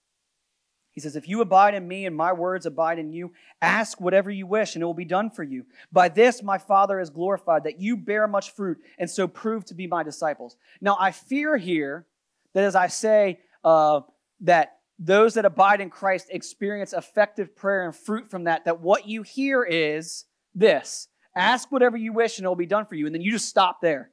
He 0.97 1.01
says, 1.01 1.15
If 1.15 1.27
you 1.27 1.41
abide 1.41 1.75
in 1.75 1.87
me 1.87 2.07
and 2.07 2.15
my 2.15 2.33
words 2.33 2.65
abide 2.65 2.97
in 2.97 3.13
you, 3.13 3.31
ask 3.61 4.01
whatever 4.01 4.31
you 4.31 4.47
wish 4.47 4.73
and 4.73 4.81
it 4.81 4.85
will 4.87 4.95
be 4.95 5.05
done 5.05 5.29
for 5.29 5.43
you. 5.43 5.63
By 5.91 6.09
this 6.09 6.41
my 6.41 6.57
Father 6.57 6.99
is 6.99 7.11
glorified, 7.11 7.65
that 7.65 7.79
you 7.79 7.95
bear 7.97 8.27
much 8.27 8.49
fruit 8.49 8.79
and 8.97 9.07
so 9.07 9.27
prove 9.27 9.63
to 9.65 9.75
be 9.75 9.85
my 9.85 10.01
disciples. 10.01 10.57
Now 10.81 10.97
I 10.99 11.11
fear 11.11 11.55
here 11.55 12.07
that 12.55 12.63
as 12.63 12.75
I 12.75 12.87
say 12.87 13.41
uh, 13.63 13.99
that 14.41 14.79
those 14.97 15.35
that 15.35 15.45
abide 15.45 15.81
in 15.81 15.91
Christ 15.91 16.29
experience 16.31 16.93
effective 16.93 17.55
prayer 17.55 17.85
and 17.85 17.95
fruit 17.95 18.31
from 18.31 18.45
that, 18.45 18.65
that 18.65 18.81
what 18.81 19.07
you 19.07 19.21
hear 19.21 19.63
is 19.63 20.25
this 20.55 21.09
ask 21.35 21.71
whatever 21.71 21.95
you 21.95 22.11
wish 22.11 22.39
and 22.39 22.45
it 22.45 22.47
will 22.47 22.55
be 22.55 22.65
done 22.65 22.87
for 22.87 22.95
you. 22.95 23.05
And 23.05 23.13
then 23.13 23.21
you 23.21 23.31
just 23.31 23.47
stop 23.47 23.81
there. 23.83 24.09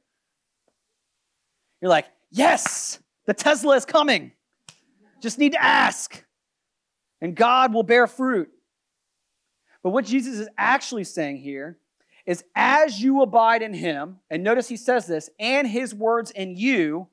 You're 1.81 1.89
like, 1.89 2.05
yes, 2.29 2.99
the 3.25 3.33
Tesla 3.33 3.75
is 3.75 3.85
coming. 3.85 4.33
Just 5.19 5.39
need 5.39 5.53
to 5.53 5.63
ask 5.63 6.23
and 7.21 7.35
God 7.35 7.73
will 7.73 7.83
bear 7.83 8.07
fruit. 8.07 8.49
But 9.83 9.91
what 9.91 10.05
Jesus 10.05 10.39
is 10.39 10.49
actually 10.57 11.03
saying 11.03 11.37
here 11.37 11.77
is 12.25 12.43
as 12.55 13.01
you 13.01 13.21
abide 13.21 13.61
in 13.61 13.73
him, 13.73 14.17
and 14.29 14.43
notice 14.43 14.67
he 14.67 14.77
says 14.77 15.05
this, 15.05 15.29
and 15.39 15.67
his 15.67 15.93
words 15.93 16.31
in 16.31 16.55
you, 16.55 17.07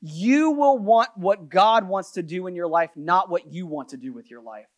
you 0.00 0.52
will 0.52 0.78
want 0.78 1.10
what 1.16 1.48
God 1.48 1.88
wants 1.88 2.12
to 2.12 2.22
do 2.22 2.46
in 2.46 2.54
your 2.54 2.68
life, 2.68 2.90
not 2.94 3.28
what 3.28 3.52
you 3.52 3.66
want 3.66 3.88
to 3.88 3.96
do 3.96 4.12
with 4.12 4.30
your 4.30 4.42
life. 4.42 4.68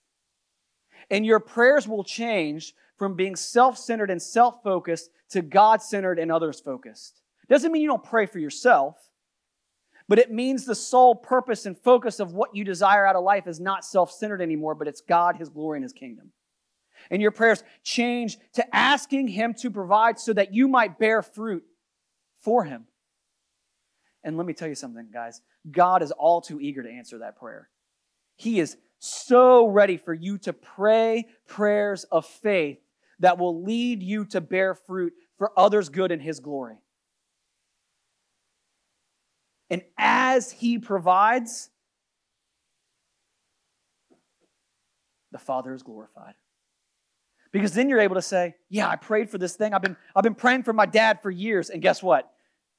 And 1.11 1.27
your 1.27 1.41
prayers 1.41 1.87
will 1.87 2.05
change 2.05 2.75
from 2.97 3.15
being 3.15 3.37
self 3.37 3.79
centered 3.79 4.11
and 4.11 4.21
self 4.21 4.63
focused 4.63 5.11
to 5.31 5.43
God 5.43 5.83
centered 5.83 6.19
and 6.19 6.33
others 6.33 6.61
focused. 6.61 7.21
Doesn't 7.49 7.73
mean 7.73 7.83
you 7.83 7.89
don't 7.89 8.03
pray 8.03 8.27
for 8.27 8.39
yourself 8.39 8.97
but 10.09 10.19
it 10.19 10.33
means 10.33 10.65
the 10.65 10.75
sole 10.75 11.15
purpose 11.15 11.67
and 11.67 11.77
focus 11.77 12.19
of 12.19 12.33
what 12.33 12.57
you 12.57 12.65
desire 12.65 13.07
out 13.07 13.17
of 13.17 13.25
life 13.25 13.47
is 13.47 13.61
not 13.61 13.85
self 13.85 14.11
centered 14.11 14.41
anymore, 14.41 14.75
but 14.75 14.89
it's 14.89 15.03
God, 15.03 15.37
His 15.37 15.51
glory, 15.51 15.77
and 15.77 15.85
His 15.85 15.93
kingdom. 15.93 16.33
And 17.11 17.23
your 17.23 17.31
prayers 17.31 17.63
change 17.85 18.39
to 18.55 18.75
asking 18.75 19.29
Him 19.29 19.55
to 19.55 19.71
provide 19.71 20.19
so 20.19 20.33
that 20.33 20.55
you 20.55 20.67
might 20.67 20.99
bear 20.99 21.23
fruit 21.23 21.63
for 22.43 22.65
Him. 22.65 22.87
And 24.25 24.37
let 24.37 24.47
me 24.47 24.55
tell 24.55 24.69
you 24.69 24.75
something, 24.75 25.09
guys 25.13 25.43
God 25.71 26.03
is 26.03 26.11
all 26.11 26.41
too 26.41 26.61
eager 26.61 26.83
to 26.83 26.91
answer 26.91 27.19
that 27.19 27.37
prayer. 27.37 27.69
He 28.37 28.61
is 28.61 28.77
so 28.99 29.67
ready 29.67 29.97
for 29.97 30.15
you 30.15 30.39
to 30.39 30.53
pray 30.53 31.27
prayers 31.47 32.05
of 32.05 32.25
faith 32.25 32.79
that 33.21 33.39
will 33.39 33.63
lead 33.63 34.03
you 34.03 34.25
to 34.27 34.41
bear 34.41 34.75
fruit 34.75 35.13
for 35.37 35.53
others' 35.57 35.89
good 35.89 36.13
and 36.13 36.23
His 36.23 36.41
glory. 36.41 36.79
And 39.71 39.83
as 39.99 40.51
He 40.51 40.79
provides, 40.79 41.71
the 45.33 45.39
Father 45.39 45.75
is 45.75 45.83
glorified. 45.83 46.35
Because 47.53 47.73
then 47.73 47.89
you're 47.89 48.01
able 48.01 48.16
to 48.16 48.23
say, 48.23 48.55
Yeah, 48.69 48.89
I 48.89 48.97
prayed 48.97 49.31
for 49.31 49.39
this 49.39 49.57
thing. 49.57 49.73
I've 49.73 49.83
been, 49.83 49.97
I've 50.14 50.23
been 50.23 50.35
praying 50.35 50.64
for 50.64 50.73
my 50.73 50.87
dad 50.87 51.23
for 51.23 51.31
years. 51.31 51.71
And 51.71 51.81
guess 51.81 52.03
what? 52.03 52.31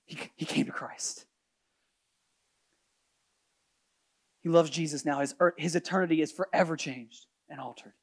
He, 0.05 0.17
he 0.35 0.45
came 0.45 0.65
to 0.65 0.71
Christ. 0.71 1.25
He 4.41 4.49
loves 4.49 4.69
Jesus 4.69 5.05
now. 5.05 5.19
His, 5.19 5.35
er, 5.39 5.53
his 5.57 5.75
eternity 5.75 6.21
is 6.21 6.31
forever 6.31 6.75
changed 6.75 7.25
and 7.49 7.59
altered. 7.59 7.93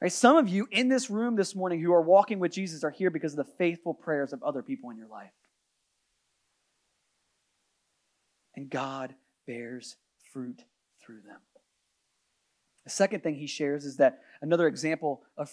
Right? 0.00 0.12
Some 0.12 0.36
of 0.36 0.48
you 0.48 0.66
in 0.70 0.88
this 0.88 1.10
room 1.10 1.36
this 1.36 1.54
morning 1.54 1.80
who 1.80 1.92
are 1.92 2.02
walking 2.02 2.38
with 2.38 2.52
Jesus 2.52 2.82
are 2.84 2.90
here 2.90 3.10
because 3.10 3.32
of 3.32 3.46
the 3.46 3.52
faithful 3.56 3.94
prayers 3.94 4.32
of 4.32 4.42
other 4.42 4.62
people 4.62 4.90
in 4.90 4.96
your 4.96 5.08
life. 5.08 5.30
And 8.62 8.70
God 8.70 9.14
bears 9.44 9.96
fruit 10.32 10.62
through 11.04 11.22
them. 11.26 11.40
The 12.84 12.90
second 12.90 13.22
thing 13.22 13.34
he 13.34 13.48
shares 13.48 13.84
is 13.84 13.96
that 13.96 14.20
another 14.40 14.68
example 14.68 15.22
of 15.36 15.52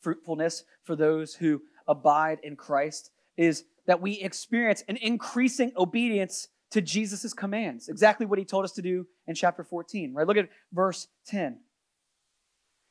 fruitfulness 0.00 0.64
for 0.82 0.96
those 0.96 1.34
who 1.34 1.62
abide 1.86 2.38
in 2.42 2.56
Christ 2.56 3.10
is 3.36 3.64
that 3.86 4.00
we 4.00 4.14
experience 4.20 4.82
an 4.88 4.96
increasing 4.96 5.72
obedience 5.76 6.48
to 6.72 6.80
Jesus' 6.80 7.32
commands. 7.32 7.88
Exactly 7.88 8.26
what 8.26 8.38
he 8.38 8.44
told 8.44 8.64
us 8.64 8.72
to 8.72 8.82
do 8.82 9.06
in 9.26 9.34
chapter 9.34 9.62
14, 9.64 10.12
right? 10.12 10.26
Look 10.26 10.36
at 10.36 10.48
verse 10.72 11.06
10. 11.26 11.52
It 11.52 11.58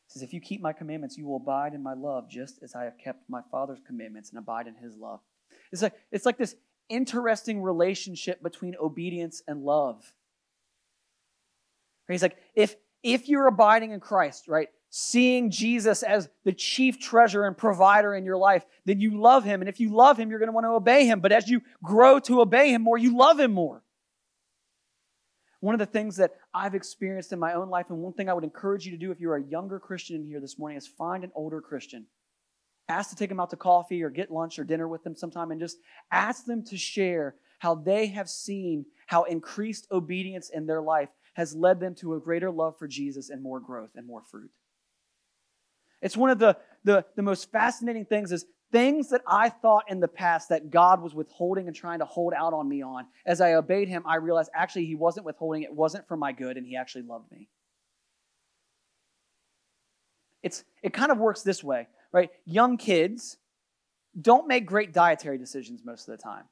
says, 0.08 0.24
If 0.24 0.34
you 0.34 0.42
keep 0.42 0.62
my 0.62 0.74
commandments, 0.74 1.18
you 1.18 1.26
will 1.26 1.38
abide 1.38 1.74
in 1.74 1.84
my 1.84 1.94
love, 1.94 2.30
just 2.30 2.64
as 2.64 2.76
I 2.76 2.84
have 2.84 2.98
kept 2.98 3.30
my 3.30 3.42
Father's 3.52 3.80
commandments 3.86 4.30
and 4.30 4.40
abide 4.40 4.68
in 4.68 4.76
his 4.76 4.98
love. 4.98 5.20
It's 5.72 5.82
like, 5.82 5.94
it's 6.12 6.26
like 6.26 6.38
this 6.38 6.56
interesting 6.90 7.62
relationship 7.62 8.42
between 8.44 8.76
obedience 8.82 9.42
and 9.48 9.64
love. 9.64 10.14
He's 12.08 12.24
like, 12.24 12.38
if 12.56 12.76
if 13.04 13.30
you're 13.30 13.48
abiding 13.48 13.92
in 13.92 14.00
Christ, 14.00 14.48
right, 14.48 14.68
seeing 14.90 15.52
Jesus 15.52 16.04
as 16.04 16.28
the 16.44 16.52
chief 16.52 17.00
treasure 17.00 17.46
and 17.46 17.58
provider 17.58 18.14
in 18.14 18.26
your 18.26 18.38
life, 18.38 18.66
then 18.86 19.00
you 19.00 19.22
love 19.22 19.44
him. 19.44 19.62
And 19.62 19.70
if 19.70 19.80
you 19.80 19.96
love 19.96 20.18
him, 20.18 20.30
you're 20.30 20.40
going 20.40 20.48
to 20.48 20.54
want 20.54 20.66
to 20.66 20.72
obey 20.72 21.06
him. 21.06 21.20
But 21.20 21.32
as 21.32 21.48
you 21.48 21.62
grow 21.84 22.20
to 22.22 22.42
obey 22.42 22.74
him 22.74 22.82
more, 22.82 22.98
you 22.98 23.16
love 23.16 23.40
him 23.40 23.52
more. 23.52 23.84
One 25.62 25.76
of 25.76 25.80
the 25.80 25.86
things 25.86 26.18
that 26.18 26.32
I've 26.54 26.74
experienced 26.74 27.34
in 27.34 27.40
my 27.40 27.54
own 27.54 27.70
life, 27.70 27.90
and 27.90 28.00
one 28.00 28.14
thing 28.14 28.30
I 28.30 28.34
would 28.34 28.46
encourage 28.46 28.86
you 28.86 28.92
to 28.92 28.98
do 28.98 29.12
if 29.12 29.20
you're 29.20 29.36
a 29.36 29.44
younger 29.44 29.80
Christian 29.80 30.16
in 30.16 30.26
here 30.26 30.40
this 30.40 30.58
morning, 30.58 30.78
is 30.78 30.88
find 30.88 31.24
an 31.24 31.32
older 31.36 31.62
Christian. 31.62 32.06
Ask 32.90 33.12
to 33.12 33.16
take 33.16 33.30
them 33.30 33.40
out 33.40 33.52
to 33.52 33.56
coffee 33.56 34.04
or 34.04 34.10
get 34.10 34.32
lunch 34.32 34.58
or 34.58 34.64
dinner 34.64 34.88
with 34.88 35.04
them 35.04 35.16
sometime 35.16 35.52
and 35.52 35.60
just 35.60 35.78
ask 36.12 36.46
them 36.46 36.64
to 36.66 36.78
share 36.78 37.36
how 37.60 37.76
they 37.76 38.08
have 38.08 38.30
seen 38.30 38.86
how 39.06 39.24
increased 39.24 39.88
obedience 39.92 40.50
in 40.50 40.66
their 40.66 40.82
life 40.82 41.10
has 41.34 41.56
led 41.56 41.80
them 41.80 41.96
to 41.96 42.16
a 42.16 42.20
greater 42.20 42.52
love 42.52 42.78
for 42.78 42.88
Jesus 42.88 43.30
and 43.30 43.42
more 43.42 43.60
growth 43.60 43.92
and 43.96 44.06
more 44.06 44.22
fruit. 44.22 44.52
It's 46.02 46.18
one 46.18 46.30
of 46.30 46.40
the, 46.40 46.58
the, 46.84 47.06
the 47.16 47.22
most 47.22 47.52
fascinating 47.52 48.06
things 48.06 48.32
is 48.32 48.46
things 48.72 49.10
that 49.10 49.22
I 49.28 49.50
thought 49.50 49.86
in 49.90 50.00
the 50.00 50.08
past 50.08 50.50
that 50.50 50.70
God 50.70 51.02
was 51.02 51.14
withholding 51.14 51.68
and 51.68 51.76
trying 51.76 52.00
to 52.00 52.06
hold 52.06 52.34
out 52.34 52.54
on 52.54 52.68
me 52.68 52.82
on. 52.82 53.06
As 53.26 53.42
I 53.42 53.54
obeyed 53.54 53.90
him, 53.90 54.04
I 54.06 54.16
realized 54.16 54.52
actually 54.54 54.86
he 54.86 54.96
wasn't 54.96 55.26
withholding, 55.26 55.64
it 55.64 55.74
wasn't 55.74 56.08
for 56.08 56.18
my 56.18 56.32
good, 56.32 56.58
and 56.58 56.66
he 56.66 56.76
actually 56.76 57.04
loved 57.04 57.32
me. 57.32 57.50
It's, 60.42 60.64
it 60.82 60.94
kind 60.94 61.12
of 61.12 61.18
works 61.18 61.42
this 61.42 61.64
way, 61.64 61.88
right? 62.12 62.30
Young 62.46 62.78
kids 62.78 63.38
don't 64.20 64.48
make 64.48 64.66
great 64.66 64.94
dietary 64.94 65.38
decisions 65.38 65.82
most 65.86 66.08
of 66.08 66.18
the 66.18 66.24
time. 66.24 66.46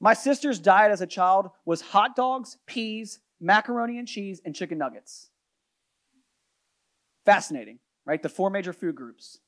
My 0.00 0.14
sister's 0.14 0.58
diet 0.58 0.92
as 0.92 1.00
a 1.00 1.06
child 1.06 1.50
was 1.64 1.80
hot 1.80 2.16
dogs, 2.16 2.58
peas, 2.66 3.20
macaroni 3.40 3.98
and 3.98 4.08
cheese, 4.08 4.40
and 4.44 4.54
chicken 4.54 4.78
nuggets. 4.78 5.30
Fascinating, 7.24 7.78
right? 8.04 8.22
The 8.22 8.28
four 8.28 8.50
major 8.50 8.72
food 8.72 8.94
groups. 8.94 9.38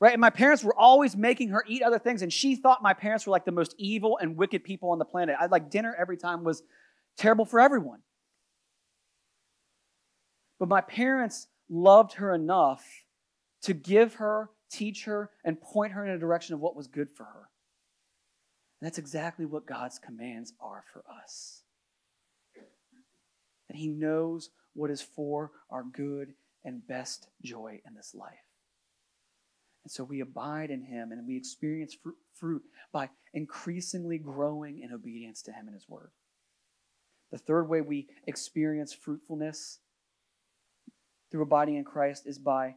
Right? 0.00 0.12
And 0.12 0.20
my 0.20 0.30
parents 0.30 0.62
were 0.62 0.76
always 0.76 1.16
making 1.16 1.48
her 1.48 1.64
eat 1.66 1.82
other 1.82 1.98
things, 1.98 2.22
and 2.22 2.32
she 2.32 2.54
thought 2.54 2.82
my 2.82 2.94
parents 2.94 3.26
were 3.26 3.32
like 3.32 3.44
the 3.44 3.52
most 3.52 3.74
evil 3.78 4.18
and 4.18 4.36
wicked 4.36 4.62
people 4.62 4.90
on 4.90 4.98
the 4.98 5.04
planet. 5.04 5.36
I 5.38 5.46
like 5.46 5.70
dinner 5.70 5.94
every 5.98 6.16
time 6.16 6.44
was 6.44 6.62
terrible 7.16 7.44
for 7.44 7.58
everyone. 7.58 8.00
But 10.58 10.68
my 10.68 10.80
parents 10.80 11.48
loved 11.68 12.14
her 12.14 12.34
enough 12.34 12.84
to 13.62 13.74
give 13.74 14.14
her, 14.14 14.50
teach 14.70 15.04
her, 15.04 15.30
and 15.44 15.60
point 15.60 15.92
her 15.92 16.04
in 16.04 16.12
a 16.12 16.18
direction 16.18 16.54
of 16.54 16.60
what 16.60 16.76
was 16.76 16.86
good 16.86 17.08
for 17.14 17.24
her. 17.24 17.48
And 18.80 18.86
that's 18.86 18.98
exactly 18.98 19.44
what 19.44 19.66
God's 19.66 19.98
commands 19.98 20.52
are 20.60 20.84
for 20.92 21.02
us 21.22 21.62
that 23.68 23.76
He 23.76 23.88
knows 23.88 24.50
what 24.74 24.90
is 24.90 25.02
for 25.02 25.52
our 25.70 25.84
good 25.84 26.34
and 26.64 26.86
best 26.86 27.28
joy 27.42 27.80
in 27.86 27.94
this 27.94 28.14
life. 28.14 28.32
And 29.84 29.92
so 29.92 30.04
we 30.04 30.20
abide 30.20 30.70
in 30.70 30.82
Him 30.82 31.12
and 31.12 31.26
we 31.26 31.36
experience 31.36 31.94
fruit, 31.94 32.16
fruit 32.34 32.62
by 32.92 33.10
increasingly 33.32 34.18
growing 34.18 34.80
in 34.80 34.92
obedience 34.92 35.42
to 35.42 35.52
Him 35.52 35.66
and 35.66 35.74
His 35.74 35.88
Word. 35.88 36.10
The 37.30 37.38
third 37.38 37.68
way 37.68 37.80
we 37.82 38.08
experience 38.26 38.92
fruitfulness 38.92 39.80
through 41.30 41.42
abiding 41.42 41.76
in 41.76 41.84
Christ 41.84 42.26
is 42.26 42.38
by 42.38 42.76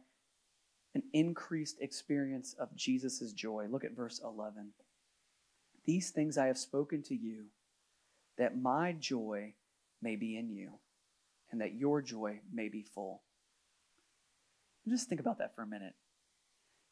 an 0.94 1.02
increased 1.12 1.80
experience 1.80 2.54
of 2.58 2.74
Jesus' 2.76 3.32
joy. 3.32 3.66
Look 3.70 3.84
at 3.84 3.96
verse 3.96 4.20
11. 4.22 4.72
These 5.84 6.10
things 6.10 6.38
I 6.38 6.46
have 6.46 6.58
spoken 6.58 7.02
to 7.04 7.14
you, 7.14 7.46
that 8.38 8.60
my 8.60 8.92
joy 8.92 9.54
may 10.00 10.16
be 10.16 10.36
in 10.36 10.50
you, 10.50 10.72
and 11.50 11.60
that 11.60 11.74
your 11.74 12.02
joy 12.02 12.40
may 12.52 12.68
be 12.68 12.82
full. 12.82 13.22
Just 14.88 15.08
think 15.08 15.20
about 15.20 15.38
that 15.38 15.54
for 15.54 15.62
a 15.62 15.66
minute. 15.66 15.94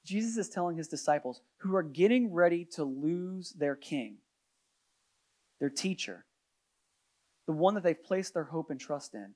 Jesus 0.05 0.36
is 0.36 0.48
telling 0.48 0.76
his 0.76 0.88
disciples 0.88 1.40
who 1.59 1.76
are 1.76 1.82
getting 1.82 2.32
ready 2.32 2.64
to 2.76 2.84
lose 2.84 3.51
their 3.51 3.76
king, 3.76 4.16
their 5.59 5.68
teacher, 5.70 6.24
the 7.46 7.53
one 7.53 7.74
that 7.74 7.82
they've 7.82 8.03
placed 8.03 8.34
their 8.34 8.44
hope 8.44 8.70
and 8.70 8.80
trust 8.80 9.14
in. 9.14 9.34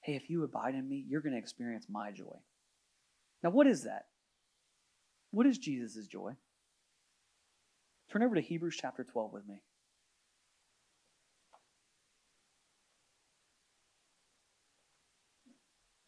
Hey, 0.00 0.16
if 0.16 0.28
you 0.28 0.44
abide 0.44 0.74
in 0.74 0.88
me, 0.88 1.04
you're 1.08 1.22
going 1.22 1.32
to 1.32 1.38
experience 1.38 1.86
my 1.88 2.10
joy. 2.10 2.36
Now, 3.42 3.50
what 3.50 3.66
is 3.66 3.84
that? 3.84 4.06
What 5.30 5.46
is 5.46 5.58
Jesus' 5.58 6.06
joy? 6.06 6.32
Turn 8.10 8.22
over 8.22 8.34
to 8.34 8.40
Hebrews 8.40 8.78
chapter 8.80 9.04
12 9.04 9.32
with 9.32 9.48
me. 9.48 9.56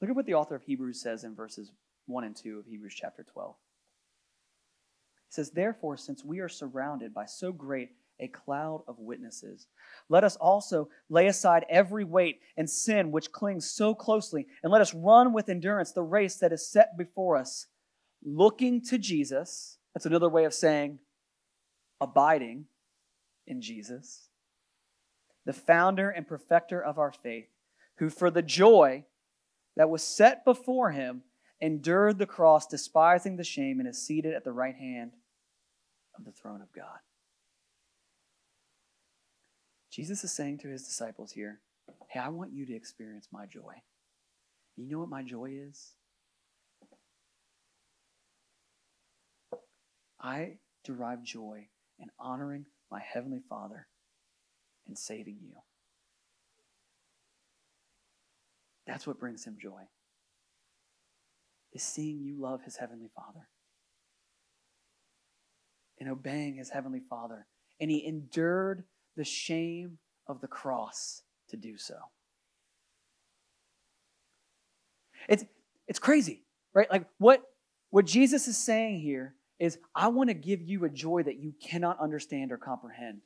Look 0.01 0.11
at 0.11 0.17
what 0.17 0.27
the 0.27 0.35
author 0.35 0.55
of 0.55 0.63
Hebrews 0.63 1.01
says 1.01 1.25
in 1.25 1.35
verses 1.35 1.73
1 2.07 2.25
and 2.25 2.37
2 2.37 2.59
of 2.61 2.67
Hebrews 2.67 2.95
chapter 2.95 3.25
12. 3.25 3.55
He 5.29 5.33
says, 5.33 5.51
Therefore, 5.51 5.97
since 5.97 6.25
we 6.25 6.39
are 6.39 6.49
surrounded 6.49 7.13
by 7.13 7.27
so 7.27 7.53
great 7.53 7.91
a 8.21 8.29
cloud 8.29 8.83
of 8.89 8.99
witnesses, 8.99 9.67
let 10.09 10.25
us 10.25 10.37
also 10.37 10.89
lay 11.09 11.27
aside 11.27 11.65
every 11.69 12.05
weight 12.05 12.41
and 12.57 12.69
sin 12.69 13.11
which 13.11 13.33
clings 13.33 13.71
so 13.71 13.95
closely, 13.95 14.47
and 14.63 14.73
let 14.73 14.83
us 14.83 14.95
run 14.95 15.33
with 15.33 15.49
endurance 15.49 15.93
the 15.93 16.03
race 16.03 16.37
that 16.37 16.53
is 16.53 16.67
set 16.67 16.97
before 16.97 17.37
us, 17.37 17.67
looking 18.25 18.83
to 18.83 18.99
Jesus. 18.99 19.79
That's 19.95 20.07
another 20.07 20.29
way 20.29 20.45
of 20.45 20.55
saying 20.55 20.99
abiding 22.01 22.67
in 23.47 23.61
Jesus, 23.61 24.29
the 25.45 25.53
founder 25.53 26.11
and 26.11 26.27
perfecter 26.27 26.83
of 26.83 26.99
our 26.99 27.13
faith, 27.13 27.49
who 27.97 28.11
for 28.11 28.31
the 28.31 28.43
joy 28.43 29.05
that 29.77 29.91
was 29.91 30.03
set 30.03 30.45
before 30.45 30.91
him 30.91 31.23
endured 31.61 32.19
the 32.19 32.27
cross, 32.27 32.67
despising 32.67 33.37
the 33.37 33.45
shame, 33.45 33.81
and 33.81 33.89
is 33.89 34.05
seated 34.05 34.35
at 34.35 34.45
the 34.45 34.53
right 34.53 34.77
hand 34.77 35.13
of 36.17 36.25
the 36.25 36.33
throne 36.33 36.61
of 36.61 36.73
God. 36.73 36.99
Jesus 39.99 40.23
is 40.23 40.31
saying 40.31 40.59
to 40.59 40.69
his 40.69 40.85
disciples 40.85 41.33
here, 41.33 41.59
Hey, 42.09 42.21
I 42.21 42.29
want 42.29 42.53
you 42.53 42.65
to 42.67 42.73
experience 42.73 43.27
my 43.33 43.47
joy. 43.47 43.83
You 44.77 44.89
know 44.89 45.01
what 45.01 45.09
my 45.09 45.25
joy 45.25 45.57
is? 45.69 45.95
I 50.21 50.59
derive 50.85 51.25
joy 51.25 51.67
in 51.99 52.11
honoring 52.17 52.67
my 52.93 53.01
Heavenly 53.01 53.41
Father 53.49 53.89
and 54.87 54.97
saving 54.97 55.39
you. 55.43 55.55
That's 58.87 59.05
what 59.05 59.19
brings 59.19 59.45
him 59.45 59.57
joy. 59.61 59.83
Is 61.73 61.83
seeing 61.83 62.21
you 62.21 62.41
love 62.41 62.63
his 62.63 62.77
heavenly 62.77 63.11
Father 63.17 63.49
and 65.99 66.09
obeying 66.09 66.55
his 66.55 66.71
heavenly 66.71 67.03
Father. 67.11 67.49
And 67.81 67.91
he 67.91 68.07
endured 68.07 68.85
the 69.19 69.25
shame 69.25 69.99
of 70.29 70.41
the 70.41 70.47
cross 70.47 71.23
to 71.51 71.57
do 71.57 71.77
so. 71.77 71.97
It's, 75.29 75.45
it's 75.89 75.99
crazy, 75.99 76.45
right? 76.73 76.91
Like 76.91 77.05
what, 77.19 77.43
what 77.91 78.07
Jesus 78.07 78.47
is 78.47 78.57
saying 78.57 79.01
here 79.01 79.35
is 79.59 79.79
I 79.93 80.09
want 80.09 80.31
to 80.31 80.35
give 80.35 80.63
you 80.63 80.85
a 80.85 80.89
joy 80.89 81.25
that 81.25 81.41
you 81.41 81.53
cannot 81.61 81.99
understand 82.01 82.53
or 82.53 82.59
comprehend. 82.59 83.21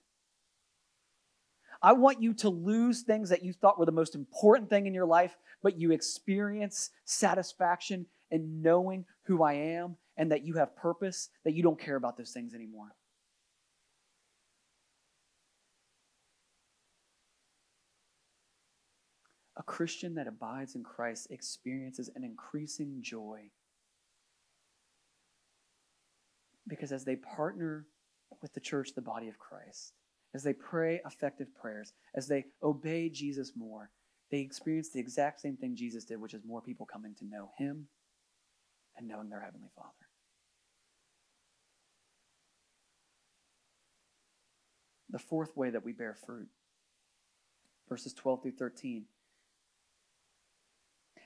I 1.83 1.93
want 1.93 2.23
you 2.23 2.33
to 2.35 2.49
lose 2.49 3.03
things 3.03 3.29
that 3.29 3.45
you 3.45 3.53
thought 3.53 3.79
were 3.79 3.87
the 3.87 3.93
most 3.93 4.15
important 4.15 4.71
thing 4.71 4.87
in 4.87 4.95
your 4.95 5.05
life, 5.05 5.37
but 5.63 5.79
you 5.79 5.93
experience 5.93 6.91
satisfaction 7.05 8.07
in 8.31 8.63
knowing 8.63 9.05
who 9.25 9.43
I 9.43 9.55
am 9.55 9.97
and 10.17 10.33
that 10.33 10.43
you 10.43 10.55
have 10.55 10.75
purpose, 10.75 11.29
that 11.45 11.53
you 11.53 11.63
don't 11.63 11.79
care 11.79 11.97
about 11.97 12.17
those 12.17 12.31
things 12.31 12.55
anymore. 12.55 12.95
A 19.63 19.65
Christian 19.65 20.17
that 20.17 20.27
abides 20.27 20.75
in 20.75 20.83
Christ 20.83 21.29
experiences 21.31 22.11
an 22.17 22.25
increasing 22.25 22.99
joy. 23.01 23.43
Because 26.67 26.91
as 26.91 27.05
they 27.05 27.15
partner 27.15 27.87
with 28.41 28.53
the 28.55 28.61
church, 28.61 28.89
the 28.97 29.01
body 29.01 29.29
of 29.29 29.39
Christ, 29.39 29.93
as 30.35 30.43
they 30.43 30.53
pray 30.53 31.01
effective 31.07 31.55
prayers, 31.55 31.93
as 32.17 32.27
they 32.27 32.47
obey 32.61 33.09
Jesus 33.09 33.53
more, 33.55 33.91
they 34.33 34.41
experience 34.41 34.89
the 34.89 34.99
exact 34.99 35.41
same 35.41 35.57
thing 35.57 35.77
Jesus 35.77 36.05
did, 36.05 36.21
which 36.21 36.35
is 36.35 36.43
more 36.45 36.61
people 36.61 36.85
coming 36.85 37.15
to 37.21 37.25
know 37.25 37.53
Him 37.57 37.87
and 38.97 39.07
knowing 39.07 39.29
their 39.29 39.43
Heavenly 39.43 39.71
Father. 39.77 39.93
The 45.09 45.21
fourth 45.21 45.57
way 45.57 45.71
that 45.71 45.85
we 45.85 45.93
bear 45.93 46.17
fruit, 46.27 46.49
verses 47.89 48.13
12 48.13 48.43
through 48.43 48.53
13. 48.59 49.05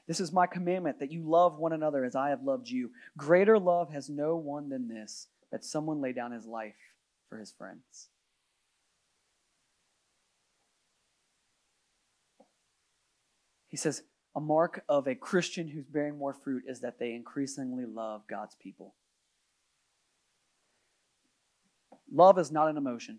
This 0.07 0.21
is 0.21 0.33
my 0.33 0.47
commandment 0.47 1.01
that 1.01 1.11
you 1.11 1.29
love 1.29 1.59
one 1.59 1.73
another 1.73 2.05
as 2.05 2.15
I 2.15 2.29
have 2.31 2.43
loved 2.43 2.69
you. 2.69 2.91
Greater 3.17 3.59
love 3.59 3.93
has 3.93 4.09
no 4.09 4.37
one 4.37 4.69
than 4.69 4.89
this, 4.89 5.27
that 5.51 5.65
someone 5.65 6.01
lay 6.01 6.13
down 6.13 6.33
his 6.33 6.47
life 6.47 6.77
for 7.29 7.39
his 7.39 7.53
friends. 7.53 8.09
He 13.69 13.77
says, 13.77 14.03
a 14.37 14.41
mark 14.41 14.85
of 14.89 15.09
a 15.09 15.15
Christian 15.15 15.69
who's 15.69 15.87
bearing 15.87 16.19
more 16.19 16.35
fruit 16.35 16.65
is 16.69 16.81
that 16.81 16.99
they 16.99 17.15
increasingly 17.15 17.85
love 17.85 18.23
God's 18.29 18.55
people. 18.55 18.95
Love 22.13 22.39
is 22.39 22.53
not 22.53 22.69
an 22.69 22.77
emotion, 22.77 23.19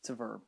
it's 0.00 0.10
a 0.10 0.14
verb. 0.14 0.42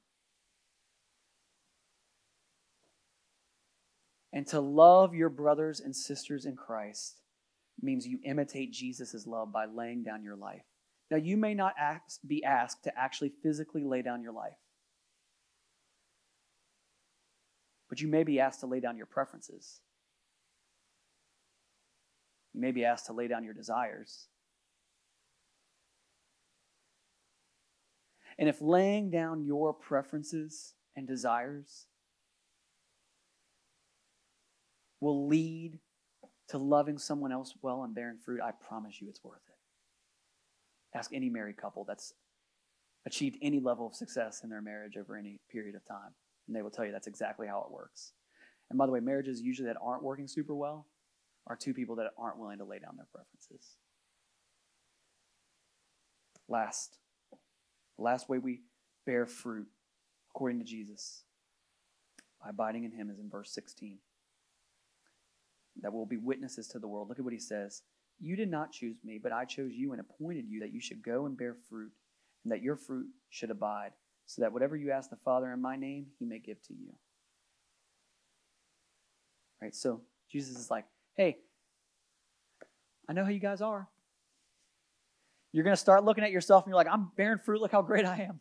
And 4.37 4.47
to 4.49 4.61
love 4.61 5.15
your 5.15 5.31
brothers 5.31 5.81
and 5.81 5.97
sisters 5.97 6.45
in 6.45 6.57
Christ 6.57 7.23
means 7.81 8.07
you 8.07 8.19
imitate 8.23 8.71
Jesus' 8.71 9.27
love 9.27 9.51
by 9.51 9.65
laying 9.65 10.03
down 10.03 10.23
your 10.23 10.37
life. 10.37 10.67
Now, 11.11 11.17
you 11.17 11.39
may 11.39 11.55
not 11.55 11.73
ask, 11.81 12.21
be 12.27 12.45
asked 12.45 12.85
to 12.85 12.93
actually 12.99 13.33
physically 13.43 13.83
lay 13.83 14.03
down 14.03 14.21
your 14.21 14.35
life, 14.35 14.59
but 17.89 18.03
you 18.03 18.09
may 18.09 18.25
be 18.25 18.39
asked 18.39 18.61
to 18.61 18.67
lay 18.67 18.79
down 18.79 18.99
your 18.99 19.07
preferences. 19.07 19.81
You 22.53 22.61
may 22.61 22.73
be 22.73 22.85
asked 22.85 23.07
to 23.07 23.15
lay 23.15 23.29
down 23.29 23.43
your 23.43 23.55
desires. 23.55 24.27
And 28.39 28.51
if 28.51 28.61
laying 28.61 29.09
down 29.09 29.47
your 29.47 29.73
preferences 29.73 30.75
and 30.95 31.09
desires 31.09 31.87
will 35.07 35.29
lead 35.29 35.79
to 36.49 36.59
loving 36.59 36.99
someone 36.99 37.31
else 37.31 37.55
well 37.63 37.85
and 37.85 37.95
bearing 37.95 38.19
fruit, 38.19 38.41
I 38.43 38.51
promise 38.51 39.01
you 39.01 39.09
it's 39.09 39.23
worth 39.23 39.41
it. 39.47 40.99
Ask 40.99 41.13
any 41.15 41.31
married 41.31 41.57
couple 41.57 41.85
that's 41.85 42.13
achieved 43.07 43.37
any 43.41 43.61
level 43.61 43.87
of 43.87 43.95
success 43.95 44.41
in 44.43 44.51
their 44.51 44.61
marriage 44.61 44.97
over 44.97 45.17
any 45.17 45.39
period 45.49 45.77
of 45.77 45.85
time, 45.85 46.13
and 46.49 46.57
they 46.57 46.63
will 46.63 46.71
tell 46.71 46.85
you 46.85 46.91
that's 46.91 47.07
exactly 47.07 47.47
how 47.47 47.61
it 47.61 47.71
works. 47.71 48.15
And 48.69 48.77
by 48.77 48.87
the 48.87 48.91
way, 48.91 48.99
marriages 48.99 49.41
usually 49.41 49.69
that 49.69 49.77
aren't 49.81 50.03
working 50.03 50.27
super 50.27 50.57
well 50.57 50.89
are 51.47 51.55
two 51.55 51.73
people 51.73 51.95
that 51.97 52.11
aren't 52.19 52.39
willing 52.39 52.59
to 52.59 52.65
lay 52.65 52.81
down 52.81 52.97
their 52.97 53.07
preferences. 53.15 53.77
Last, 56.49 56.99
the 57.97 58.03
last 58.03 58.29
way 58.29 58.39
we 58.39 58.63
bear 59.05 59.27
fruit, 59.27 59.69
according 60.35 60.59
to 60.59 60.65
Jesus, 60.65 61.23
by 62.43 62.51
abiding 62.51 62.83
in 62.83 62.91
Him, 62.91 63.09
is 63.09 63.21
in 63.21 63.31
verse 63.31 63.53
16 63.53 63.99
that 65.83 65.93
will 65.93 66.07
be 66.07 66.17
witnesses 66.17 66.69
to 66.69 66.79
the 66.79 66.89
world. 66.89 67.09
Look 67.09 67.19
at 67.19 67.25
what 67.25 67.33
he 67.33 67.39
says. 67.39 67.83
You 68.21 68.37
did 68.37 68.51
not 68.51 68.73
choose 68.73 68.97
me, 69.05 69.19
but 69.23 69.33
I 69.33 69.45
chose 69.45 69.73
you 69.75 69.93
and 69.93 70.01
appointed 70.01 70.47
you 70.49 70.61
that 70.61 70.73
you 70.73 70.81
should 70.81 71.03
go 71.03 71.27
and 71.27 71.37
bear 71.37 71.57
fruit, 71.69 71.93
and 72.45 72.53
that 72.53 72.63
your 72.63 72.77
fruit 72.77 73.07
should 73.29 73.51
abide, 73.51 73.93
so 74.25 74.43
that 74.43 74.53
whatever 74.53 74.77
you 74.77 74.91
ask 74.91 75.11
the 75.11 75.17
Father 75.17 75.53
in 75.53 75.61
my 75.61 75.77
name, 75.77 76.07
he 76.19 76.25
may 76.25 76.39
give 76.39 76.63
to 76.63 76.73
you. 76.75 76.95
Right? 79.61 79.75
So 79.75 80.01
Jesus 80.31 80.59
is 80.59 80.71
like, 80.71 80.85
hey, 81.15 81.39
I 83.09 83.13
know 83.13 83.25
how 83.25 83.31
you 83.31 83.41
guys 83.41 83.61
are. 83.61 83.89
You're 85.53 85.65
going 85.65 85.77
to 85.77 85.81
start 85.81 86.05
looking 86.05 86.25
at 86.25 86.31
yourself 86.31 86.65
and 86.65 86.71
you're 86.71 86.77
like, 86.77 86.89
I'm 86.91 87.11
bearing 87.17 87.39
fruit. 87.39 87.61
Look 87.61 87.73
how 87.73 87.83
great 87.83 88.05
I 88.05 88.23
am. 88.29 88.41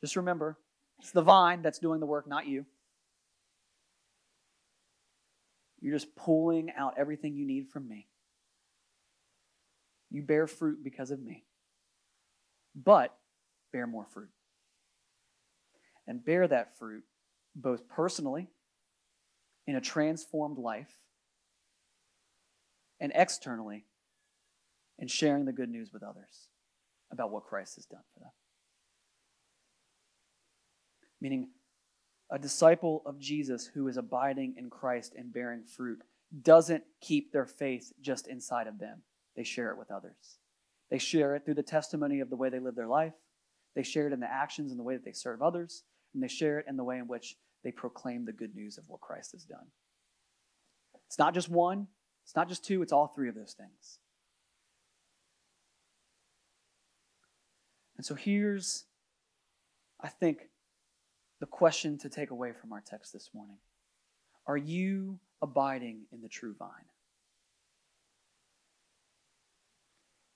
Just 0.00 0.16
remember, 0.16 0.58
it's 0.98 1.12
the 1.12 1.22
vine 1.22 1.62
that's 1.62 1.78
doing 1.78 2.00
the 2.00 2.06
work, 2.06 2.26
not 2.28 2.46
you. 2.46 2.66
You're 5.80 5.94
just 5.94 6.14
pulling 6.16 6.70
out 6.76 6.94
everything 6.98 7.36
you 7.36 7.46
need 7.46 7.68
from 7.68 7.88
me. 7.88 8.08
You 10.10 10.22
bear 10.22 10.46
fruit 10.46 10.82
because 10.82 11.10
of 11.10 11.20
me, 11.20 11.44
but 12.74 13.14
bear 13.72 13.86
more 13.86 14.06
fruit. 14.06 14.30
And 16.06 16.24
bear 16.24 16.48
that 16.48 16.78
fruit 16.78 17.04
both 17.54 17.88
personally, 17.88 18.48
in 19.66 19.76
a 19.76 19.80
transformed 19.80 20.58
life, 20.58 20.92
and 23.00 23.12
externally, 23.14 23.84
in 24.98 25.08
sharing 25.08 25.44
the 25.44 25.52
good 25.52 25.68
news 25.68 25.92
with 25.92 26.02
others 26.02 26.48
about 27.12 27.30
what 27.30 27.44
Christ 27.44 27.74
has 27.76 27.84
done 27.84 28.02
for 28.14 28.20
them. 28.20 28.30
Meaning, 31.20 31.48
a 32.30 32.38
disciple 32.38 33.02
of 33.06 33.18
Jesus 33.18 33.66
who 33.66 33.88
is 33.88 33.96
abiding 33.96 34.54
in 34.58 34.70
Christ 34.70 35.14
and 35.16 35.32
bearing 35.32 35.64
fruit 35.64 36.02
doesn't 36.42 36.84
keep 37.00 37.32
their 37.32 37.46
faith 37.46 37.92
just 38.00 38.28
inside 38.28 38.66
of 38.66 38.78
them. 38.78 39.02
They 39.34 39.44
share 39.44 39.70
it 39.70 39.78
with 39.78 39.90
others. 39.90 40.38
They 40.90 40.98
share 40.98 41.34
it 41.36 41.44
through 41.44 41.54
the 41.54 41.62
testimony 41.62 42.20
of 42.20 42.30
the 42.30 42.36
way 42.36 42.48
they 42.50 42.58
live 42.58 42.74
their 42.74 42.86
life. 42.86 43.14
They 43.74 43.82
share 43.82 44.06
it 44.06 44.12
in 44.12 44.20
the 44.20 44.30
actions 44.30 44.70
and 44.70 44.78
the 44.78 44.84
way 44.84 44.94
that 44.94 45.04
they 45.04 45.12
serve 45.12 45.42
others. 45.42 45.84
And 46.12 46.22
they 46.22 46.28
share 46.28 46.58
it 46.58 46.66
in 46.68 46.76
the 46.76 46.84
way 46.84 46.98
in 46.98 47.06
which 47.06 47.36
they 47.64 47.70
proclaim 47.70 48.24
the 48.24 48.32
good 48.32 48.54
news 48.54 48.78
of 48.78 48.84
what 48.88 49.00
Christ 49.00 49.32
has 49.32 49.44
done. 49.44 49.66
It's 51.06 51.18
not 51.18 51.34
just 51.34 51.48
one, 51.48 51.86
it's 52.24 52.36
not 52.36 52.48
just 52.48 52.64
two, 52.64 52.82
it's 52.82 52.92
all 52.92 53.08
three 53.08 53.28
of 53.28 53.34
those 53.34 53.54
things. 53.54 53.98
And 57.96 58.04
so 58.04 58.14
here's, 58.14 58.84
I 60.00 60.08
think, 60.08 60.48
the 61.40 61.46
question 61.46 61.98
to 61.98 62.08
take 62.08 62.30
away 62.30 62.52
from 62.52 62.72
our 62.72 62.80
text 62.80 63.12
this 63.12 63.30
morning 63.34 63.58
Are 64.46 64.56
you 64.56 65.20
abiding 65.42 66.02
in 66.12 66.20
the 66.20 66.28
true 66.28 66.54
vine? 66.58 66.70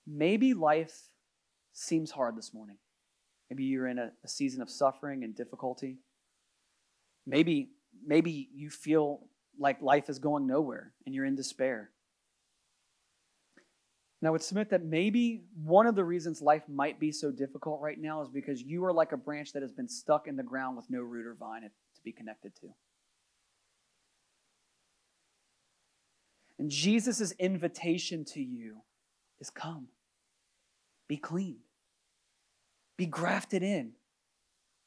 Maybe 0.05 0.53
life 0.53 1.09
seems 1.71 2.11
hard 2.11 2.37
this 2.37 2.53
morning. 2.53 2.77
Maybe 3.49 3.63
you're 3.63 3.87
in 3.87 3.99
a, 3.99 4.11
a 4.23 4.27
season 4.27 4.61
of 4.61 4.69
suffering 4.69 5.23
and 5.23 5.35
difficulty. 5.35 5.99
Maybe, 7.25 7.69
maybe 8.05 8.49
you 8.53 8.69
feel 8.69 9.21
like 9.57 9.81
life 9.81 10.09
is 10.09 10.19
going 10.19 10.45
nowhere 10.45 10.93
and 11.05 11.15
you're 11.15 11.25
in 11.25 11.35
despair. 11.35 11.91
And 14.23 14.27
I 14.29 14.31
would 14.31 14.41
submit 14.41 14.69
that 14.69 14.85
maybe 14.85 15.41
one 15.65 15.85
of 15.85 15.95
the 15.95 16.03
reasons 16.05 16.41
life 16.41 16.63
might 16.69 16.97
be 16.97 17.11
so 17.11 17.29
difficult 17.29 17.81
right 17.81 17.99
now 17.99 18.21
is 18.21 18.29
because 18.29 18.61
you 18.61 18.85
are 18.85 18.93
like 18.93 19.11
a 19.11 19.17
branch 19.17 19.51
that 19.51 19.61
has 19.61 19.73
been 19.73 19.89
stuck 19.89 20.29
in 20.29 20.37
the 20.37 20.43
ground 20.43 20.77
with 20.77 20.89
no 20.89 21.01
root 21.01 21.25
or 21.25 21.33
vine 21.33 21.63
to 21.63 22.01
be 22.05 22.13
connected 22.13 22.55
to. 22.61 22.67
And 26.57 26.71
Jesus' 26.71 27.33
invitation 27.33 28.23
to 28.27 28.41
you 28.41 28.77
is 29.41 29.49
come, 29.49 29.89
be 31.09 31.17
clean, 31.17 31.57
be 32.95 33.05
grafted 33.05 33.61
in. 33.61 33.91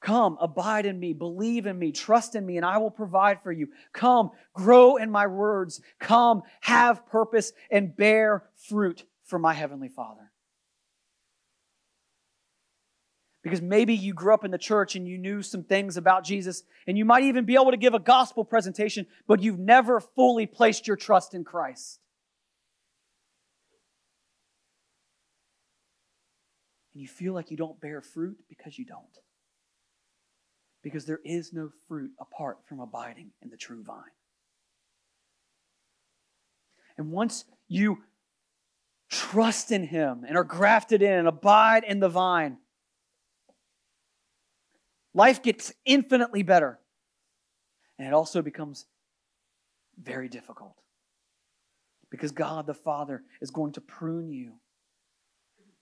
Come, 0.00 0.38
abide 0.40 0.86
in 0.86 0.98
me, 0.98 1.12
believe 1.12 1.66
in 1.66 1.78
me, 1.78 1.92
trust 1.92 2.36
in 2.36 2.46
me, 2.46 2.56
and 2.56 2.64
I 2.64 2.78
will 2.78 2.90
provide 2.90 3.42
for 3.42 3.52
you. 3.52 3.68
Come, 3.92 4.30
grow 4.54 4.96
in 4.96 5.10
my 5.10 5.26
words. 5.26 5.82
Come, 5.98 6.42
have 6.60 7.06
purpose 7.06 7.52
and 7.70 7.94
bear 7.94 8.44
fruit 8.56 9.04
for 9.26 9.38
my 9.38 9.52
Heavenly 9.52 9.88
Father. 9.88 10.32
Because 13.42 13.62
maybe 13.62 13.94
you 13.94 14.12
grew 14.12 14.34
up 14.34 14.44
in 14.44 14.50
the 14.50 14.58
church 14.58 14.96
and 14.96 15.06
you 15.06 15.18
knew 15.18 15.40
some 15.40 15.62
things 15.62 15.96
about 15.96 16.24
Jesus, 16.24 16.64
and 16.88 16.98
you 16.98 17.04
might 17.04 17.22
even 17.22 17.44
be 17.44 17.54
able 17.54 17.70
to 17.70 17.76
give 17.76 17.94
a 17.94 18.00
gospel 18.00 18.44
presentation, 18.44 19.06
but 19.28 19.40
you've 19.40 19.58
never 19.58 20.00
fully 20.00 20.46
placed 20.46 20.88
your 20.88 20.96
trust 20.96 21.32
in 21.32 21.44
Christ. 21.44 22.00
And 26.92 27.02
you 27.02 27.08
feel 27.08 27.34
like 27.34 27.50
you 27.50 27.56
don't 27.56 27.80
bear 27.80 28.00
fruit 28.00 28.36
because 28.48 28.78
you 28.78 28.84
don't. 28.84 29.04
Because 30.82 31.04
there 31.04 31.20
is 31.24 31.52
no 31.52 31.70
fruit 31.86 32.10
apart 32.20 32.58
from 32.68 32.80
abiding 32.80 33.30
in 33.42 33.50
the 33.50 33.56
true 33.56 33.84
vine. 33.84 34.02
And 36.98 37.12
once 37.12 37.44
you 37.68 37.98
trust 39.08 39.70
in 39.70 39.84
Him 39.84 40.24
and 40.26 40.36
are 40.36 40.44
grafted 40.44 41.02
in 41.02 41.12
and 41.12 41.28
abide 41.28 41.84
in 41.84 42.00
the 42.00 42.08
vine, 42.08 42.58
life 45.14 45.42
gets 45.42 45.72
infinitely 45.84 46.42
better. 46.42 46.78
And 47.98 48.06
it 48.06 48.14
also 48.14 48.42
becomes 48.42 48.86
very 50.00 50.28
difficult 50.28 50.76
because 52.10 52.32
God 52.32 52.66
the 52.66 52.74
Father 52.74 53.22
is 53.40 53.50
going 53.50 53.72
to 53.72 53.80
prune 53.80 54.30
you 54.30 54.54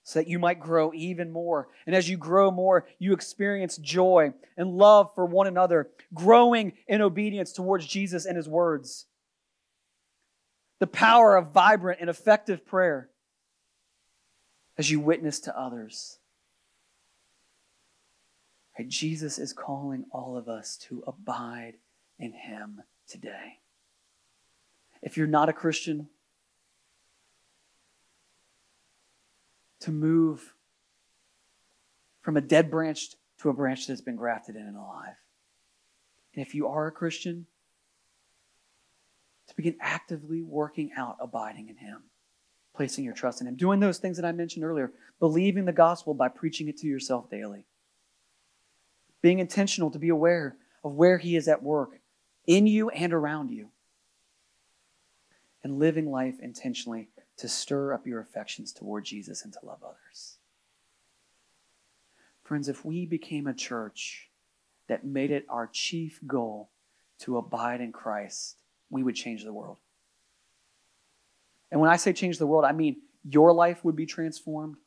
so 0.03 0.19
that 0.19 0.27
you 0.27 0.37
might 0.37 0.59
grow 0.59 0.93
even 0.93 1.31
more. 1.31 1.67
And 1.87 1.95
as 1.95 2.07
you 2.07 2.15
grow 2.15 2.51
more, 2.51 2.87
you 2.99 3.11
experience 3.11 3.77
joy 3.77 4.33
and 4.55 4.77
love 4.77 5.13
for 5.15 5.25
one 5.25 5.47
another, 5.47 5.89
growing 6.13 6.73
in 6.87 7.01
obedience 7.01 7.51
towards 7.51 7.87
Jesus 7.87 8.25
and 8.25 8.37
His 8.37 8.47
words. 8.47 9.07
The 10.79 10.87
power 10.87 11.35
of 11.35 11.51
vibrant 11.51 12.01
and 12.01 12.09
effective 12.09 12.65
prayer 12.65 13.09
as 14.77 14.89
you 14.89 14.99
witness 14.99 15.39
to 15.41 15.57
others. 15.57 16.19
Right? 18.77 18.87
Jesus 18.87 19.39
is 19.39 19.53
calling 19.53 20.05
all 20.11 20.37
of 20.37 20.47
us 20.47 20.77
to 20.89 21.03
abide 21.07 21.75
in 22.19 22.33
Him 22.33 22.81
today. 23.07 23.59
If 25.01 25.17
you're 25.17 25.27
not 25.27 25.49
a 25.49 25.53
Christian, 25.53 26.09
to 29.81 29.91
move 29.91 30.55
from 32.21 32.37
a 32.37 32.41
dead 32.41 32.71
branch 32.71 33.09
to 33.39 33.49
a 33.49 33.53
branch 33.53 33.85
that's 33.85 34.01
been 34.01 34.15
grafted 34.15 34.55
in 34.55 34.63
and 34.63 34.75
alive. 34.75 35.15
And 36.33 36.45
if 36.45 36.55
you 36.55 36.67
are 36.67 36.87
a 36.87 36.91
Christian, 36.91 37.45
to 39.47 39.55
begin 39.55 39.75
actively 39.79 40.41
working 40.41 40.91
out 40.97 41.17
abiding 41.19 41.69
in 41.69 41.77
Him, 41.77 42.01
placing 42.75 43.05
your 43.05 43.13
trust 43.13 43.41
in 43.41 43.47
Him, 43.47 43.55
doing 43.55 43.79
those 43.79 43.97
things 43.97 44.17
that 44.17 44.25
I 44.25 44.31
mentioned 44.31 44.65
earlier, 44.65 44.91
believing 45.19 45.65
the 45.65 45.71
gospel 45.71 46.13
by 46.13 46.27
preaching 46.27 46.67
it 46.67 46.77
to 46.77 46.87
yourself 46.87 47.29
daily, 47.29 47.65
being 49.21 49.39
intentional 49.39 49.89
to 49.91 49.99
be 49.99 50.09
aware 50.09 50.57
of 50.83 50.93
where 50.93 51.17
He 51.17 51.35
is 51.35 51.47
at 51.47 51.63
work 51.63 51.99
in 52.45 52.67
you 52.67 52.89
and 52.89 53.13
around 53.13 53.49
you, 53.49 53.69
and 55.63 55.79
living 55.79 56.11
life 56.11 56.35
intentionally 56.41 57.09
to 57.37 57.47
stir 57.47 57.93
up 57.93 58.05
your 58.05 58.19
affections 58.19 58.71
toward 58.71 59.05
Jesus 59.05 59.43
and 59.43 59.51
to 59.53 59.59
love 59.63 59.83
others. 59.83 60.37
Friends, 62.43 62.69
if 62.69 62.85
we 62.85 63.05
became 63.05 63.47
a 63.47 63.53
church 63.53 64.29
that 64.87 65.03
made 65.03 65.31
it 65.31 65.45
our 65.49 65.67
chief 65.67 66.19
goal 66.27 66.69
to 67.19 67.37
abide 67.37 67.81
in 67.81 67.91
Christ, 67.91 68.57
we 68.89 69.01
would 69.01 69.15
change 69.15 69.43
the 69.43 69.53
world. 69.53 69.77
And 71.71 71.81
when 71.81 71.89
I 71.89 71.95
say 71.95 72.13
change 72.13 72.37
the 72.37 72.47
world, 72.47 72.65
I 72.65 72.71
mean 72.71 72.97
your 73.27 73.51
life 73.53 73.83
would 73.83 73.95
be 73.95 74.05
transformed, 74.05 74.77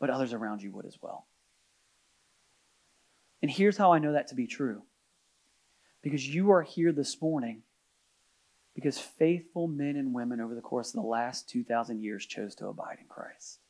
but 0.00 0.10
others 0.10 0.32
around 0.32 0.62
you 0.62 0.72
would 0.72 0.86
as 0.86 0.98
well. 1.00 1.26
And 3.42 3.50
here's 3.50 3.76
how 3.76 3.92
I 3.92 3.98
know 3.98 4.12
that 4.12 4.28
to 4.28 4.34
be 4.34 4.46
true 4.46 4.82
because 6.02 6.26
you 6.26 6.50
are 6.50 6.62
here 6.62 6.92
this 6.92 7.20
morning 7.20 7.62
because 8.74 8.98
faithful 8.98 9.68
men 9.68 9.96
and 9.96 10.12
women 10.12 10.40
over 10.40 10.54
the 10.54 10.60
course 10.60 10.88
of 10.88 11.00
the 11.00 11.06
last 11.06 11.48
2,000 11.48 12.02
years 12.02 12.26
chose 12.26 12.54
to 12.56 12.66
abide 12.66 12.98
in 13.00 13.06
Christ. 13.06 13.60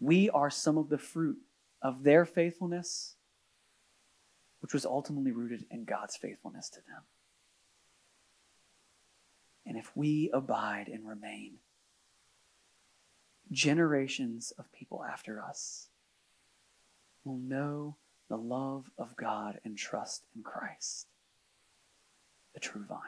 We 0.00 0.28
are 0.30 0.50
some 0.50 0.76
of 0.76 0.88
the 0.88 0.98
fruit 0.98 1.38
of 1.80 2.02
their 2.02 2.26
faithfulness, 2.26 3.14
which 4.64 4.72
was 4.72 4.86
ultimately 4.86 5.30
rooted 5.30 5.66
in 5.70 5.84
God's 5.84 6.16
faithfulness 6.16 6.70
to 6.70 6.80
them. 6.88 7.02
And 9.66 9.76
if 9.76 9.94
we 9.94 10.30
abide 10.32 10.88
and 10.88 11.06
remain, 11.06 11.56
generations 13.50 14.54
of 14.56 14.72
people 14.72 15.04
after 15.04 15.38
us 15.38 15.88
will 17.24 17.36
know 17.36 17.96
the 18.30 18.38
love 18.38 18.90
of 18.96 19.14
God 19.16 19.60
and 19.66 19.76
trust 19.76 20.24
in 20.34 20.42
Christ, 20.42 21.08
the 22.54 22.60
true 22.60 22.86
vine. 22.88 22.98